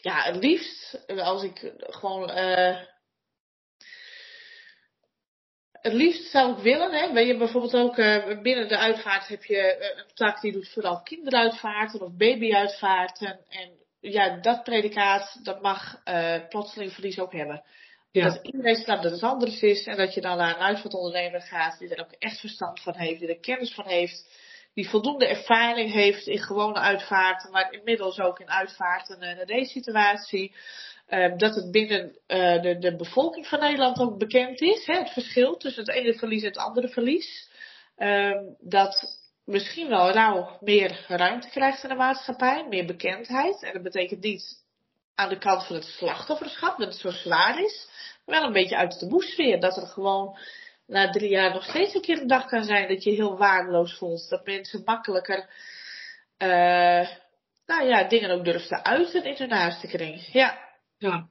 Ja, 0.00 0.22
het 0.22 0.36
liefst, 0.36 1.04
als 1.06 1.42
ik 1.42 1.72
gewoon, 1.76 2.30
uh, 2.30 2.76
het 5.82 5.92
liefst 5.92 6.30
zou 6.30 6.52
ik 6.52 6.62
willen, 6.62 6.92
hè, 6.92 7.12
ben 7.12 7.26
je 7.26 7.36
bijvoorbeeld 7.36 7.76
ook 7.76 7.96
uh, 7.96 8.40
binnen 8.42 8.68
de 8.68 8.78
uitvaart 8.78 9.28
heb 9.28 9.44
je 9.44 9.76
uh, 9.80 9.98
een 9.98 10.14
tak 10.14 10.40
die 10.40 10.52
doet 10.52 10.72
vooral 10.72 11.02
kinderuitvaarten 11.02 12.00
of 12.00 12.16
babyuitvaarten. 12.16 13.40
En 13.48 13.70
ja, 14.00 14.40
dat 14.40 14.62
predicaat, 14.62 15.40
dat 15.42 15.62
mag 15.62 16.00
uh, 16.04 16.48
plotseling 16.48 16.92
verlies 16.92 17.18
ook 17.18 17.32
hebben. 17.32 17.62
Ja. 18.10 18.24
Dat 18.24 18.38
iedereen 18.42 18.76
snapt 18.76 19.02
dat 19.02 19.12
het 19.12 19.22
anders 19.22 19.62
is 19.62 19.86
en 19.86 19.96
dat 19.96 20.14
je 20.14 20.20
dan 20.20 20.36
naar 20.36 20.54
een 20.54 20.62
uitvaartondernemer 20.62 21.40
gaat 21.40 21.78
die 21.78 21.94
er 21.94 22.04
ook 22.04 22.12
echt 22.18 22.40
verstand 22.40 22.80
van 22.80 22.94
heeft, 22.94 23.20
die 23.20 23.28
er 23.28 23.40
kennis 23.40 23.74
van 23.74 23.86
heeft, 23.86 24.26
die 24.74 24.88
voldoende 24.88 25.26
ervaring 25.26 25.92
heeft 25.92 26.26
in 26.26 26.38
gewone 26.38 26.78
uitvaarten, 26.78 27.50
maar 27.50 27.72
inmiddels 27.72 28.20
ook 28.20 28.40
in 28.40 28.50
uitvaarten 28.50 29.20
en 29.20 29.38
in 29.38 29.46
deze 29.46 29.70
situatie. 29.70 30.54
Ehm, 31.12 31.36
dat 31.36 31.54
het 31.54 31.70
binnen 31.70 32.18
uh, 32.28 32.62
de, 32.62 32.78
de 32.78 32.96
bevolking 32.96 33.46
van 33.46 33.60
Nederland 33.60 33.98
ook 33.98 34.18
bekend 34.18 34.60
is. 34.60 34.86
Hè, 34.86 34.98
het 34.98 35.10
verschil 35.10 35.56
tussen 35.56 35.84
het 35.84 35.94
ene 35.94 36.14
verlies 36.14 36.42
en 36.42 36.48
het 36.48 36.56
andere 36.56 36.88
verlies. 36.88 37.50
Ehm, 37.96 38.38
dat 38.58 39.18
misschien 39.44 39.88
wel 39.88 40.10
rouw 40.10 40.58
meer 40.60 41.04
ruimte 41.08 41.48
krijgt 41.48 41.82
in 41.82 41.88
de 41.88 41.94
maatschappij, 41.94 42.66
meer 42.68 42.86
bekendheid. 42.86 43.62
En 43.62 43.72
dat 43.72 43.82
betekent 43.82 44.22
niet 44.22 44.64
aan 45.14 45.28
de 45.28 45.38
kant 45.38 45.66
van 45.66 45.76
het 45.76 45.84
slachtofferschap, 45.84 46.78
dat 46.78 46.88
het 46.88 46.96
zo 46.96 47.10
zwaar 47.10 47.62
is. 47.62 47.88
Maar 48.26 48.38
wel 48.38 48.46
een 48.46 48.52
beetje 48.52 48.76
uit 48.76 48.98
de 48.98 49.08
boesfeer. 49.08 49.60
Dat 49.60 49.76
er 49.76 49.86
gewoon 49.86 50.38
na 50.86 51.10
drie 51.10 51.30
jaar 51.30 51.52
nog 51.52 51.64
steeds 51.64 51.94
een 51.94 52.00
keer 52.00 52.20
een 52.20 52.26
dag 52.26 52.46
kan 52.46 52.64
zijn 52.64 52.88
dat 52.88 53.04
je 53.04 53.10
heel 53.10 53.38
waardeloos 53.38 53.98
voelt. 53.98 54.28
Dat 54.28 54.46
mensen 54.46 54.82
makkelijker 54.84 55.38
uh, 56.38 57.08
nou 57.66 57.86
ja, 57.88 58.08
dingen 58.08 58.30
ook 58.30 58.44
durven 58.44 58.68
te 58.68 58.84
uiten 58.84 59.24
in 59.24 59.34
hun 59.38 59.48
naaste 59.48 59.86
kring. 59.86 60.28
Ja. 60.32 60.70
Ja. 61.02 61.28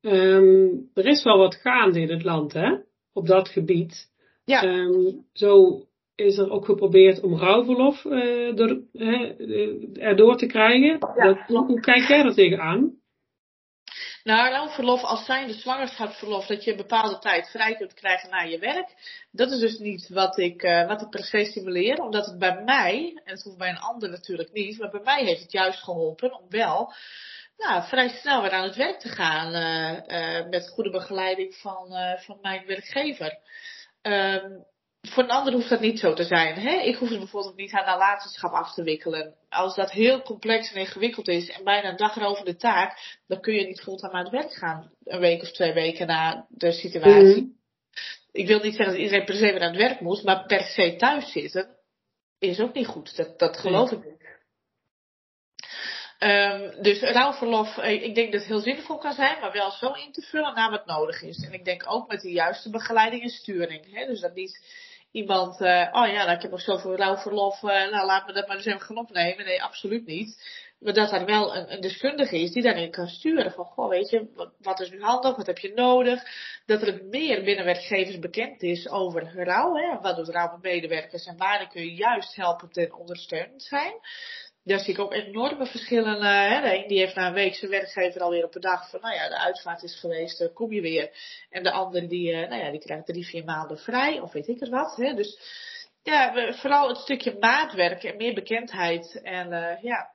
Um, 0.00 0.90
er 0.94 1.06
is 1.06 1.22
wel 1.22 1.38
wat 1.38 1.54
gaande 1.54 2.00
in 2.00 2.10
het 2.10 2.24
land, 2.24 2.52
hè? 2.52 2.76
Op 3.12 3.26
dat 3.26 3.48
gebied. 3.48 4.10
Ja. 4.44 4.62
Um, 4.62 5.26
zo 5.32 5.82
is 6.14 6.38
er 6.38 6.50
ook 6.50 6.64
geprobeerd 6.64 7.20
om 7.20 7.36
rouwverlof 7.36 8.04
uh, 8.04 8.56
door, 8.56 8.80
uh, 8.92 10.02
erdoor 10.02 10.36
te 10.36 10.46
krijgen. 10.46 10.98
Ja. 11.16 11.24
Dat, 11.24 11.38
hoe 11.66 11.80
kijk 11.80 12.08
jij 12.08 12.24
er 12.24 12.34
tegenaan? 12.34 12.94
Nou, 14.24 14.50
rouwverlof 14.50 15.02
als 15.02 15.24
zijnde 15.24 15.52
zwangerschapsverlof, 15.52 16.46
dat 16.46 16.64
je 16.64 16.70
een 16.70 16.76
bepaalde 16.76 17.18
tijd 17.18 17.50
vrij 17.50 17.74
kunt 17.74 17.94
krijgen 17.94 18.30
na 18.30 18.40
je 18.40 18.58
werk. 18.58 18.88
Dat 19.30 19.50
is 19.50 19.58
dus 19.58 19.78
niet 19.78 20.08
wat 20.08 20.38
ik, 20.38 20.62
uh, 20.62 20.86
wat 20.86 21.02
ik 21.02 21.10
per 21.10 21.24
se 21.24 21.44
stimuleer, 21.44 21.98
omdat 22.02 22.26
het 22.26 22.38
bij 22.38 22.62
mij, 22.64 23.20
en 23.24 23.32
het 23.32 23.42
hoeft 23.42 23.58
bij 23.58 23.68
een 23.68 23.78
ander 23.78 24.10
natuurlijk 24.10 24.52
niet, 24.52 24.78
maar 24.78 24.90
bij 24.90 25.00
mij 25.04 25.24
heeft 25.24 25.42
het 25.42 25.52
juist 25.52 25.82
geholpen 25.82 26.40
om 26.40 26.46
wel 26.48 26.92
nou, 27.56 27.88
vrij 27.88 28.08
snel 28.08 28.42
weer 28.42 28.50
aan 28.50 28.64
het 28.64 28.76
werk 28.76 29.00
te 29.00 29.08
gaan 29.08 29.54
uh, 29.54 30.40
uh, 30.40 30.48
met 30.48 30.68
goede 30.68 30.90
begeleiding 30.90 31.54
van, 31.54 31.88
van 32.18 32.38
mijn 32.40 32.66
werkgever. 32.66 33.38
Um, 34.02 34.64
voor 35.08 35.22
een 35.22 35.30
ander 35.30 35.52
hoeft 35.52 35.68
dat 35.68 35.80
niet 35.80 35.98
zo 35.98 36.14
te 36.14 36.24
zijn. 36.24 36.54
Hè? 36.54 36.80
Ik 36.80 36.96
hoef 36.96 37.08
het 37.08 37.18
bijvoorbeeld 37.18 37.56
niet 37.56 37.72
aan 37.72 37.84
nalatenschap 37.84 38.52
af 38.52 38.74
te 38.74 38.82
wikkelen. 38.82 39.34
Als 39.48 39.74
dat 39.74 39.90
heel 39.90 40.22
complex 40.22 40.72
en 40.72 40.80
ingewikkeld 40.80 41.28
is 41.28 41.50
en 41.50 41.64
bijna 41.64 41.88
een 41.88 41.96
dag 41.96 42.20
over 42.20 42.44
de 42.44 42.56
taak, 42.56 43.18
dan 43.26 43.40
kun 43.40 43.54
je 43.54 43.66
niet 43.66 43.80
fulltime 43.80 44.12
aan 44.12 44.24
het 44.24 44.32
werk 44.32 44.52
gaan. 44.52 44.90
Een 45.04 45.20
week 45.20 45.42
of 45.42 45.52
twee 45.52 45.72
weken 45.72 46.06
na 46.06 46.46
de 46.48 46.72
situatie. 46.72 47.42
Mhm. 47.42 47.54
Ik 48.32 48.46
wil 48.46 48.60
niet 48.60 48.74
zeggen 48.74 48.94
dat 48.94 49.02
iedereen 49.02 49.24
per 49.24 49.34
se 49.34 49.52
weer 49.52 49.60
aan 49.60 49.72
het 49.72 49.82
werk 49.82 50.00
moet, 50.00 50.22
maar 50.22 50.46
per 50.46 50.62
se 50.62 50.96
thuis 50.96 51.32
zitten 51.32 51.76
is 52.38 52.60
ook 52.60 52.74
niet 52.74 52.86
goed. 52.86 53.16
Dat, 53.16 53.38
dat 53.38 53.56
geloof 53.56 53.90
ik 53.90 54.04
niet. 54.04 54.25
Um, 56.18 56.82
dus 56.82 57.00
rouwverlof, 57.00 57.78
eh, 57.78 58.02
ik 58.02 58.14
denk 58.14 58.32
dat 58.32 58.40
het 58.40 58.50
heel 58.50 58.60
zinvol 58.60 58.98
kan 58.98 59.12
zijn, 59.12 59.40
maar 59.40 59.52
wel 59.52 59.70
zo 59.70 59.92
in 59.92 60.12
te 60.12 60.22
vullen 60.22 60.54
naar 60.54 60.70
wat 60.70 60.86
nodig 60.86 61.22
is. 61.22 61.44
En 61.44 61.52
ik 61.52 61.64
denk 61.64 61.84
ook 61.86 62.08
met 62.08 62.20
de 62.20 62.30
juiste 62.30 62.70
begeleiding 62.70 63.22
en 63.22 63.28
sturing. 63.28 63.94
Hè? 63.94 64.06
Dus 64.06 64.20
dat 64.20 64.34
niet 64.34 64.64
iemand, 65.10 65.60
uh, 65.60 65.88
oh 65.92 66.06
ja, 66.06 66.24
nou, 66.24 66.30
ik 66.30 66.42
heb 66.42 66.50
nog 66.50 66.60
zoveel 66.60 66.96
rouwverlof, 66.96 67.62
uh, 67.62 67.70
nou 67.70 68.06
laat 68.06 68.26
me 68.26 68.32
dat 68.32 68.46
maar 68.46 68.56
eens 68.56 68.66
even 68.66 68.80
gaan 68.80 68.98
opnemen. 68.98 69.44
Nee, 69.44 69.62
absoluut 69.62 70.06
niet. 70.06 70.64
Maar 70.78 70.94
dat 70.94 71.12
er 71.12 71.24
wel 71.24 71.56
een, 71.56 71.72
een 71.72 71.80
deskundige 71.80 72.38
is 72.38 72.52
die 72.52 72.62
daarin 72.62 72.90
kan 72.90 73.08
sturen. 73.08 73.52
Van, 73.52 73.64
goh, 73.64 73.88
weet 73.88 74.10
je, 74.10 74.50
wat, 74.58 74.80
is 74.80 74.90
nu 74.90 75.02
handig, 75.02 75.36
wat 75.36 75.46
heb 75.46 75.58
je 75.58 75.72
nodig? 75.74 76.22
Dat 76.66 76.82
er 76.82 77.04
meer 77.04 77.44
binnen 77.44 77.64
werkgevers 77.64 78.18
bekend 78.18 78.62
is 78.62 78.88
over 78.88 79.44
rouw. 79.44 79.74
Hè? 79.74 80.00
Wat 80.00 80.16
doet 80.16 80.28
rouw 80.28 80.50
met 80.50 80.62
medewerkers 80.62 81.26
en 81.26 81.36
waar 81.36 81.68
kun 81.68 81.82
je 81.82 81.94
juist 81.94 82.36
helpend 82.36 82.76
en 82.76 82.94
ondersteunend 82.94 83.62
zijn 83.62 83.94
daar 84.66 84.78
zie 84.78 84.92
ik 84.92 85.00
ook 85.00 85.12
enorme 85.12 85.66
verschillen. 85.66 86.16
Uh, 86.16 86.48
hè. 86.48 86.60
De 86.60 86.76
een 86.76 86.88
die 86.88 86.98
heeft 86.98 87.14
na 87.14 87.26
een 87.26 87.34
week 87.34 87.54
zijn 87.54 87.70
werkgever 87.70 88.20
alweer 88.20 88.44
op 88.44 88.54
een 88.54 88.60
dag 88.60 88.90
van, 88.90 89.00
nou 89.00 89.14
ja, 89.14 89.28
de 89.28 89.38
uitvaart 89.38 89.82
is 89.82 90.00
geweest, 90.00 90.40
uh, 90.40 90.48
kom 90.54 90.72
je 90.72 90.80
weer. 90.80 91.10
En 91.50 91.62
de 91.62 91.70
andere 91.72 92.06
die, 92.06 92.32
uh, 92.32 92.48
nou 92.48 92.62
ja, 92.62 92.70
die 92.70 92.80
krijgt 92.80 93.06
drie, 93.06 93.26
vier 93.26 93.44
maanden 93.44 93.78
vrij, 93.78 94.20
of 94.20 94.32
weet 94.32 94.48
ik 94.48 94.60
het 94.60 94.68
wat. 94.68 94.96
Hè. 94.96 95.14
Dus 95.14 95.38
ja, 96.02 96.52
vooral 96.52 96.88
het 96.88 96.96
stukje 96.96 97.36
maatwerk 97.40 98.02
en 98.02 98.16
meer 98.16 98.34
bekendheid. 98.34 99.20
En 99.22 99.48
ja. 99.82 100.14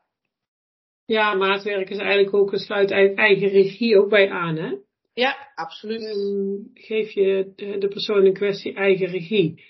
Ja, 1.05 1.33
maatwerk 1.33 1.89
is 1.89 1.97
eigenlijk 1.97 2.33
ook 2.33 2.51
een 2.51 2.59
sluit 2.59 2.91
eigen 2.91 3.47
regie 3.47 3.97
ook 3.97 4.09
bij 4.09 4.29
aan, 4.29 4.55
hè? 4.55 4.75
Ja, 5.13 5.51
absoluut. 5.55 6.01
Um, 6.01 6.71
geef 6.73 7.11
je 7.11 7.53
de 7.55 7.87
persoon 7.87 8.25
in 8.25 8.33
kwestie 8.33 8.75
eigen 8.75 9.07
regie. 9.07 9.63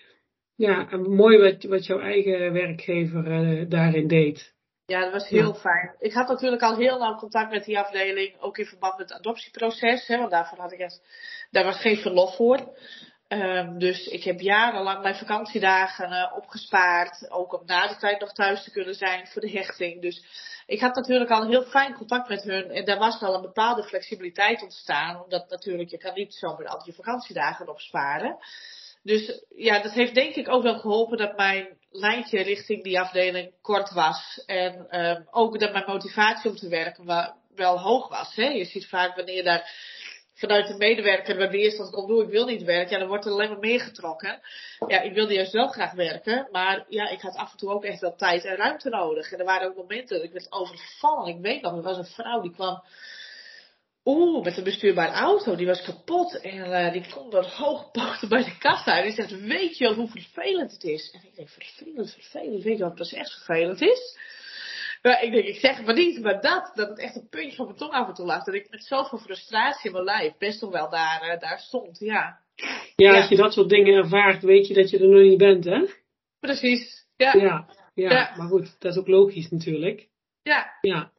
Ja, 0.55 0.97
mooi 0.97 1.37
wat, 1.37 1.63
wat 1.63 1.85
jouw 1.85 1.99
eigen 1.99 2.53
werkgever 2.53 3.69
daarin 3.69 4.07
deed. 4.07 4.53
Ja, 4.91 4.99
dat 5.01 5.11
was 5.11 5.27
heel 5.27 5.53
fijn. 5.53 5.95
Ik 5.99 6.13
had 6.13 6.27
natuurlijk 6.27 6.61
al 6.61 6.75
heel 6.75 6.97
nauw 6.97 7.15
contact 7.15 7.51
met 7.51 7.65
die 7.65 7.79
afdeling, 7.79 8.39
ook 8.39 8.57
in 8.57 8.65
verband 8.65 8.97
met 8.97 9.09
het 9.09 9.17
adoptieproces, 9.17 10.07
hè, 10.07 10.17
want 10.17 10.31
daarvoor 10.31 10.57
had 10.57 10.71
ik 10.71 10.79
echt, 10.79 11.01
daar 11.51 11.63
was 11.63 11.81
geen 11.81 11.97
verlof 11.97 12.35
voor. 12.35 12.59
Um, 13.27 13.79
dus 13.79 14.07
ik 14.07 14.23
heb 14.23 14.39
jarenlang 14.39 15.01
mijn 15.01 15.15
vakantiedagen 15.15 16.11
uh, 16.11 16.31
opgespaard, 16.35 17.31
ook 17.31 17.59
om 17.59 17.65
na 17.65 17.87
de 17.87 17.95
tijd 17.95 18.19
nog 18.19 18.33
thuis 18.33 18.63
te 18.63 18.71
kunnen 18.71 18.95
zijn 18.95 19.27
voor 19.27 19.41
de 19.41 19.51
hechting. 19.51 20.01
Dus 20.01 20.25
ik 20.65 20.79
had 20.79 20.95
natuurlijk 20.95 21.31
al 21.31 21.47
heel 21.47 21.63
fijn 21.63 21.93
contact 21.93 22.29
met 22.29 22.43
hun 22.43 22.71
en 22.71 22.85
daar 22.85 22.99
was 22.99 23.21
al 23.21 23.35
een 23.35 23.41
bepaalde 23.41 23.83
flexibiliteit 23.83 24.61
ontstaan, 24.61 25.23
omdat 25.23 25.49
natuurlijk 25.49 25.89
je 25.89 25.97
kan 25.97 26.13
niet 26.13 26.33
zomaar 26.33 26.67
al 26.67 26.81
je 26.85 26.93
vakantiedagen 26.93 27.69
opsparen. 27.69 28.37
Dus 29.03 29.43
ja, 29.55 29.81
dat 29.81 29.91
heeft 29.91 30.13
denk 30.13 30.35
ik 30.35 30.49
ook 30.49 30.63
wel 30.63 30.79
geholpen 30.79 31.17
dat 31.17 31.37
mijn 31.37 31.79
lijntje 31.91 32.41
richting 32.41 32.83
die 32.83 32.99
afdeling 32.99 33.51
kort 33.61 33.91
was. 33.91 34.43
En 34.45 34.99
um, 34.99 35.27
ook 35.31 35.59
dat 35.59 35.71
mijn 35.71 35.85
motivatie 35.87 36.49
om 36.49 36.55
te 36.55 36.67
werken 36.67 37.33
wel 37.55 37.79
hoog 37.79 38.07
was. 38.07 38.35
Hè? 38.35 38.47
Je 38.47 38.65
ziet 38.65 38.87
vaak 38.87 39.15
wanneer 39.15 39.43
daar 39.43 39.71
vanuit 40.41 40.67
de 40.67 40.77
medewerker 40.77 41.37
bij 41.37 41.49
weerstand 41.49 41.91
komt, 41.91 42.07
doe 42.07 42.23
ik 42.23 42.29
wil 42.29 42.45
niet 42.45 42.63
werken, 42.63 42.91
ja, 42.91 42.99
dan 42.99 43.07
wordt 43.07 43.25
er 43.25 43.31
alleen 43.31 43.49
maar 43.49 43.59
meer 43.59 43.79
getrokken. 43.79 44.41
Ja, 44.87 45.01
ik 45.01 45.13
wilde 45.13 45.33
juist 45.33 45.51
wel 45.51 45.67
graag 45.67 45.91
werken, 45.91 46.47
maar 46.51 46.85
ja, 46.89 47.09
ik 47.09 47.21
had 47.21 47.35
af 47.35 47.51
en 47.51 47.57
toe 47.57 47.69
ook 47.69 47.83
echt 47.83 47.99
wel 47.99 48.15
tijd 48.15 48.45
en 48.45 48.55
ruimte 48.55 48.89
nodig. 48.89 49.31
En 49.31 49.39
er 49.39 49.45
waren 49.45 49.67
ook 49.67 49.75
momenten 49.75 50.15
dat 50.15 50.25
ik 50.25 50.31
werd 50.31 50.51
overvallen. 50.51 51.35
Ik 51.35 51.41
weet 51.41 51.61
nog, 51.61 51.75
er 51.75 51.81
was 51.81 51.97
een 51.97 52.05
vrouw 52.05 52.41
die 52.41 52.51
kwam 52.51 52.83
Oeh, 54.05 54.43
met 54.43 54.57
een 54.57 54.63
bestuurbare 54.63 55.11
auto. 55.11 55.55
Die 55.55 55.65
was 55.65 55.81
kapot. 55.81 56.41
En 56.41 56.55
uh, 56.55 56.91
die 56.91 57.05
kon 57.13 57.29
dan 57.29 57.45
hoog 57.45 57.91
poten 57.91 58.29
bij 58.29 58.43
de 58.43 58.57
kassa. 58.57 58.97
En 58.97 59.03
die 59.03 59.13
zegt, 59.13 59.39
weet 59.39 59.77
je 59.77 59.83
wel 59.83 59.93
hoe 59.93 60.07
vervelend 60.07 60.71
het 60.71 60.83
is? 60.83 61.11
En 61.11 61.21
ik 61.23 61.35
denk, 61.35 61.49
vervelend, 61.49 62.13
vervelend. 62.13 62.63
Weet 62.63 62.77
je 62.77 62.83
wat 62.83 62.95
pas 62.95 63.13
echt 63.13 63.33
vervelend 63.33 63.81
is? 63.81 64.17
Maar 65.01 65.23
ik 65.23 65.31
denk, 65.31 65.45
ik 65.45 65.55
zeg 65.55 65.81
maar 65.85 65.93
niet. 65.93 66.21
Maar 66.21 66.41
dat, 66.41 66.71
dat 66.73 66.89
het 66.89 66.99
echt 66.99 67.15
een 67.15 67.29
puntje 67.29 67.55
van 67.55 67.65
mijn 67.65 67.77
tong 67.77 67.91
af 67.91 68.07
en 68.07 68.13
toe 68.13 68.25
lag. 68.25 68.43
Dat 68.43 68.55
ik 68.55 68.69
met 68.69 68.83
zoveel 68.83 69.17
frustratie 69.17 69.85
in 69.85 69.91
mijn 69.91 70.03
lijf 70.03 70.37
best 70.37 70.61
nog 70.61 70.71
wel 70.71 70.89
daar, 70.89 71.33
uh, 71.33 71.39
daar 71.39 71.59
stond. 71.59 71.99
Ja. 71.99 72.39
ja. 72.95 73.15
als 73.15 73.29
je 73.29 73.35
dat 73.35 73.53
soort 73.53 73.69
dingen 73.69 73.93
ervaart, 73.93 74.43
weet 74.43 74.67
je 74.67 74.73
dat 74.73 74.89
je 74.89 74.99
er 74.99 75.09
nog 75.09 75.21
niet 75.21 75.37
bent, 75.37 75.65
hè? 75.65 75.85
Precies. 76.39 77.07
Ja. 77.15 77.33
Ja, 77.33 77.67
ja. 77.93 78.09
ja. 78.11 78.33
maar 78.37 78.47
goed, 78.47 78.75
dat 78.79 78.91
is 78.91 78.97
ook 78.97 79.07
logisch 79.07 79.49
natuurlijk. 79.49 80.07
Ja. 80.41 80.77
Ja. 80.81 81.11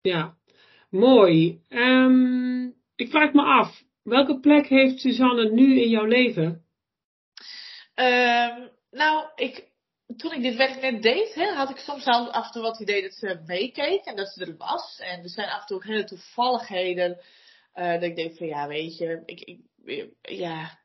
Ja. 0.00 0.36
Mooi. 0.96 1.60
Um, 1.68 2.74
ik 2.94 3.10
vraag 3.10 3.32
me 3.32 3.42
af, 3.42 3.82
welke 4.02 4.40
plek 4.40 4.66
heeft 4.66 5.00
Suzanne 5.00 5.50
nu 5.50 5.80
in 5.80 5.88
jouw 5.88 6.04
leven? 6.04 6.64
Um, 7.94 8.70
nou, 8.90 9.28
ik, 9.34 9.68
toen 10.16 10.32
ik 10.32 10.42
dit 10.42 10.56
werk 10.56 10.80
net 10.80 11.02
deed, 11.02 11.34
had 11.34 11.70
ik 11.70 11.76
soms 11.76 12.04
af 12.06 12.46
en 12.46 12.52
toe 12.52 12.62
wat 12.62 12.80
idee 12.80 13.02
dat 13.02 13.12
ze 13.12 13.42
meekeek 13.46 14.04
en 14.04 14.16
dat 14.16 14.28
ze 14.28 14.44
er 14.44 14.56
was. 14.56 14.98
En 15.00 15.22
er 15.22 15.28
zijn 15.28 15.48
af 15.48 15.60
en 15.60 15.66
toe 15.66 15.76
ook 15.76 15.84
hele 15.84 16.04
toevalligheden. 16.04 17.18
Uh, 17.74 17.92
dat 17.92 18.02
ik 18.02 18.16
denk 18.16 18.36
van 18.36 18.46
ja, 18.46 18.68
weet 18.68 18.96
je, 18.98 19.22
ik, 19.24 19.40
ik, 19.40 19.60
ja, 20.22 20.78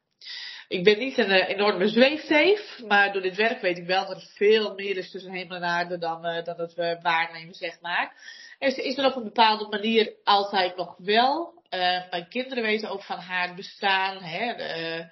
ik 0.68 0.84
ben 0.84 1.00
niet 1.00 1.18
een 1.18 1.30
uh, 1.30 1.50
enorme 1.50 1.88
zweefteef, 1.88 2.80
maar 2.88 3.14
door 3.14 3.22
dit 3.22 3.36
werk 3.36 3.62
weet 3.62 3.78
ik 3.78 3.86
wel 3.86 4.08
dat 4.08 4.16
er 4.16 4.30
veel 4.36 4.74
meer 4.76 4.98
is 4.98 5.12
tussen 5.12 5.32
hemel 5.32 5.58
en 5.58 5.64
aarde 5.64 5.98
dan, 5.98 6.26
uh, 6.26 6.44
dan 6.44 6.58
dat 6.58 6.74
we 6.74 7.00
waarnemen, 7.02 7.54
zeg 7.54 7.82
maar. 7.82 8.14
En 8.60 8.72
ze 8.72 8.84
is 8.84 8.98
er 8.98 9.06
op 9.06 9.16
een 9.16 9.24
bepaalde 9.24 9.68
manier 9.68 10.14
altijd 10.24 10.76
nog 10.76 10.96
wel. 10.98 11.54
Uh, 11.70 12.10
mijn 12.10 12.28
kinderen 12.30 12.64
weten 12.64 12.90
ook 12.90 13.04
van 13.04 13.18
haar 13.18 13.56
bestaan. 13.56 14.18
Hè? 14.24 14.56
De, 14.56 15.06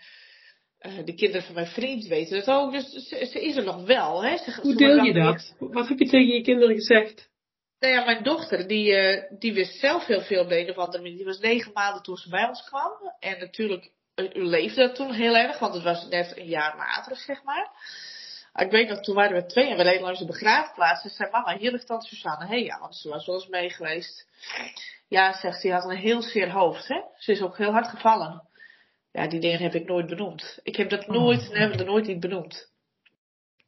uh, 0.81 1.05
de 1.05 1.13
kinderen 1.13 1.45
van 1.45 1.55
mijn 1.55 1.67
vriend 1.67 2.07
weten 2.07 2.37
het 2.37 2.47
ook. 2.47 2.71
Dus 2.71 2.89
ze, 2.89 3.25
ze 3.25 3.41
is 3.41 3.55
er 3.55 3.63
nog 3.63 3.85
wel. 3.85 4.23
Hè? 4.23 4.37
Ze, 4.37 4.57
Hoe 4.61 4.75
deel 4.75 5.03
je 5.03 5.13
dat? 5.13 5.55
Wat 5.59 5.87
heb 5.87 5.99
je 5.99 6.09
tegen 6.09 6.35
je 6.35 6.41
kinderen 6.41 6.75
gezegd? 6.75 7.29
Nou 7.79 7.93
ja, 7.93 8.05
mijn 8.05 8.23
dochter, 8.23 8.67
die, 8.67 8.91
uh, 8.91 9.23
die 9.39 9.53
wist 9.53 9.79
zelf 9.79 10.05
heel 10.05 10.21
veel 10.21 10.41
op 10.41 10.49
de 10.49 10.59
een 10.59 10.69
of 10.69 10.77
andere 10.77 11.03
manier. 11.03 11.17
Die 11.17 11.25
was 11.25 11.39
negen 11.39 11.71
maanden 11.73 12.03
toen 12.03 12.17
ze 12.17 12.29
bij 12.29 12.47
ons 12.47 12.63
kwam. 12.63 12.91
En 13.19 13.39
natuurlijk 13.39 13.91
leefde 14.33 14.87
dat 14.87 14.95
toen 14.95 15.13
heel 15.13 15.35
erg, 15.35 15.59
want 15.59 15.73
het 15.73 15.83
was 15.83 16.07
net 16.07 16.37
een 16.37 16.47
jaar 16.47 16.77
later, 16.77 17.15
zeg 17.15 17.43
maar. 17.43 17.69
Ik 18.55 18.71
weet 18.71 18.89
nog, 18.89 18.99
toen 18.99 19.15
waren 19.15 19.41
we 19.41 19.45
twee 19.45 19.69
en 19.69 19.77
we 19.77 19.83
reden 19.83 20.01
langs 20.01 20.19
de 20.19 20.25
begraafplaats. 20.25 21.03
En 21.03 21.09
zei 21.09 21.29
mama, 21.31 21.57
hier 21.57 21.71
ligt 21.71 21.87
dan 21.87 22.01
Susanne. 22.01 22.45
Hé, 22.45 22.51
hey, 22.51 22.63
ja, 22.63 22.79
want 22.79 22.95
ze 22.95 23.09
was 23.09 23.25
wel 23.25 23.35
eens 23.35 23.47
mee 23.47 23.69
geweest. 23.69 24.27
Ja, 25.07 25.33
zegt 25.33 25.61
ze, 25.61 25.71
had 25.71 25.83
een 25.83 25.95
heel 25.95 26.21
zeer 26.21 26.51
hoofd. 26.51 26.87
Hè? 26.87 27.01
Ze 27.17 27.31
is 27.31 27.41
ook 27.41 27.57
heel 27.57 27.71
hard 27.71 27.87
gevallen. 27.87 28.47
Ja, 29.11 29.27
die 29.27 29.39
dingen 29.39 29.61
heb 29.61 29.73
ik 29.73 29.87
nooit 29.87 30.07
benoemd. 30.07 30.59
Ik 30.63 30.75
heb 30.75 30.89
dat 30.89 31.07
nooit, 31.07 31.49
oh. 31.49 31.55
hebben 31.55 31.79
er 31.79 31.85
nooit 31.85 32.07
niet 32.07 32.19
benoemd. 32.19 32.71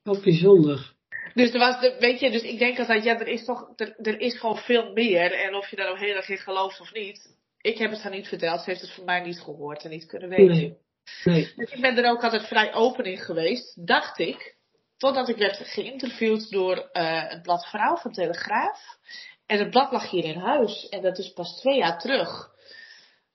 Wat 0.03 0.21
bijzonder. 0.21 0.93
Dus 1.34 1.53
er 1.53 1.59
was, 1.59 1.82
de, 1.82 1.95
weet 1.99 2.19
je, 2.19 2.32
dus 2.32 2.41
ik 2.41 2.59
denk 2.59 2.80
altijd, 2.80 3.03
ja, 3.03 3.19
er 3.19 3.28
is 3.28 3.45
toch, 3.45 3.69
er, 3.75 3.95
er 4.01 4.19
is 4.19 4.39
gewoon 4.39 4.57
veel 4.57 4.91
meer. 4.93 5.34
En 5.34 5.55
of 5.55 5.69
je 5.69 5.75
daar 5.75 5.86
nou 5.86 5.99
heel 5.99 6.15
erg 6.15 6.30
in 6.30 6.38
gelooft 6.38 6.80
of 6.80 6.93
niet, 6.93 7.36
ik 7.62 7.78
heb 7.78 7.91
het 7.91 8.01
haar 8.01 8.12
niet 8.12 8.28
verteld. 8.28 8.62
Ze 8.62 8.70
heeft 8.70 8.82
het 8.82 8.91
van 8.91 9.05
mij 9.05 9.20
niet 9.20 9.39
gehoord 9.39 9.84
en 9.84 9.89
niet 9.89 10.05
kunnen 10.05 10.30
weten. 10.30 10.55
Nee. 10.55 10.78
nee. 11.24 11.53
Dus 11.55 11.72
ik 11.72 11.82
ben 11.82 11.97
er 11.97 12.12
ook 12.12 12.24
altijd 12.24 12.47
vrij 12.47 12.74
open 12.74 13.05
in 13.05 13.18
geweest, 13.18 13.88
dacht 13.88 14.20
ik. 14.20 14.55
Totdat 14.97 15.30
ik 15.30 15.38
werd 15.38 15.57
geïnterviewd 15.57 16.51
door 16.51 16.89
uh, 16.93 17.30
het 17.30 17.41
blad 17.41 17.66
Vrouw 17.66 17.95
van 17.95 18.12
Telegraaf. 18.12 18.97
En 19.45 19.59
het 19.59 19.70
blad 19.70 19.91
lag 19.91 20.09
hier 20.09 20.24
in 20.24 20.38
huis. 20.38 20.89
En 20.89 21.01
dat 21.01 21.18
is 21.18 21.34
pas 21.34 21.59
twee 21.59 21.78
jaar 21.78 21.99
terug. 21.99 22.49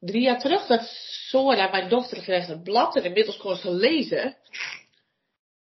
Drie 0.01 0.23
jaar 0.23 0.39
terug 0.39 0.67
dat 0.67 0.83
Sora, 1.29 1.71
mijn 1.71 1.89
dochter, 1.89 2.23
kreeg 2.23 2.47
het 2.47 2.63
blad. 2.63 2.97
En 2.97 3.05
inmiddels 3.05 3.37
kon 3.37 3.57
ze 3.57 3.71
lezen. 3.71 4.37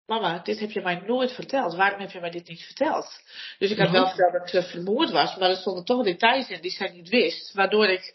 Mama, 0.06 0.38
dit 0.38 0.60
heb 0.60 0.70
je 0.70 0.80
mij 0.80 1.02
nooit 1.06 1.32
verteld. 1.32 1.74
Waarom 1.74 2.00
heb 2.00 2.10
je 2.10 2.20
mij 2.20 2.30
dit 2.30 2.48
niet 2.48 2.62
verteld? 2.62 3.20
Dus 3.58 3.70
ik 3.70 3.78
had 3.78 3.90
wel 3.90 4.06
verteld 4.06 4.32
dat 4.32 4.50
ze 4.50 4.62
vermoord 4.62 5.10
was. 5.10 5.36
Maar 5.36 5.50
er 5.50 5.56
stonden 5.56 5.84
toch 5.84 6.04
details 6.04 6.48
in 6.48 6.60
die 6.60 6.70
zij 6.70 6.88
niet 6.88 7.08
wist. 7.08 7.52
Waardoor 7.52 7.86
ik 7.86 8.14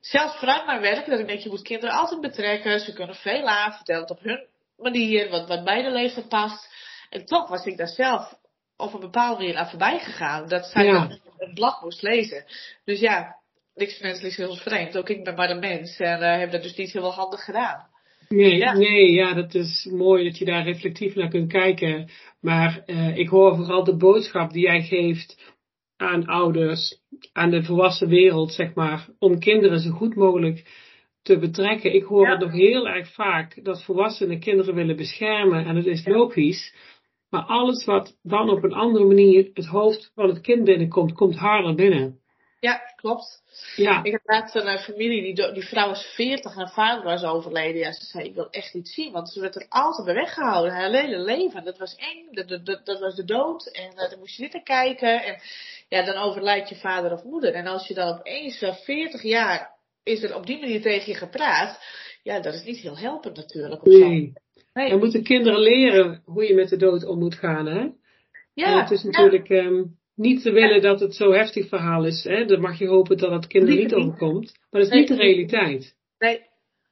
zelfs 0.00 0.38
vanuit 0.38 0.66
mijn 0.66 0.80
werk, 0.80 1.06
dat 1.06 1.18
ik 1.18 1.26
denk, 1.26 1.40
je 1.40 1.48
moet 1.48 1.62
kinderen 1.62 1.94
altijd 1.94 2.20
betrekken. 2.20 2.80
Ze 2.80 2.92
kunnen 2.92 3.14
veel 3.14 3.46
aan, 3.46 3.72
vertellen 3.72 4.02
het 4.02 4.10
op 4.10 4.20
hun 4.20 4.46
manier, 4.76 5.30
wat, 5.30 5.48
wat 5.48 5.64
bij 5.64 5.82
de 5.82 5.90
leeftijd 5.90 6.28
past. 6.28 6.68
En 7.10 7.24
toch 7.24 7.48
was 7.48 7.64
ik 7.64 7.76
daar 7.76 7.88
zelf 7.88 8.34
op 8.76 8.94
een 8.94 9.00
bepaalde 9.00 9.38
manier 9.40 9.56
aan 9.56 9.68
voorbij 9.68 9.98
gegaan. 9.98 10.48
Dat 10.48 10.66
zij 10.66 10.84
ja. 10.84 11.18
een 11.38 11.54
blad 11.54 11.82
moest 11.82 12.02
lezen. 12.02 12.44
Dus 12.84 13.00
ja, 13.00 13.36
niks 13.74 14.00
menselijks 14.00 14.36
heel 14.36 14.56
vreemd. 14.56 14.96
Ook 14.96 15.08
ik 15.08 15.24
ben 15.24 15.34
maar 15.34 15.50
een 15.50 15.58
mens 15.58 15.98
en 15.98 16.20
uh, 16.20 16.38
heb 16.38 16.50
dat 16.50 16.62
dus 16.62 16.74
niet 16.74 16.92
heel 16.92 17.12
handig 17.12 17.44
gedaan. 17.44 17.86
Nee, 18.28 18.56
ja. 18.56 18.72
nee, 18.72 19.12
ja, 19.12 19.34
dat 19.34 19.54
is 19.54 19.88
mooi 19.90 20.24
dat 20.24 20.38
je 20.38 20.44
daar 20.44 20.64
reflectief 20.64 21.14
naar 21.14 21.28
kunt 21.28 21.52
kijken. 21.52 22.10
Maar 22.40 22.82
uh, 22.86 23.16
ik 23.16 23.28
hoor 23.28 23.56
vooral 23.56 23.84
de 23.84 23.96
boodschap 23.96 24.52
die 24.52 24.62
jij 24.62 24.82
geeft 24.82 25.56
aan 25.98 26.26
ouders, 26.26 27.00
aan 27.32 27.50
de 27.50 27.64
volwassen 27.64 28.08
wereld, 28.08 28.52
zeg 28.52 28.74
maar, 28.74 29.08
om 29.18 29.38
kinderen 29.38 29.80
zo 29.80 29.90
goed 29.90 30.14
mogelijk 30.14 30.86
te 31.22 31.38
betrekken. 31.38 31.94
Ik 31.94 32.04
hoor 32.04 32.24
ja. 32.24 32.30
het 32.30 32.40
nog 32.40 32.52
heel 32.52 32.88
erg 32.88 33.12
vaak 33.14 33.64
dat 33.64 33.84
volwassenen 33.84 34.40
kinderen 34.40 34.74
willen 34.74 34.96
beschermen 34.96 35.64
en 35.64 35.74
dat 35.74 35.86
is 35.86 36.06
logisch. 36.06 36.74
Maar 37.30 37.42
alles 37.42 37.84
wat 37.84 38.18
dan 38.22 38.50
op 38.50 38.64
een 38.64 38.72
andere 38.72 39.04
manier 39.04 39.50
het 39.54 39.66
hoofd 39.66 40.12
van 40.14 40.28
het 40.28 40.40
kind 40.40 40.64
binnenkomt, 40.64 41.12
komt 41.12 41.36
harder 41.36 41.74
binnen. 41.74 42.17
Ja, 42.60 42.80
klopt. 42.96 43.42
Ja. 43.76 44.02
Ik 44.02 44.12
had 44.12 44.20
laatst 44.24 44.54
een 44.54 44.66
uh, 44.66 44.78
familie, 44.78 45.34
die, 45.34 45.52
die 45.52 45.66
vrouw 45.66 45.88
was 45.88 46.04
40 46.14 46.52
en 46.52 46.58
haar 46.58 46.72
vader 46.72 47.04
was 47.04 47.22
overleden. 47.22 47.80
Ja, 47.80 47.92
ze 47.92 48.04
zei, 48.04 48.24
ik 48.24 48.34
wil 48.34 48.50
echt 48.50 48.74
niet 48.74 48.88
zien, 48.88 49.12
want 49.12 49.28
ze 49.28 49.40
werd 49.40 49.56
er 49.56 49.66
altijd 49.68 50.06
bij 50.06 50.14
weggehouden. 50.14 50.72
Haar 50.72 50.90
hele 50.90 51.18
leven. 51.18 51.64
Dat 51.64 51.78
was 51.78 51.94
eng, 51.94 52.28
dat, 52.30 52.66
dat, 52.66 52.86
dat 52.86 53.00
was 53.00 53.14
de 53.14 53.24
dood. 53.24 53.66
En 53.66 53.92
uh, 53.92 54.10
dan 54.10 54.18
moest 54.18 54.36
je 54.36 54.48
naar 54.52 54.62
kijken. 54.62 55.22
En 55.22 55.40
ja, 55.88 56.02
dan 56.02 56.16
overlijdt 56.16 56.68
je 56.68 56.74
vader 56.74 57.12
of 57.12 57.24
moeder. 57.24 57.54
En 57.54 57.66
als 57.66 57.88
je 57.88 57.94
dan 57.94 58.18
opeens, 58.18 58.62
uh, 58.62 58.74
40 58.74 59.22
jaar, 59.22 59.70
is 60.02 60.22
er 60.22 60.36
op 60.36 60.46
die 60.46 60.60
manier 60.60 60.82
tegen 60.82 61.12
je 61.12 61.18
gepraat. 61.18 61.80
Ja, 62.22 62.40
dat 62.40 62.54
is 62.54 62.64
niet 62.64 62.78
heel 62.78 62.98
helpend 62.98 63.36
natuurlijk. 63.36 63.82
Nee. 63.82 64.32
Nee. 64.72 64.90
Dan 64.90 64.98
moeten 64.98 65.22
kinderen 65.22 65.60
leren 65.60 66.22
hoe 66.24 66.44
je 66.44 66.54
met 66.54 66.68
de 66.68 66.76
dood 66.76 67.04
om 67.04 67.18
moet 67.18 67.34
gaan, 67.34 67.66
hè? 67.66 67.88
Ja. 68.54 68.66
En 68.66 68.78
het 68.78 68.90
is 68.90 69.02
natuurlijk... 69.02 69.48
Ja. 69.48 69.64
Um, 69.64 69.98
niet 70.18 70.42
te 70.42 70.50
willen 70.50 70.82
dat 70.82 71.00
het 71.00 71.14
zo'n 71.14 71.34
heftig 71.34 71.68
verhaal 71.68 72.04
is. 72.04 72.24
Hè? 72.24 72.44
Dan 72.44 72.60
mag 72.60 72.78
je 72.78 72.86
hopen 72.86 73.16
dat 73.16 73.30
het 73.30 73.46
kinderen 73.46 73.78
niet 73.78 73.94
overkomt. 73.94 74.58
Maar 74.70 74.80
dat 74.80 74.90
is 74.90 74.98
niet 74.98 75.08
de 75.08 75.16
realiteit. 75.16 75.94
Nee, 76.18 76.46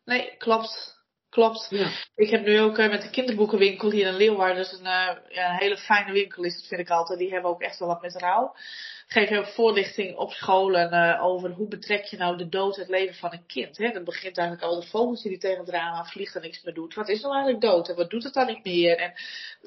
nee, 0.04 0.36
klopt. 0.38 0.94
Klopt. 1.28 1.66
Ja. 1.70 1.90
Ik 2.14 2.30
heb 2.30 2.44
nu 2.44 2.60
ook 2.60 2.78
uh, 2.78 2.88
met 2.88 3.02
de 3.02 3.10
kinderboekenwinkel 3.10 3.90
hier 3.90 4.06
in 4.06 4.16
Leeuwarden. 4.16 4.56
Dat 4.56 4.72
is 4.72 4.78
een, 4.78 4.86
uh, 4.86 5.16
ja, 5.28 5.50
een 5.50 5.58
hele 5.58 5.76
fijne 5.76 6.12
winkel 6.12 6.44
is 6.44 6.54
dat 6.54 6.66
vind 6.66 6.80
ik 6.80 6.90
altijd. 6.90 7.18
Die 7.18 7.32
hebben 7.32 7.50
ook 7.50 7.62
echt 7.62 7.78
wel 7.78 7.88
wat 7.88 8.02
met 8.02 8.16
rouw 8.16 8.54
geef 9.06 9.28
je 9.28 9.46
voorlichting 9.46 10.16
op 10.16 10.30
scholen 10.30 10.92
uh, 10.92 11.24
over 11.24 11.50
hoe 11.50 11.68
betrek 11.68 12.04
je 12.04 12.16
nou 12.16 12.36
de 12.36 12.48
dood 12.48 12.76
het 12.76 12.88
leven 12.88 13.14
van 13.14 13.32
een 13.32 13.46
kind. 13.46 13.78
Hè? 13.78 13.90
Dat 13.90 14.04
begint 14.04 14.38
eigenlijk 14.38 14.68
al 14.68 14.80
de 14.80 14.86
vogeltje 14.86 15.28
die 15.28 15.38
tegen 15.38 15.58
het 15.58 15.68
raam 15.68 15.94
aan 15.94 16.06
vliegt 16.06 16.34
en 16.34 16.42
niks 16.42 16.62
meer 16.62 16.74
doet. 16.74 16.94
Wat 16.94 17.08
is 17.08 17.20
nou 17.20 17.34
eigenlijk 17.34 17.64
dood 17.64 17.88
en 17.88 17.96
wat 17.96 18.10
doet 18.10 18.24
het 18.24 18.34
dan 18.34 18.46
niet 18.46 18.64
meer? 18.64 18.96
En 18.96 19.12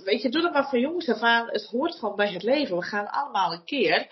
weet 0.03 0.21
je, 0.21 0.29
doe 0.29 0.41
dat 0.41 0.53
maar 0.53 0.69
van 0.69 0.79
jongens 0.79 1.09
af 1.09 1.21
aan. 1.21 1.47
Het 1.49 1.65
hoort 1.65 1.95
gewoon 1.95 2.15
bij 2.15 2.31
het 2.31 2.43
leven. 2.43 2.77
We 2.77 2.83
gaan 2.83 3.11
allemaal 3.11 3.53
een 3.53 3.63
keer. 3.63 4.07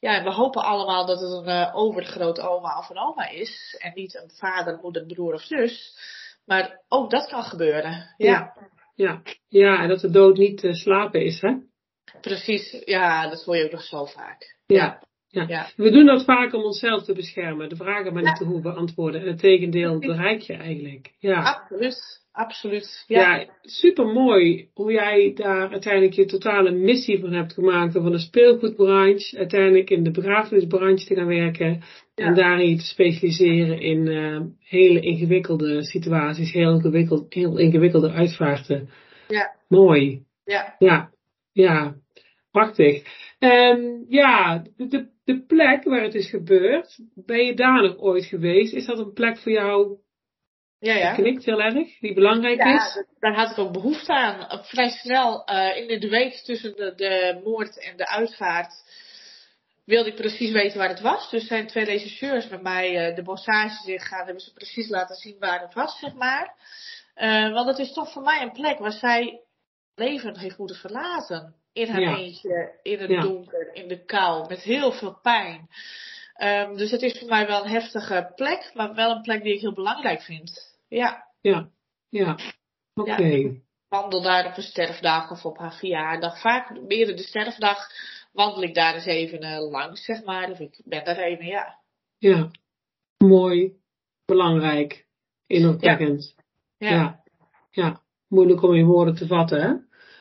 Ja, 0.00 0.16
en 0.16 0.24
we 0.24 0.32
hopen 0.32 0.62
allemaal 0.62 1.06
dat 1.06 1.20
het 1.20 1.30
een 1.30 1.48
uh, 1.48 1.76
overgrote 1.76 2.40
oma 2.40 2.78
of 2.78 2.88
een 2.88 2.98
oma 2.98 3.28
is. 3.28 3.76
En 3.78 3.92
niet 3.94 4.14
een 4.14 4.30
vader, 4.34 4.78
moeder, 4.82 5.06
broer 5.06 5.34
of 5.34 5.42
zus. 5.42 5.96
Maar 6.46 6.80
ook 6.88 7.10
dat 7.10 7.28
kan 7.28 7.42
gebeuren. 7.42 8.14
Ja. 8.16 8.54
Ja, 8.94 9.22
ja. 9.48 9.82
en 9.82 9.88
dat 9.88 10.00
de 10.00 10.10
dood 10.10 10.36
niet 10.36 10.62
uh, 10.62 10.72
slapen 10.72 11.24
is, 11.24 11.40
hè? 11.40 11.54
Precies, 12.20 12.82
ja, 12.84 13.28
dat 13.28 13.44
hoor 13.44 13.56
je 13.56 13.64
ook 13.64 13.72
nog 13.72 13.82
zo 13.82 14.04
vaak. 14.04 14.56
Ja. 14.66 15.02
ja. 15.28 15.44
ja. 15.48 15.70
We 15.76 15.90
doen 15.90 16.06
dat 16.06 16.24
vaak 16.24 16.54
om 16.54 16.62
onszelf 16.62 17.04
te 17.04 17.12
beschermen. 17.12 17.68
De 17.68 17.76
vragen 17.76 18.12
maar 18.12 18.22
niet 18.22 18.36
te 18.36 18.44
hoeven 18.44 18.72
beantwoorden. 18.72 19.20
En 19.20 19.26
het 19.26 19.38
tegendeel 19.38 19.98
bereik 19.98 20.40
je 20.40 20.52
eigenlijk. 20.52 21.12
Ja. 21.18 21.42
Absoluut. 21.42 22.26
Absoluut. 22.38 23.04
Ja. 23.06 23.36
ja, 23.36 23.46
super 23.62 24.06
mooi 24.06 24.68
hoe 24.74 24.92
jij 24.92 25.32
daar 25.34 25.70
uiteindelijk 25.70 26.12
je 26.12 26.24
totale 26.24 26.70
missie 26.70 27.20
van 27.20 27.32
hebt 27.32 27.52
gemaakt. 27.52 27.96
Om 27.96 28.02
van 28.02 28.12
de 28.12 28.18
speelgoedbranche 28.18 29.38
uiteindelijk 29.38 29.90
in 29.90 30.02
de 30.02 30.10
begrafenisbranche 30.10 31.06
te 31.06 31.14
gaan 31.14 31.26
werken. 31.26 31.82
En 32.14 32.34
daarin 32.34 32.78
te 32.78 32.84
specialiseren 32.84 33.80
in 33.80 34.06
uh, 34.06 34.40
hele 34.58 35.00
ingewikkelde 35.00 35.82
situaties, 35.82 36.52
heel, 36.52 36.74
ingewikkeld, 36.74 37.34
heel 37.34 37.58
ingewikkelde 37.58 38.10
uitvaarten. 38.10 38.88
Ja. 39.28 39.54
Mooi. 39.68 40.22
Ja. 40.44 40.74
Ja. 40.78 41.10
Ja. 41.62 41.94
Prachtig. 42.50 43.02
Um, 43.38 44.04
ja, 44.08 44.64
de, 44.76 45.08
de 45.24 45.44
plek 45.46 45.84
waar 45.84 46.02
het 46.02 46.14
is 46.14 46.30
gebeurd, 46.30 46.98
ben 47.14 47.44
je 47.44 47.54
daar 47.54 47.82
nog 47.82 47.96
ooit 47.96 48.24
geweest? 48.24 48.72
Is 48.74 48.86
dat 48.86 48.98
een 48.98 49.12
plek 49.12 49.38
voor 49.38 49.52
jou? 49.52 49.98
Ja, 50.78 50.94
ja. 50.94 51.14
Knikt 51.14 51.44
heel 51.44 51.60
erg, 51.60 51.98
die 51.98 52.14
belangrijk 52.14 52.58
ja, 52.58 52.74
is? 52.74 53.04
daar 53.18 53.34
had 53.34 53.50
ik 53.50 53.58
ook 53.58 53.72
behoefte 53.72 54.12
aan. 54.12 54.64
Vrij 54.64 54.88
snel, 54.88 55.50
uh, 55.50 55.76
in 55.76 56.00
de 56.00 56.08
week 56.08 56.34
tussen 56.34 56.76
de, 56.76 56.92
de 56.96 57.40
moord 57.44 57.84
en 57.84 57.96
de 57.96 58.08
uitvaart, 58.08 58.72
wilde 59.84 60.08
ik 60.08 60.16
precies 60.16 60.52
weten 60.52 60.78
waar 60.78 60.88
het 60.88 61.00
was. 61.00 61.30
Dus 61.30 61.46
zijn 61.46 61.66
twee 61.66 61.84
regisseurs 61.84 62.48
met 62.48 62.62
mij 62.62 63.08
uh, 63.10 63.16
de 63.16 63.22
bossages 63.22 63.86
ingegaan, 63.86 64.24
hebben 64.24 64.42
ze 64.42 64.52
precies 64.52 64.88
laten 64.88 65.16
zien 65.16 65.36
waar 65.38 65.60
het 65.60 65.74
was, 65.74 65.98
zeg 65.98 66.14
maar. 66.14 66.54
Uh, 67.16 67.52
want 67.52 67.68
het 67.68 67.78
is 67.78 67.92
toch 67.92 68.12
voor 68.12 68.22
mij 68.22 68.42
een 68.42 68.52
plek 68.52 68.78
waar 68.78 68.92
zij 68.92 69.40
leven 69.98 70.38
heeft 70.38 70.58
moeten 70.58 70.76
verlaten 70.76 71.54
in 71.72 71.88
haar 71.88 72.00
ja. 72.00 72.16
eentje, 72.16 72.78
in 72.82 72.98
het 72.98 73.10
ja. 73.10 73.20
donker, 73.20 73.74
in 73.74 73.88
de 73.88 74.04
kou, 74.04 74.48
met 74.48 74.62
heel 74.62 74.92
veel 74.92 75.18
pijn. 75.22 75.68
Um, 76.42 76.76
dus 76.76 76.90
het 76.90 77.02
is 77.02 77.18
voor 77.18 77.28
mij 77.28 77.46
wel 77.46 77.64
een 77.64 77.70
heftige 77.70 78.32
plek, 78.34 78.70
maar 78.74 78.94
wel 78.94 79.10
een 79.10 79.22
plek 79.22 79.42
die 79.42 79.54
ik 79.54 79.60
heel 79.60 79.74
belangrijk 79.74 80.22
vind. 80.22 80.76
Ja. 80.88 81.26
Ja, 81.40 81.68
ja. 82.08 82.38
Oké. 82.94 83.10
Okay. 83.10 83.40
Ja. 83.40 83.50
Wandel 83.88 84.22
daar 84.22 84.46
op 84.46 84.56
een 84.56 84.62
sterfdag 84.62 85.30
of 85.30 85.44
op 85.44 85.58
haar 85.58 85.74
verjaardag. 85.74 86.40
Vaak 86.40 86.80
meer 86.80 87.16
de 87.16 87.22
sterfdag 87.22 87.90
wandel 88.32 88.62
ik 88.62 88.74
daar 88.74 88.94
eens 88.94 89.06
even 89.06 89.44
uh, 89.44 89.70
langs, 89.70 90.04
zeg 90.04 90.24
maar. 90.24 90.50
Of 90.50 90.58
ik 90.58 90.80
ben 90.84 91.04
daar 91.04 91.18
even, 91.18 91.46
ja. 91.46 91.78
Ja. 92.18 92.50
Mooi. 93.18 93.72
Belangrijk. 94.24 95.06
Indrukwekkend. 95.46 96.34
Ja. 96.78 96.90
ja. 96.90 97.22
Ja. 97.70 98.00
Moeilijk 98.28 98.62
om 98.62 98.74
in 98.74 98.86
woorden 98.86 99.14
te 99.14 99.26
vatten, 99.26 99.60
hè? 99.60 99.74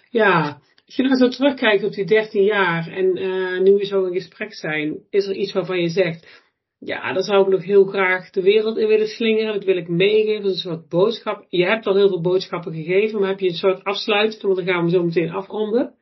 Ja. 0.10 0.60
Als 0.86 0.96
je 0.96 1.04
nou 1.04 1.16
zo 1.16 1.28
terugkijkt 1.28 1.84
op 1.84 1.92
die 1.92 2.06
13 2.06 2.44
jaar 2.44 2.88
en 2.88 3.18
uh, 3.18 3.60
nu 3.60 3.74
we 3.74 3.86
zo 3.86 4.06
in 4.06 4.14
gesprek 4.14 4.54
zijn, 4.54 5.04
is 5.10 5.28
er 5.28 5.36
iets 5.36 5.54
waarvan 5.54 5.80
je 5.80 5.90
zegt, 5.90 6.46
ja, 6.80 7.14
daar 7.14 7.24
zou 7.24 7.44
ik 7.44 7.48
nog 7.48 7.64
heel 7.64 7.86
graag 7.86 8.30
de 8.30 8.42
wereld 8.42 8.78
in 8.78 8.88
willen 8.88 9.08
slingeren, 9.08 9.54
dat 9.54 9.64
wil 9.64 9.78
ik 9.78 9.88
meegeven, 9.88 10.50
een 10.50 10.56
soort 10.56 10.90
boodschap. 10.90 11.46
Je 11.50 11.66
hebt 11.66 11.86
al 11.86 11.96
heel 11.96 12.08
veel 12.08 12.22
boodschappen 12.22 12.74
gegeven, 12.74 13.20
maar 13.20 13.30
heb 13.30 13.40
je 13.40 13.48
een 13.50 13.56
soort 13.56 13.84
afsluiting, 13.84 14.42
want 14.42 14.56
dan 14.56 14.66
gaan 14.66 14.84
we 14.84 14.92
zo 14.92 15.04
meteen 15.04 15.32
afronden. 15.32 15.96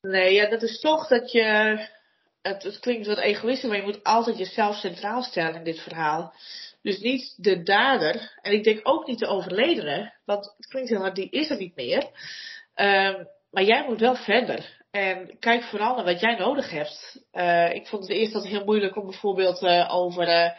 Nee, 0.00 0.34
ja, 0.34 0.48
dat 0.48 0.62
is 0.62 0.80
toch 0.80 1.08
dat 1.08 1.32
je, 1.32 1.78
het, 2.42 2.62
het 2.62 2.78
klinkt 2.78 3.06
wat 3.06 3.18
egoïstisch, 3.18 3.68
maar 3.68 3.78
je 3.78 3.84
moet 3.84 4.04
altijd 4.04 4.38
jezelf 4.38 4.76
centraal 4.76 5.22
stellen 5.22 5.54
in 5.54 5.64
dit 5.64 5.80
verhaal. 5.80 6.32
Dus 6.82 7.00
niet 7.00 7.34
de 7.36 7.62
dader, 7.62 8.38
en 8.42 8.52
ik 8.52 8.64
denk 8.64 8.80
ook 8.82 9.06
niet 9.06 9.18
de 9.18 9.26
overledene, 9.26 10.12
want 10.24 10.54
het 10.56 10.66
klinkt 10.66 10.88
heel 10.88 11.00
hard, 11.00 11.14
die 11.14 11.30
is 11.30 11.50
er 11.50 11.58
niet 11.58 11.76
meer. 11.76 12.02
Um, 12.74 13.26
maar 13.56 13.64
jij 13.64 13.84
moet 13.86 14.00
wel 14.00 14.14
verder. 14.14 14.84
En 14.90 15.38
kijk 15.38 15.62
vooral 15.62 15.94
naar 15.94 16.04
wat 16.04 16.20
jij 16.20 16.36
nodig 16.36 16.70
hebt. 16.70 17.26
Uh, 17.32 17.74
ik 17.74 17.86
vond 17.86 18.02
het 18.02 18.12
eerst 18.12 18.34
altijd 18.34 18.52
heel 18.52 18.64
moeilijk 18.64 18.96
om 18.96 19.06
bijvoorbeeld 19.06 19.62
uh, 19.62 19.94
over 19.94 20.28
uh, 20.28 20.50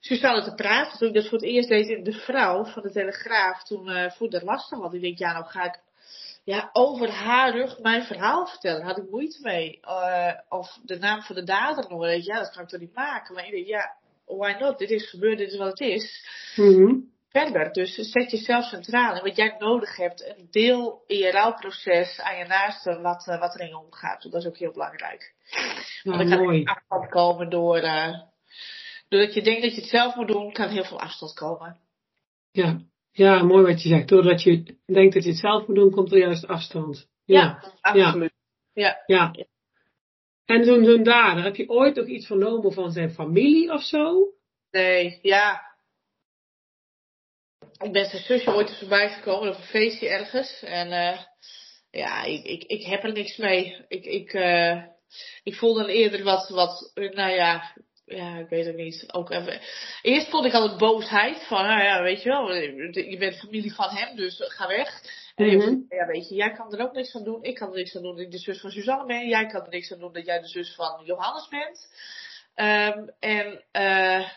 Suzanne 0.00 0.42
te 0.42 0.54
praten. 0.54 0.98
Toen 0.98 1.08
ik 1.08 1.14
dat 1.14 1.28
voor 1.28 1.38
het 1.38 1.46
eerst 1.46 1.68
deed 1.68 1.88
in 1.88 2.04
De 2.04 2.12
Vrouw 2.12 2.64
van 2.64 2.82
de 2.82 2.90
Telegraaf. 2.90 3.62
Toen 3.62 3.90
uh, 3.90 4.10
voelde 4.10 4.38
dat 4.38 4.48
lastig. 4.48 4.78
Want 4.78 4.94
ik 4.94 5.00
denk, 5.00 5.18
ja, 5.18 5.32
nou 5.32 5.44
ga 5.44 5.64
ik 5.64 5.80
ja, 6.44 6.70
over 6.72 7.10
haar 7.10 7.52
rug 7.52 7.78
mijn 7.78 8.02
verhaal 8.02 8.46
vertellen. 8.46 8.82
Had 8.82 8.98
ik 8.98 9.10
moeite 9.10 9.38
mee. 9.42 9.80
of 10.48 10.78
de 10.82 10.98
naam 10.98 11.22
van 11.22 11.34
de 11.34 11.44
dader 11.44 11.98
weet 11.98 12.24
Ja, 12.24 12.38
dat 12.38 12.50
kan 12.50 12.62
ik 12.62 12.68
toch 12.68 12.80
niet 12.80 12.94
maken. 12.94 13.34
Maar 13.34 13.44
ik 13.44 13.50
denk, 13.50 13.66
ja, 13.66 13.96
why 14.26 14.56
not? 14.58 14.78
Dit 14.78 14.90
is 14.90 15.10
gebeurd, 15.10 15.38
dit 15.38 15.50
is 15.52 15.58
wat 15.58 15.78
het 15.78 15.80
is. 15.80 16.26
-hmm 16.54 17.13
verder. 17.34 17.72
Dus 17.72 17.94
zet 17.94 18.30
jezelf 18.30 18.64
centraal 18.64 19.14
en 19.14 19.22
wat 19.22 19.36
jij 19.36 19.54
nodig 19.58 19.96
hebt. 19.96 20.34
Een 20.36 20.48
deel 20.50 21.04
in 21.06 21.16
je 21.16 21.30
rouwproces 21.30 22.20
aan 22.20 22.38
je 22.38 22.44
naaste 22.44 23.00
wat, 23.00 23.26
uh, 23.28 23.40
wat 23.40 23.58
erin 23.58 23.74
omgaat. 23.74 24.22
Dat 24.22 24.34
is 24.34 24.46
ook 24.46 24.58
heel 24.58 24.72
belangrijk. 24.72 25.34
Want 26.02 26.18
dan 26.18 26.38
kan 26.38 26.54
er 26.54 26.64
afstand 26.64 27.10
komen 27.10 27.50
door, 27.50 27.82
uh, 27.82 28.20
doordat 29.08 29.34
je 29.34 29.42
denkt 29.42 29.62
dat 29.62 29.74
je 29.74 29.80
het 29.80 29.90
zelf 29.90 30.14
moet 30.14 30.28
doen, 30.28 30.52
kan 30.52 30.68
heel 30.68 30.84
veel 30.84 31.00
afstand 31.00 31.34
komen. 31.34 31.76
Ja, 32.50 32.80
ja 33.10 33.42
mooi 33.42 33.66
wat 33.66 33.82
je 33.82 33.88
zegt. 33.88 34.08
Doordat 34.08 34.42
je 34.42 34.76
denkt 34.86 35.14
dat 35.14 35.22
je 35.24 35.30
het 35.30 35.38
zelf 35.38 35.66
moet 35.66 35.76
doen, 35.76 35.90
komt 35.90 36.12
er 36.12 36.18
juist 36.18 36.46
afstand. 36.46 37.08
Ja, 37.24 37.62
absoluut. 37.80 38.32
Ja. 38.72 39.02
ja. 39.06 39.34
En 40.44 40.64
zo'n 40.64 40.84
zo'n 40.84 41.02
dader, 41.02 41.44
heb 41.44 41.56
je 41.56 41.68
ooit 41.68 41.94
nog 41.94 42.06
iets 42.06 42.26
vernomen 42.26 42.72
van 42.72 42.90
zijn 42.90 43.10
familie 43.10 43.72
of 43.72 43.82
zo? 43.82 44.28
Nee, 44.70 45.18
ja. 45.22 45.73
Ik 47.82 47.92
ben 47.92 48.06
zijn 48.06 48.22
zusje 48.22 48.54
ooit 48.54 48.68
eens 48.68 48.78
voorbij 48.78 49.08
gekomen 49.08 49.48
op 49.48 49.56
een 49.56 49.62
feestje 49.62 50.08
ergens. 50.08 50.62
En 50.62 50.86
uh, 50.86 51.20
ja, 51.90 52.22
ik, 52.22 52.44
ik, 52.44 52.62
ik 52.62 52.84
heb 52.84 53.04
er 53.04 53.12
niks 53.12 53.36
mee. 53.36 53.84
Ik, 53.88 54.04
ik, 54.04 54.32
uh, 54.32 54.82
ik 55.42 55.54
voelde 55.54 55.92
eerder 55.92 56.22
wat, 56.22 56.48
wat, 56.48 56.90
nou 56.94 57.32
ja, 57.32 57.74
ja, 58.04 58.38
ik 58.38 58.48
weet 58.48 58.66
het 58.66 58.76
niet. 58.76 59.12
Ook 59.12 59.30
even. 59.30 59.60
Eerst 60.02 60.30
vond 60.30 60.44
ik 60.44 60.52
al 60.52 60.70
een 60.70 60.78
boosheid 60.78 61.46
van, 61.46 61.64
nou 61.64 61.82
ja, 61.82 62.02
weet 62.02 62.22
je 62.22 62.28
wel, 62.28 62.54
je 62.54 63.16
bent 63.18 63.38
familie 63.38 63.74
van 63.74 63.88
hem, 63.88 64.16
dus 64.16 64.36
ga 64.38 64.66
weg. 64.66 65.02
En 65.34 65.56
mm 65.56 65.86
ja, 65.88 66.06
weet 66.06 66.28
je, 66.28 66.34
jij 66.34 66.52
kan 66.52 66.72
er 66.72 66.80
ook 66.80 66.92
niks 66.92 67.14
aan 67.14 67.24
doen, 67.24 67.42
ik 67.42 67.54
kan 67.54 67.68
er 67.68 67.74
niks 67.74 67.96
aan 67.96 68.02
doen 68.02 68.16
dat 68.16 68.24
ik 68.24 68.30
de 68.30 68.38
zus 68.38 68.60
van 68.60 68.70
Suzanne 68.70 69.06
ben, 69.06 69.28
jij 69.28 69.46
kan 69.46 69.62
er 69.62 69.70
niks 69.70 69.92
aan 69.92 69.98
doen 69.98 70.12
dat 70.12 70.26
jij 70.26 70.40
de 70.40 70.48
zus 70.48 70.74
van 70.74 71.02
Johannes 71.04 71.48
bent. 71.48 71.92
Um, 72.56 73.14
en 73.18 73.64
uh, 73.72 74.28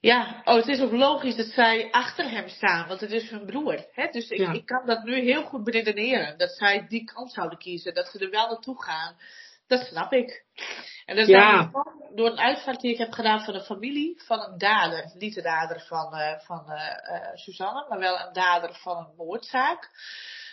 ja, 0.00 0.42
oh, 0.44 0.54
het 0.54 0.68
is 0.68 0.80
ook 0.80 0.92
logisch 0.92 1.36
dat 1.36 1.46
zij 1.46 1.90
achter 1.90 2.30
hem 2.30 2.48
staan, 2.48 2.88
want 2.88 3.00
het 3.00 3.10
is 3.10 3.30
hun 3.30 3.46
broer. 3.46 3.86
Hè? 3.92 4.08
Dus 4.10 4.30
ik, 4.30 4.48
ik 4.52 4.66
kan 4.66 4.86
dat 4.86 5.04
nu 5.04 5.20
heel 5.20 5.42
goed 5.42 5.64
beredeneren, 5.64 6.38
dat 6.38 6.50
zij 6.50 6.86
die 6.88 7.04
kant 7.04 7.32
zouden 7.32 7.58
kiezen, 7.58 7.94
dat 7.94 8.08
ze 8.08 8.18
er 8.18 8.30
wel 8.30 8.48
naartoe 8.48 8.82
gaan. 8.82 9.16
Dat 9.66 9.86
snap 9.86 10.12
ik. 10.12 10.44
En 11.04 11.16
dat 11.16 11.28
is 11.28 11.34
ja. 11.34 11.70
door 12.14 12.30
een 12.30 12.38
uitvaart 12.38 12.80
die 12.80 12.92
ik 12.92 12.98
heb 12.98 13.12
gedaan 13.12 13.44
van 13.44 13.54
een 13.54 13.60
familie 13.60 14.22
van 14.24 14.40
een 14.40 14.58
dader. 14.58 15.12
Niet 15.14 15.34
de 15.34 15.42
dader 15.42 15.80
van, 15.80 16.14
uh, 16.14 16.38
van 16.38 16.64
uh, 16.68 16.74
uh, 16.76 17.34
Suzanne, 17.34 17.86
maar 17.88 17.98
wel 17.98 18.20
een 18.20 18.32
dader 18.32 18.74
van 18.74 18.96
een 18.96 19.14
moordzaak. 19.16 19.90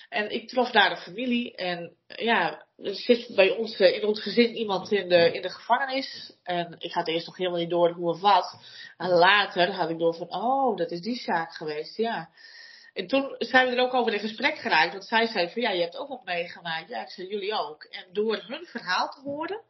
En 0.10 0.32
ik 0.32 0.48
trof 0.48 0.72
daar 0.72 0.90
de 0.90 1.02
familie. 1.02 1.56
En 1.56 1.96
ja, 2.08 2.66
er 2.78 2.96
zit 2.96 3.36
bij 3.36 3.50
ons 3.50 3.80
in 3.80 4.06
ons 4.06 4.22
gezin 4.22 4.56
iemand 4.56 4.92
in 4.92 5.10
de, 5.10 5.32
in 5.34 5.42
de 5.42 5.50
gevangenis. 5.50 6.34
En 6.44 6.76
ik 6.80 6.92
had 6.92 7.08
eerst 7.08 7.26
nog 7.26 7.38
helemaal 7.38 7.60
niet 7.60 7.70
door 7.70 7.92
hoe 7.92 8.10
of 8.10 8.20
wat. 8.20 8.60
En 8.98 9.10
later 9.10 9.72
had 9.72 9.90
ik 9.90 9.98
door 9.98 10.16
van, 10.16 10.34
oh, 10.34 10.78
dat 10.78 10.92
is 10.92 11.02
die 11.02 11.20
zaak 11.20 11.54
geweest, 11.54 11.98
ja. 11.98 12.30
En 12.94 13.08
toen 13.08 13.36
zijn 13.38 13.68
we 13.70 13.76
er 13.76 13.82
ook 13.82 13.94
over 13.94 14.14
in 14.14 14.20
gesprek 14.20 14.58
geraakt. 14.58 14.92
Want 14.92 15.06
zij 15.06 15.28
zei 15.28 15.50
van 15.50 15.62
ja, 15.62 15.70
je 15.70 15.82
hebt 15.82 15.98
ook 15.98 16.08
wat 16.08 16.26
meegemaakt. 16.26 16.90
Ja, 16.90 17.02
ik 17.02 17.10
zei 17.10 17.28
jullie 17.28 17.54
ook. 17.54 17.84
En 17.84 18.06
door 18.12 18.44
hun 18.48 18.66
verhaal 18.66 19.10
te 19.10 19.22
horen 19.22 19.62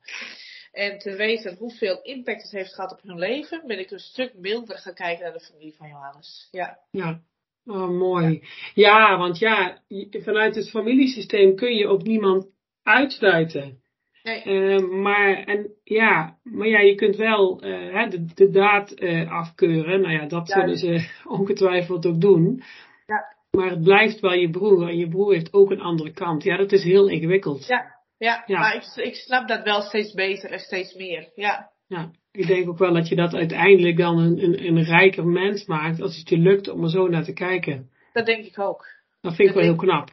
en 0.72 0.98
te 0.98 1.16
weten 1.16 1.56
hoeveel 1.56 2.02
impact 2.02 2.42
het 2.42 2.52
heeft 2.52 2.74
gehad 2.74 2.92
op 2.92 3.02
hun 3.02 3.18
leven, 3.18 3.68
ben 3.68 3.80
ik 3.80 3.92
een 3.92 4.00
stuk 4.00 4.34
milder 4.34 4.78
gaan 4.78 4.94
kijken 4.94 5.24
naar 5.24 5.34
de 5.34 5.46
familie 5.46 5.76
van 5.76 5.88
Johannes. 5.88 6.48
Ja. 6.52 6.80
Ja. 6.92 7.22
Oh, 7.68 7.90
mooi. 7.90 8.44
Ja, 8.74 9.18
want 9.18 9.40
ja, 9.40 9.82
vanuit 10.12 10.56
het 10.56 10.70
familiesysteem 10.70 11.56
kun 11.56 11.76
je 11.76 11.88
ook 11.88 12.04
niemand 12.04 12.48
uitsluiten. 12.84 13.82
Nee. 14.24 14.44
Uh, 14.46 14.90
maar, 14.90 15.44
en, 15.44 15.74
ja, 15.84 16.38
maar 16.44 16.68
ja, 16.68 16.80
je 16.80 16.96
kunt 16.96 17.16
wel 17.16 17.66
uh, 17.66 18.10
de, 18.10 18.26
de 18.34 18.50
daad 18.50 19.02
uh, 19.02 19.32
afkeuren. 19.32 20.02
Nou 20.02 20.14
ja, 20.14 20.26
dat 20.26 20.50
zullen 20.50 20.78
ze 20.78 21.10
ongetwijfeld 21.38 22.06
ook 22.06 22.22
doen. 22.22 22.64
Ja. 23.06 23.36
Maar 23.52 23.70
het 23.70 23.84
blijft 23.84 24.20
wel 24.20 24.34
je 24.34 24.50
broer. 24.50 24.88
En 24.88 24.98
je 24.98 25.08
broer 25.08 25.34
heeft 25.34 25.54
ook 25.54 25.72
een 25.72 25.82
andere 25.82 26.12
kant. 26.12 26.44
Ja, 26.44 26.58
dat 26.58 26.72
is 26.72 26.84
heel 26.84 27.08
ingewikkeld. 27.08 27.68
Ja, 27.68 27.96
ja, 28.18 28.44
ja. 28.46 28.60
maar 28.60 28.76
ik, 28.76 29.06
ik 29.06 29.16
snap 29.16 29.48
dat 29.48 29.64
wel 29.64 29.82
steeds 29.82 30.14
beter 30.14 30.52
en 30.52 30.60
steeds 30.60 30.94
meer. 30.94 31.32
Ja. 31.36 31.72
Ja, 31.88 32.12
ik 32.38 32.48
denk 32.48 32.70
ook 32.70 32.78
wel 32.78 32.94
dat 32.94 33.08
je 33.08 33.16
dat 33.16 33.34
uiteindelijk 33.34 33.98
dan 33.98 34.18
een, 34.18 34.44
een, 34.44 34.66
een 34.66 34.84
rijker 34.84 35.26
mens 35.26 35.66
maakt 35.66 36.02
als 36.02 36.18
het 36.18 36.30
je 36.30 36.38
lukt 36.38 36.70
om 36.70 36.84
er 36.84 36.90
zo 36.90 37.08
naar 37.08 37.24
te 37.24 37.34
kijken. 37.34 37.92
Dat 38.14 38.26
denk 38.26 38.46
ik 38.46 38.60
ook. 38.60 38.86
Dat 39.22 39.36
vind 39.36 39.50
ik 39.50 39.56
wel 39.56 39.64
heel 39.64 39.76
knap. 39.76 40.10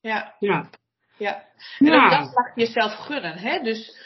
Ja. 0.00 0.34
Ja. 0.38 0.70
Ja. 1.16 1.44
En 1.78 1.86
ja. 1.86 2.08
dat 2.08 2.34
mag 2.34 2.54
je 2.54 2.60
jezelf 2.60 2.92
gunnen, 2.92 3.38
hè? 3.38 3.62
Dus 3.62 3.98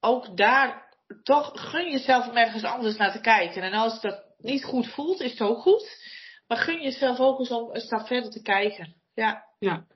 ook 0.00 0.36
daar 0.36 0.88
toch 1.22 1.50
gun 1.54 1.90
jezelf 1.90 2.28
om 2.28 2.36
ergens 2.36 2.64
anders 2.64 2.96
naar 2.96 3.12
te 3.12 3.20
kijken. 3.20 3.62
En 3.62 3.72
als 3.72 4.00
dat 4.00 4.24
niet 4.38 4.64
goed 4.64 4.86
voelt, 4.86 5.20
is 5.20 5.30
het 5.30 5.40
ook 5.40 5.58
goed. 5.58 6.04
Maar 6.46 6.58
gun 6.58 6.82
jezelf 6.82 7.18
ook 7.18 7.38
eens 7.38 7.50
om 7.50 7.74
een 7.74 7.80
stap 7.80 8.06
verder 8.06 8.30
te 8.30 8.42
kijken. 8.42 8.94
Ja. 9.14 9.44
Ja, 9.58 9.86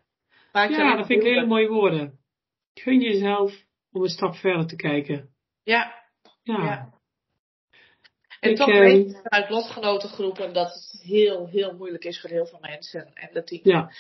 ja 0.53 0.97
dat 0.97 1.07
vind 1.07 1.23
ik 1.23 1.29
hele 1.29 1.47
mooie 1.47 1.69
woorden. 1.69 2.19
Gun 2.75 3.01
jezelf 3.01 3.53
om 3.93 4.03
een 4.03 4.09
stap 4.09 4.35
verder 4.35 4.67
te 4.67 4.77
kijken. 4.77 5.29
Ja. 5.63 6.03
Ja. 6.43 6.93
En 8.45 8.51
ik, 8.51 8.57
toch 8.57 8.68
uh, 8.68 8.78
weet 8.78 9.11
ik 9.11 9.16
vanuit 9.22 9.51
lotgenotengroepen 9.51 10.53
dat 10.53 10.72
het 10.72 11.03
heel, 11.03 11.47
heel 11.47 11.74
moeilijk 11.74 12.05
is 12.05 12.20
voor 12.20 12.30
heel 12.30 12.47
veel 12.47 12.59
mensen. 12.61 13.11
En 13.14 13.28
dat 13.32 13.49
die 13.49 13.61
ja. 13.62 13.90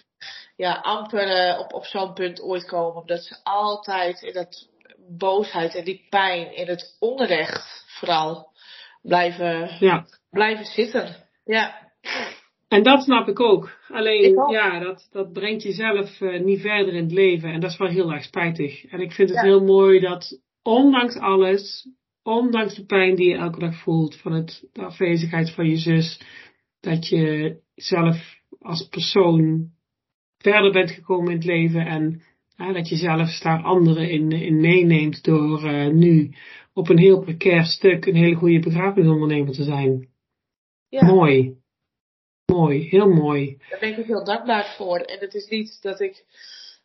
Ja, 0.56 0.72
amper 0.72 1.48
uh, 1.48 1.58
op, 1.60 1.72
op 1.72 1.84
zo'n 1.84 2.12
punt 2.12 2.42
ooit 2.42 2.66
komen. 2.66 3.00
Omdat 3.00 3.22
ze 3.22 3.36
altijd 3.42 4.22
in 4.22 4.32
dat 4.32 4.68
boosheid 5.08 5.74
en 5.74 5.84
die 5.84 6.06
pijn, 6.10 6.56
in 6.56 6.68
het 6.68 6.96
onrecht 7.00 7.84
vooral, 7.86 8.48
blijven, 9.02 9.76
ja. 9.80 10.06
blijven 10.30 10.64
zitten. 10.64 11.16
Ja. 11.44 11.92
En 12.68 12.82
dat 12.82 13.02
snap 13.02 13.28
ik 13.28 13.40
ook. 13.40 13.70
Alleen, 13.88 14.50
ja, 14.50 14.78
dat, 14.78 15.08
dat 15.10 15.32
brengt 15.32 15.62
jezelf 15.62 16.20
uh, 16.20 16.40
niet 16.40 16.60
verder 16.60 16.94
in 16.94 17.02
het 17.02 17.12
leven. 17.12 17.52
En 17.52 17.60
dat 17.60 17.70
is 17.70 17.76
wel 17.76 17.88
heel 17.88 18.12
erg 18.12 18.24
spijtig. 18.24 18.86
En 18.86 19.00
ik 19.00 19.12
vind 19.12 19.28
het 19.28 19.40
heel 19.40 19.64
mooi 19.64 20.00
dat, 20.00 20.40
ondanks 20.62 21.16
alles, 21.16 21.88
ondanks 22.24 22.74
de 22.74 22.84
pijn 22.84 23.14
die 23.14 23.28
je 23.28 23.36
elke 23.36 23.58
dag 23.58 23.82
voelt 23.82 24.16
van 24.16 24.32
het, 24.32 24.68
de 24.72 24.82
afwezigheid 24.82 25.50
van 25.50 25.68
je 25.68 25.76
zus, 25.76 26.20
dat 26.80 27.08
je 27.08 27.56
zelf 27.74 28.16
als 28.60 28.88
persoon 28.88 29.70
verder 30.38 30.72
bent 30.72 30.90
gekomen 30.90 31.30
in 31.30 31.36
het 31.36 31.46
leven 31.46 31.86
en 31.86 32.22
dat 32.56 32.88
je 32.88 32.96
zelfs 32.96 33.40
daar 33.40 33.62
anderen 33.62 34.10
in, 34.10 34.32
in 34.32 34.60
meeneemt 34.60 35.24
door 35.24 35.64
uh, 35.64 35.88
nu 35.88 36.34
op 36.72 36.88
een 36.88 36.98
heel 36.98 37.20
precair 37.20 37.64
stuk 37.64 38.06
een 38.06 38.14
hele 38.14 38.34
goede 38.34 38.58
begrafenisondernemer 38.58 39.52
te 39.52 39.64
zijn. 39.64 40.08
Ja. 40.88 41.06
Mooi. 41.06 41.56
Mooi, 42.46 42.88
heel 42.88 43.08
mooi. 43.08 43.56
Daar 43.70 43.80
ben 43.80 43.98
ik 43.98 44.06
heel 44.06 44.24
dankbaar 44.24 44.74
voor. 44.76 44.98
En 44.98 45.18
het 45.18 45.34
is 45.34 45.48
niet 45.48 45.78
dat 45.82 46.00
ik. 46.00 46.24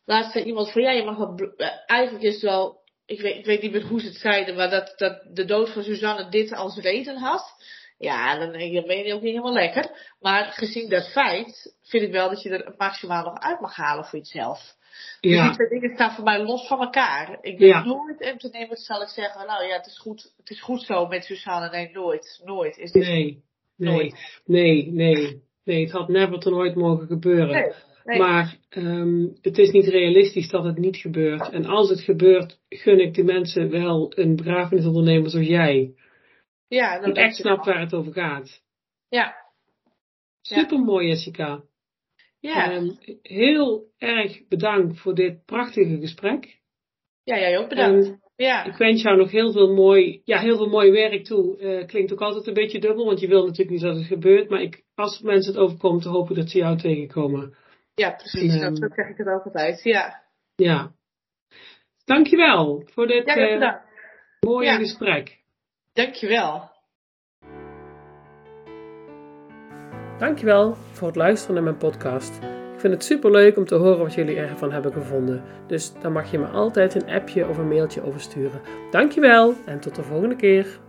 Laatst 0.04 0.32
zei 0.32 0.44
iemand 0.44 0.72
van 0.72 0.82
ja, 0.82 0.90
je 0.90 1.04
mag 1.04 1.16
wel. 1.16 1.54
Eigenlijk 1.86 2.24
is 2.24 2.32
het 2.32 2.42
wel. 2.42 2.79
Ik 3.10 3.20
weet, 3.20 3.36
ik 3.36 3.44
weet 3.44 3.62
niet 3.62 3.72
meer 3.72 3.86
hoe 3.86 4.00
ze 4.00 4.06
het 4.06 4.16
zeiden, 4.16 4.56
maar 4.56 4.70
dat, 4.70 4.94
dat 4.96 5.22
de 5.32 5.44
dood 5.44 5.70
van 5.70 5.82
Suzanne 5.82 6.28
dit 6.28 6.52
als 6.52 6.76
reden 6.76 7.16
had. 7.16 7.54
Ja, 7.98 8.38
dan, 8.38 8.52
ben 8.52 9.04
je 9.04 9.14
ook 9.14 9.22
niet 9.22 9.32
helemaal 9.32 9.52
lekker. 9.52 9.90
Maar 10.20 10.44
gezien 10.44 10.88
dat 10.88 11.10
feit, 11.10 11.74
vind 11.82 12.02
ik 12.02 12.12
wel 12.12 12.28
dat 12.28 12.42
je 12.42 12.50
er 12.50 12.74
maximaal 12.76 13.24
nog 13.24 13.38
uit 13.38 13.60
mag 13.60 13.76
halen 13.76 14.04
voor 14.04 14.18
jezelf. 14.18 14.76
Dus 15.20 15.56
die 15.56 15.68
dingen 15.68 15.94
staan 15.94 16.14
voor 16.14 16.24
mij 16.24 16.42
los 16.42 16.66
van 16.66 16.80
elkaar. 16.80 17.38
Ik 17.40 17.58
ja. 17.58 17.84
nooit 17.84 18.20
en 18.20 18.38
te 18.38 18.48
nemen, 18.48 18.76
zal 18.76 19.02
ik 19.02 19.08
zeggen, 19.08 19.46
nou 19.46 19.64
ja, 19.64 19.76
het 19.76 19.86
is 19.86 19.98
goed, 19.98 20.32
het 20.36 20.50
is 20.50 20.62
goed 20.62 20.82
zo 20.82 21.06
met 21.06 21.24
Suzanne. 21.24 21.70
Nee, 21.70 21.90
nooit. 21.92 22.40
Nooit. 22.44 22.76
Is 22.76 22.92
dit 22.92 23.02
nee, 23.02 23.42
nee, 23.76 23.92
nooit. 23.94 24.40
nee, 24.44 24.92
nee. 24.92 25.42
Nee, 25.64 25.82
het 25.82 25.92
had 25.92 26.08
never 26.08 26.38
ten 26.38 26.54
ooit 26.54 26.74
mogen 26.74 27.06
gebeuren. 27.06 27.74
Maar 28.04 28.56
um, 28.70 29.36
het 29.40 29.58
is 29.58 29.70
niet 29.70 29.86
realistisch 29.86 30.48
dat 30.48 30.64
het 30.64 30.78
niet 30.78 30.96
gebeurt. 30.96 31.50
En 31.50 31.64
als 31.64 31.88
het 31.88 32.00
gebeurt, 32.00 32.60
gun 32.68 33.00
ik 33.00 33.14
de 33.14 33.24
mensen 33.24 33.70
wel 33.70 34.12
een 34.14 34.36
begrafenisondernemer 34.36 35.30
zoals 35.30 35.46
jij. 35.46 35.94
Ja, 36.68 37.00
dan 37.00 37.12
die 37.12 37.22
echt 37.22 37.36
snapt 37.36 37.66
waar 37.66 37.80
het 37.80 37.94
over 37.94 38.12
gaat. 38.12 38.62
Ja. 39.08 39.34
Super 40.40 40.78
mooi, 40.78 41.08
Jessica. 41.08 41.62
Ja. 42.40 42.76
Um, 42.76 42.98
heel 43.22 43.84
erg 43.98 44.48
bedankt 44.48 45.00
voor 45.00 45.14
dit 45.14 45.44
prachtige 45.44 45.98
gesprek. 46.00 46.58
Ja, 47.24 47.38
jij 47.38 47.58
ook 47.58 47.68
bedankt. 47.68 48.18
Ja. 48.36 48.64
Ik 48.64 48.76
wens 48.76 49.02
jou 49.02 49.16
nog 49.16 49.30
heel 49.30 49.52
veel 49.52 49.74
mooi, 49.74 50.20
ja, 50.24 50.40
heel 50.40 50.56
veel 50.56 50.68
mooi 50.68 50.90
werk 50.90 51.24
toe. 51.24 51.58
Uh, 51.58 51.86
klinkt 51.86 52.12
ook 52.12 52.20
altijd 52.20 52.46
een 52.46 52.54
beetje 52.54 52.80
dubbel, 52.80 53.04
want 53.04 53.20
je 53.20 53.28
wil 53.28 53.42
natuurlijk 53.42 53.70
niet 53.70 53.80
dat 53.80 53.96
het 53.96 54.06
gebeurt. 54.06 54.48
Maar 54.48 54.62
ik, 54.62 54.84
als 54.94 55.20
mensen 55.20 55.52
het 55.52 55.62
overkomt, 55.62 56.04
hoop 56.04 56.30
ik 56.30 56.36
dat 56.36 56.48
ze 56.48 56.58
jou 56.58 56.78
tegenkomen. 56.78 57.54
Ja, 58.00 58.10
precies. 58.10 58.54
En, 58.54 58.62
um, 58.62 58.76
zo 58.76 58.88
zeg 58.94 59.08
ik 59.08 59.16
het 59.16 59.28
ook 59.28 59.44
altijd. 59.44 59.82
Ja. 59.82 60.22
Ja. 60.54 60.92
Dankjewel 62.04 62.82
voor 62.92 63.06
dit 63.06 63.26
ja, 63.26 63.36
uh, 63.36 63.74
mooie 64.40 64.66
ja. 64.66 64.76
gesprek. 64.76 65.38
Dankjewel. 65.92 66.70
Dankjewel 70.18 70.74
voor 70.74 71.06
het 71.06 71.16
luisteren 71.16 71.54
naar 71.54 71.64
mijn 71.64 71.76
podcast. 71.76 72.36
Ik 72.74 72.80
vind 72.80 72.92
het 72.92 73.04
super 73.04 73.30
leuk 73.30 73.56
om 73.56 73.64
te 73.64 73.74
horen 73.74 73.98
wat 73.98 74.14
jullie 74.14 74.36
ervan 74.36 74.72
hebben 74.72 74.92
gevonden. 74.92 75.44
Dus 75.66 75.92
dan 76.00 76.12
mag 76.12 76.30
je 76.30 76.38
me 76.38 76.46
altijd 76.46 76.94
een 76.94 77.10
appje 77.10 77.48
of 77.48 77.58
een 77.58 77.68
mailtje 77.68 78.02
over 78.02 78.20
sturen. 78.20 78.60
Dankjewel 78.90 79.54
en 79.66 79.80
tot 79.80 79.94
de 79.94 80.02
volgende 80.02 80.36
keer. 80.36 80.80